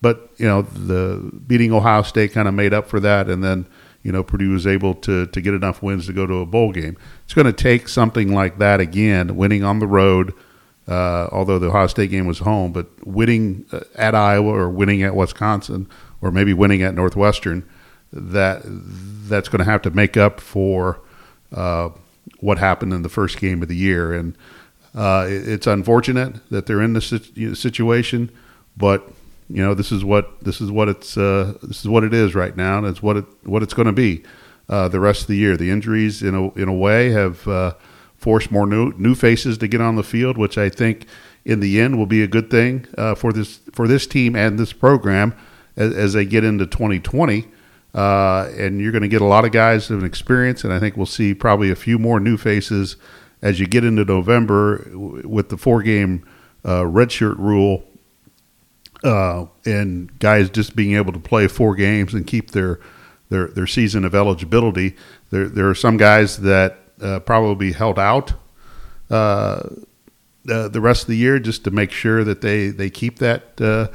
But 0.00 0.30
you 0.36 0.46
know, 0.46 0.62
the 0.62 1.30
beating 1.46 1.72
Ohio 1.72 2.02
State 2.02 2.32
kind 2.32 2.46
of 2.46 2.54
made 2.54 2.72
up 2.72 2.88
for 2.88 3.00
that, 3.00 3.28
and 3.28 3.42
then 3.42 3.66
you 4.02 4.12
know 4.12 4.22
Purdue 4.22 4.50
was 4.50 4.66
able 4.66 4.94
to 4.94 5.26
to 5.26 5.40
get 5.40 5.54
enough 5.54 5.82
wins 5.82 6.06
to 6.06 6.12
go 6.12 6.26
to 6.26 6.34
a 6.36 6.46
bowl 6.46 6.72
game. 6.72 6.96
It's 7.24 7.34
going 7.34 7.46
to 7.46 7.52
take 7.52 7.88
something 7.88 8.32
like 8.32 8.58
that 8.58 8.80
again, 8.80 9.36
winning 9.36 9.64
on 9.64 9.78
the 9.78 9.86
road. 9.86 10.34
Uh, 10.86 11.28
although 11.32 11.58
the 11.58 11.66
Ohio 11.66 11.86
State 11.86 12.10
game 12.10 12.26
was 12.26 12.38
home, 12.38 12.72
but 12.72 12.86
winning 13.06 13.66
uh, 13.72 13.80
at 13.94 14.14
Iowa 14.14 14.50
or 14.50 14.70
winning 14.70 15.02
at 15.02 15.14
Wisconsin 15.14 15.86
or 16.22 16.30
maybe 16.30 16.54
winning 16.54 16.80
at 16.80 16.94
Northwestern, 16.94 17.68
that 18.10 18.62
that's 18.64 19.50
going 19.50 19.58
to 19.58 19.70
have 19.70 19.82
to 19.82 19.90
make 19.90 20.16
up 20.16 20.40
for 20.40 21.00
uh, 21.52 21.90
what 22.40 22.58
happened 22.58 22.94
in 22.94 23.02
the 23.02 23.10
first 23.10 23.38
game 23.38 23.60
of 23.62 23.68
the 23.68 23.76
year. 23.76 24.14
And 24.14 24.34
uh, 24.94 25.26
it, 25.28 25.46
it's 25.46 25.66
unfortunate 25.66 26.36
that 26.50 26.64
they're 26.64 26.80
in 26.80 26.94
this 26.94 27.12
situation, 27.60 28.30
but 28.76 29.12
you 29.50 29.62
know 29.62 29.74
this 29.74 29.90
is 29.90 30.04
what 30.04 30.40
this 30.42 30.60
is 30.60 30.70
what 30.70 30.88
it's 30.88 31.16
uh, 31.16 31.54
this 31.62 31.80
is 31.80 31.88
what 31.88 32.04
it 32.04 32.12
is 32.12 32.34
right 32.34 32.56
now, 32.56 32.78
and 32.78 32.86
it's 32.86 33.02
what 33.02 33.16
it 33.16 33.24
what 33.44 33.62
it's 33.62 33.74
going 33.74 33.86
to 33.86 33.92
be 33.92 34.22
uh, 34.68 34.88
the 34.88 35.00
rest 35.00 35.22
of 35.22 35.26
the 35.28 35.36
year. 35.36 35.56
The 35.56 35.70
injuries, 35.70 36.22
in 36.22 36.34
a 36.34 36.52
in 36.52 36.68
a 36.68 36.74
way, 36.74 37.10
have 37.10 37.46
uh, 37.48 37.74
forced 38.16 38.50
more 38.50 38.66
new 38.66 38.92
new 38.98 39.14
faces 39.14 39.56
to 39.58 39.68
get 39.68 39.80
on 39.80 39.96
the 39.96 40.02
field, 40.02 40.36
which 40.36 40.58
I 40.58 40.68
think 40.68 41.06
in 41.44 41.60
the 41.60 41.80
end 41.80 41.96
will 41.96 42.06
be 42.06 42.22
a 42.22 42.26
good 42.26 42.50
thing 42.50 42.86
uh, 42.98 43.14
for 43.14 43.32
this 43.32 43.60
for 43.72 43.88
this 43.88 44.06
team 44.06 44.36
and 44.36 44.58
this 44.58 44.72
program 44.72 45.34
as, 45.76 45.94
as 45.94 46.12
they 46.12 46.26
get 46.26 46.44
into 46.44 46.66
2020. 46.66 47.48
Uh, 47.94 48.50
and 48.58 48.82
you're 48.82 48.92
going 48.92 49.02
to 49.02 49.08
get 49.08 49.22
a 49.22 49.26
lot 49.26 49.46
of 49.46 49.50
guys 49.50 49.90
of 49.90 50.04
experience, 50.04 50.62
and 50.62 50.74
I 50.74 50.78
think 50.78 50.96
we'll 50.96 51.06
see 51.06 51.32
probably 51.32 51.70
a 51.70 51.74
few 51.74 51.98
more 51.98 52.20
new 52.20 52.36
faces 52.36 52.96
as 53.40 53.58
you 53.58 53.66
get 53.66 53.82
into 53.82 54.04
November 54.04 54.86
with 54.92 55.48
the 55.48 55.56
four 55.56 55.82
game 55.82 56.22
uh, 56.66 56.82
redshirt 56.82 57.38
rule 57.38 57.82
uh, 59.04 59.46
and 59.64 60.16
guys 60.18 60.50
just 60.50 60.74
being 60.74 60.94
able 60.94 61.12
to 61.12 61.18
play 61.18 61.48
four 61.48 61.74
games 61.74 62.14
and 62.14 62.26
keep 62.26 62.50
their 62.50 62.80
their 63.28 63.48
their 63.48 63.66
season 63.66 64.04
of 64.04 64.14
eligibility. 64.14 64.96
There 65.30 65.48
there 65.48 65.68
are 65.68 65.74
some 65.74 65.96
guys 65.96 66.38
that 66.38 66.78
uh, 67.00 67.20
probably 67.20 67.72
held 67.72 67.98
out 67.98 68.32
uh, 69.10 69.68
the 70.44 70.80
rest 70.80 71.02
of 71.02 71.08
the 71.08 71.16
year 71.16 71.38
just 71.38 71.64
to 71.64 71.70
make 71.70 71.90
sure 71.90 72.24
that 72.24 72.40
they 72.40 72.68
they 72.68 72.90
keep 72.90 73.18
that 73.18 73.60
uh, 73.60 73.88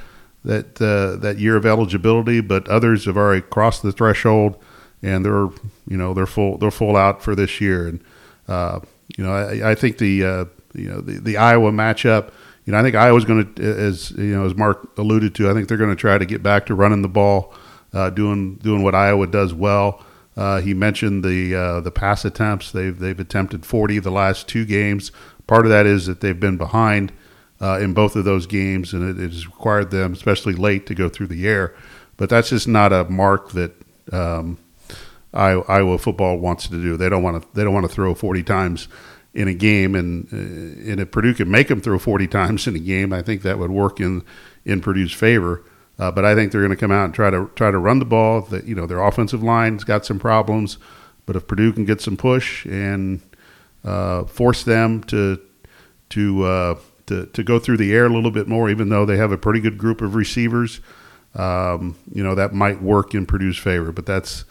that 0.46 0.82
uh, 0.82 1.18
that 1.18 1.38
year 1.40 1.58
of 1.58 1.66
eligibility. 1.66 2.42
But 2.42 2.68
others 2.70 3.06
have 3.06 3.18
already 3.18 3.42
crossed 3.42 3.84
the 3.84 3.92
threshold 3.92 4.58
and 5.02 5.26
they're 5.26 5.50
you 5.88 5.98
know 5.98 6.14
they're 6.14 6.26
full 6.26 6.58
they're 6.58 6.72
full 6.72 6.96
out 6.96 7.22
for 7.22 7.36
this 7.36 7.60
year. 7.60 7.88
And 7.88 8.04
uh, 8.48 8.80
you 9.18 9.24
know 9.24 9.34
I, 9.34 9.72
I 9.72 9.76
think 9.76 9.98
the 9.98 10.48
you 10.74 10.90
know 10.90 11.02
the, 11.02 11.20
the 11.20 11.38
Iowa 11.38 11.72
matchup 11.72 12.32
you 12.66 12.72
know, 12.72 12.80
I 12.80 12.84
think 12.84 12.96
Iowa's 12.96 13.26
going 13.26 13.54
to, 13.56 13.64
as 13.64 14.12
you 14.12 14.36
know, 14.36 14.46
as 14.46 14.56
Marc 14.56 14.98
alluded 14.98 15.36
to, 15.36 15.50
I 15.50 15.54
think 15.54 15.68
they're 15.68 15.78
going 15.78 15.90
to 15.90 15.96
try 15.96 16.18
to 16.18 16.26
get 16.26 16.42
back 16.42 16.66
to 16.68 16.76
running 16.76 17.02
the 17.02 17.10
ball, 17.10 17.54
uh, 17.94 18.10
doing 18.10 18.56
doing 18.56 18.84
what 18.84 18.96
Iowa 18.96 19.28
does 19.28 19.54
well. 19.54 20.04
Uh, 20.36 20.62
he 20.62 20.74
mentioned 20.74 21.24
the 21.24 21.56
uh, 21.56 21.82
the 21.82 21.92
pass 21.92 22.26
attempts. 22.26 22.72
They've 22.72 22.98
they've 22.98 23.20
attempted 23.20 23.66
40 23.66 24.00
the 24.00 24.12
last 24.12 24.48
two 24.48 24.66
games. 24.66 25.12
Part 25.46 25.66
of 25.66 25.72
that 25.72 25.86
is 25.86 26.06
that 26.06 26.22
they've 26.22 26.40
been 26.40 26.58
behind 26.58 27.12
uh, 27.62 27.80
in 27.80 27.94
both 27.94 28.16
of 28.16 28.24
those 28.24 28.48
games, 28.48 28.94
and 28.94 29.10
it, 29.10 29.22
it, 29.22 29.32
has 29.32 29.46
required 29.46 29.92
them, 29.92 30.14
especially 30.14 30.54
late, 30.54 30.86
to 30.88 30.96
go 30.96 31.10
through 31.10 31.28
the 31.28 31.48
air. 31.48 31.76
But 32.16 32.30
that's 32.30 32.50
just 32.50 32.68
not 32.68 32.94
a 32.94 33.04
mark 33.06 33.52
that 33.52 33.74
um, 34.12 34.58
Iowa 35.34 35.98
football 35.98 36.38
wants 36.38 36.68
to 36.68 36.82
do. 36.82 36.96
They 36.96 37.10
don't 37.10 37.24
want 37.24 37.42
to 37.42 37.48
they 37.54 37.64
don't 37.64 37.74
want 37.74 37.88
to 37.88 37.94
throw 37.94 38.16
40 38.16 38.44
times 38.44 38.88
in 39.34 39.48
a 39.48 39.54
game, 39.54 39.96
and 39.96 40.28
uh, 40.32 40.92
and 40.92 41.00
if 41.00 41.12
Purdue 41.12 41.34
can 41.34 41.50
make 41.50 41.68
them 41.68 41.82
throw 41.82 41.98
40 41.98 42.28
times 42.28 42.68
in 42.68 42.76
a 42.76 42.80
game, 42.80 43.12
I 43.12 43.22
think 43.22 43.42
that 43.42 43.58
would 43.58 43.72
work 43.72 44.00
in 44.00 44.24
in 44.66 44.82
Purdue's 44.82 45.14
favor. 45.14 45.64
Uh, 46.00 46.12
but 46.12 46.26
I 46.26 46.34
think 46.34 46.52
they're 46.52 46.62
going 46.62 46.72
to 46.72 46.78
come 46.78 46.92
out 46.92 47.06
and 47.06 47.14
try 47.14 47.30
to 47.30 47.50
try 47.56 47.72
to 47.72 47.78
run 47.78 48.00
the 48.00 48.06
ball. 48.06 48.42
That 48.42 48.66
you 48.66 48.76
know 48.76 48.86
their 48.86 49.02
offensive 49.02 49.44
line's 49.44 49.84
got 49.84 50.06
some 50.06 50.20
problems, 50.20 50.78
but 51.26 51.36
if 51.36 51.48
Purdue 51.48 51.74
can 51.74 51.86
get 51.86 52.02
some 52.02 52.18
push 52.18 52.66
and 52.66 53.22
uh, 53.84 54.26
force 54.26 54.64
them 54.64 55.04
to 55.06 55.40
to, 56.10 56.44
uh, 56.44 56.80
to 57.08 57.26
to 57.28 57.44
go 57.44 57.58
through 57.58 57.78
the 57.78 57.94
air 57.94 58.06
a 58.06 58.10
little 58.10 58.32
bit 58.32 58.48
more, 58.48 58.70
even 58.70 58.90
though 58.90 59.06
they 59.06 59.18
have 59.18 59.32
a 59.32 59.38
pretty 59.38 59.60
good 59.60 59.78
group 59.78 60.02
of 60.02 60.16
receivers, 60.16 60.80
um, 61.36 61.96
you 62.12 62.24
know 62.24 62.36
that 62.36 62.54
might 62.54 62.82
work 62.82 63.14
in 63.14 63.26
Purdue's 63.26 63.58
favor. 63.58 63.92
But 63.92 64.06
that's 64.06 64.46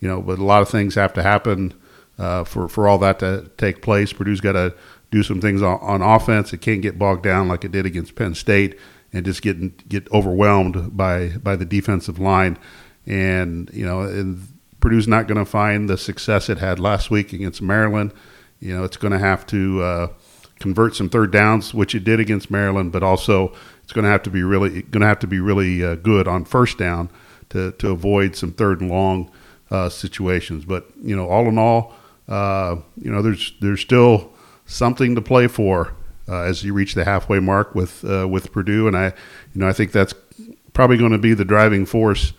you 0.00 0.08
know, 0.08 0.20
but 0.20 0.38
a 0.38 0.44
lot 0.44 0.62
of 0.62 0.68
things 0.68 0.94
have 0.96 1.12
to 1.14 1.22
happen 1.22 1.74
uh, 2.18 2.44
for 2.44 2.68
for 2.68 2.88
all 2.88 2.98
that 2.98 3.18
to 3.20 3.50
take 3.56 3.82
place. 3.82 4.12
Purdue's 4.12 4.40
got 4.40 4.52
to 4.52 4.74
do 5.10 5.22
some 5.22 5.40
things 5.40 5.62
on, 5.62 5.78
on, 5.80 6.02
offense. 6.02 6.52
It 6.52 6.60
can't 6.60 6.82
get 6.82 6.98
bogged 6.98 7.22
down 7.22 7.48
like 7.48 7.64
it 7.64 7.72
did 7.72 7.86
against 7.86 8.16
Penn 8.16 8.34
State 8.34 8.78
and 9.12 9.24
just 9.24 9.42
get 9.42 9.88
get 9.88 10.10
overwhelmed 10.12 10.96
by 10.96 11.28
by 11.42 11.56
the 11.56 11.64
defensive 11.64 12.18
line. 12.18 12.58
And 13.06 13.70
you 13.72 13.84
know, 13.84 14.00
and 14.00 14.46
Purdue's 14.80 15.08
not 15.08 15.28
going 15.28 15.38
to 15.38 15.50
find 15.50 15.88
the 15.88 15.96
success 15.96 16.48
it 16.48 16.58
had 16.58 16.78
last 16.78 17.10
week 17.10 17.32
against 17.32 17.62
Maryland. 17.62 18.12
You 18.60 18.76
know, 18.76 18.84
it's 18.84 18.96
going 18.96 19.12
to 19.12 19.18
have 19.18 19.46
to 19.48 19.82
uh, 19.82 20.08
convert 20.58 20.94
some 20.94 21.08
third 21.08 21.30
downs, 21.30 21.74
which 21.74 21.94
it 21.94 22.04
did 22.04 22.20
against 22.20 22.50
Maryland, 22.50 22.92
but 22.92 23.02
also 23.02 23.54
it's 23.82 23.92
going 23.92 24.04
to 24.04 24.10
have 24.10 24.22
to 24.24 24.30
be 24.30 24.42
really 24.42 24.82
going 24.82 25.00
to 25.02 25.06
have 25.06 25.18
to 25.20 25.26
be 25.26 25.40
really 25.40 25.84
uh, 25.84 25.94
good 25.96 26.26
on 26.26 26.44
first 26.44 26.78
down 26.78 27.10
to 27.50 27.72
to 27.72 27.90
avoid 27.90 28.34
some 28.34 28.52
third 28.52 28.80
and 28.80 28.90
long 28.90 29.30
uh, 29.70 29.88
situations. 29.88 30.64
But 30.64 30.86
you 31.02 31.14
know, 31.14 31.28
all 31.28 31.46
in 31.48 31.58
all 31.58 31.94
uh, 32.28 32.76
you 33.00 33.10
know, 33.10 33.22
there's 33.22 33.52
there's 33.60 33.80
still 33.80 34.32
something 34.66 35.14
to 35.14 35.20
play 35.20 35.46
for 35.46 35.94
uh, 36.28 36.40
as 36.42 36.64
you 36.64 36.72
reach 36.72 36.94
the 36.94 37.04
halfway 37.04 37.38
mark 37.38 37.74
with 37.74 38.04
uh, 38.04 38.26
with 38.26 38.52
Purdue, 38.52 38.86
and 38.88 38.96
I, 38.96 39.06
you 39.06 39.60
know, 39.60 39.68
I 39.68 39.72
think 39.72 39.92
that's 39.92 40.14
probably 40.72 40.96
going 40.96 41.12
to 41.12 41.18
be 41.18 41.34
the 41.34 41.44
driving 41.44 41.86
force 41.86 42.32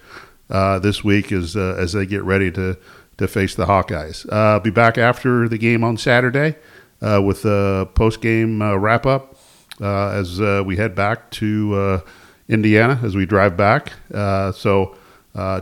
uh, 0.50 0.80
this 0.80 1.04
week 1.04 1.32
as 1.32 1.56
uh, 1.56 1.76
as 1.78 1.94
they 1.94 2.06
get 2.06 2.24
ready 2.24 2.52
to 2.52 2.78
to 3.18 3.28
face 3.28 3.56
the 3.56 3.66
Hawkeyes. 3.66 4.28
Uh, 4.32 4.60
be 4.60 4.72
back 4.72 4.98
after 4.98 5.48
the 5.48 5.58
game 5.58 5.84
on 5.84 5.98
Saturday 5.98 6.56
with 7.02 7.46
a 7.46 7.88
post 7.94 8.20
game 8.22 8.62
wrap 8.62 9.06
up 9.06 9.38
as 9.80 10.40
we 10.40 10.76
head 10.78 10.96
back 10.96 11.30
to 11.32 12.02
Indiana 12.50 13.00
as 13.04 13.16
we 13.16 13.26
drive 13.26 13.56
back. 13.56 13.94
so. 14.12 14.96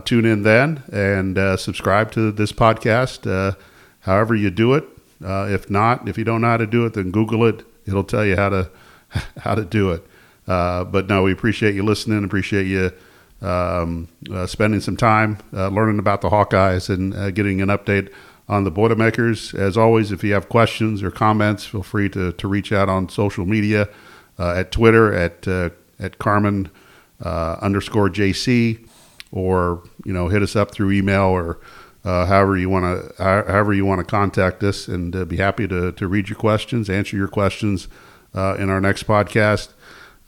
tune 0.04 0.24
in 0.24 0.42
then 0.42 0.82
and 0.92 1.36
subscribe 1.60 2.10
to 2.12 2.32
this 2.32 2.52
podcast 2.52 3.56
however 4.04 4.34
you 4.34 4.50
do 4.50 4.74
it. 4.74 4.84
Uh, 5.24 5.48
if 5.50 5.70
not, 5.70 6.08
if 6.08 6.18
you 6.18 6.24
don't 6.24 6.42
know 6.42 6.48
how 6.48 6.56
to 6.56 6.66
do 6.66 6.84
it, 6.86 6.94
then 6.94 7.10
Google 7.10 7.46
it. 7.46 7.64
It'll 7.86 8.04
tell 8.04 8.24
you 8.24 8.36
how 8.36 8.50
to 8.50 8.70
how 9.38 9.54
to 9.54 9.64
do 9.64 9.92
it. 9.92 10.06
Uh, 10.46 10.84
but 10.84 11.08
no, 11.08 11.22
we 11.22 11.32
appreciate 11.32 11.74
you 11.74 11.82
listening. 11.82 12.22
Appreciate 12.24 12.66
you 12.66 12.92
um, 13.40 14.08
uh, 14.30 14.46
spending 14.46 14.80
some 14.80 14.96
time 14.96 15.38
uh, 15.52 15.68
learning 15.68 15.98
about 15.98 16.20
the 16.20 16.28
Hawkeyes 16.28 16.88
and 16.88 17.14
uh, 17.14 17.30
getting 17.30 17.60
an 17.60 17.68
update 17.68 18.12
on 18.46 18.64
the 18.64 18.70
Boilermakers. 18.70 19.54
As 19.54 19.76
always, 19.76 20.12
if 20.12 20.22
you 20.22 20.34
have 20.34 20.50
questions 20.50 21.02
or 21.02 21.10
comments, 21.10 21.64
feel 21.64 21.82
free 21.82 22.10
to, 22.10 22.32
to 22.32 22.48
reach 22.48 22.72
out 22.72 22.90
on 22.90 23.08
social 23.08 23.46
media 23.46 23.88
uh, 24.38 24.52
at 24.52 24.70
Twitter 24.70 25.12
at 25.12 25.46
at 25.98 26.18
Carmen 26.18 26.70
underscore 27.22 28.10
JC, 28.10 28.86
or 29.32 29.82
you 30.04 30.12
know 30.12 30.28
hit 30.28 30.42
us 30.42 30.54
up 30.56 30.72
through 30.72 30.90
email 30.90 31.24
or 31.24 31.58
uh, 32.04 32.26
however 32.26 32.56
you 32.56 32.68
want 32.68 32.84
to 32.84 33.22
however 33.22 33.72
you 33.72 33.86
want 33.86 33.98
to 33.98 34.04
contact 34.04 34.62
us, 34.62 34.88
and 34.88 35.16
uh, 35.16 35.24
be 35.24 35.36
happy 35.36 35.66
to 35.68 35.92
to 35.92 36.06
read 36.06 36.28
your 36.28 36.36
questions, 36.36 36.90
answer 36.90 37.16
your 37.16 37.28
questions 37.28 37.88
uh, 38.34 38.56
in 38.58 38.68
our 38.68 38.80
next 38.80 39.06
podcast 39.06 39.72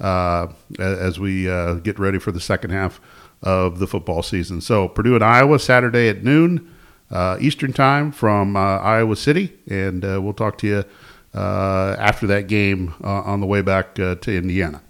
uh, 0.00 0.46
as 0.78 1.20
we 1.20 1.50
uh, 1.50 1.74
get 1.74 1.98
ready 1.98 2.18
for 2.18 2.32
the 2.32 2.40
second 2.40 2.70
half 2.70 3.00
of 3.42 3.78
the 3.78 3.86
football 3.86 4.22
season. 4.22 4.60
So 4.60 4.88
Purdue 4.88 5.14
and 5.14 5.24
Iowa 5.24 5.58
Saturday 5.58 6.08
at 6.08 6.24
noon 6.24 6.72
uh, 7.10 7.36
Eastern 7.40 7.72
time 7.72 8.10
from 8.10 8.56
Iowa 8.56 9.14
City, 9.14 9.52
and 9.68 10.02
we'll 10.02 10.32
talk 10.32 10.58
to 10.58 10.66
you 10.66 10.84
after 11.34 12.26
that 12.26 12.46
game 12.46 12.94
on 13.02 13.40
the 13.40 13.46
way 13.46 13.60
back 13.60 13.94
to 13.96 14.18
Indiana. 14.26 14.82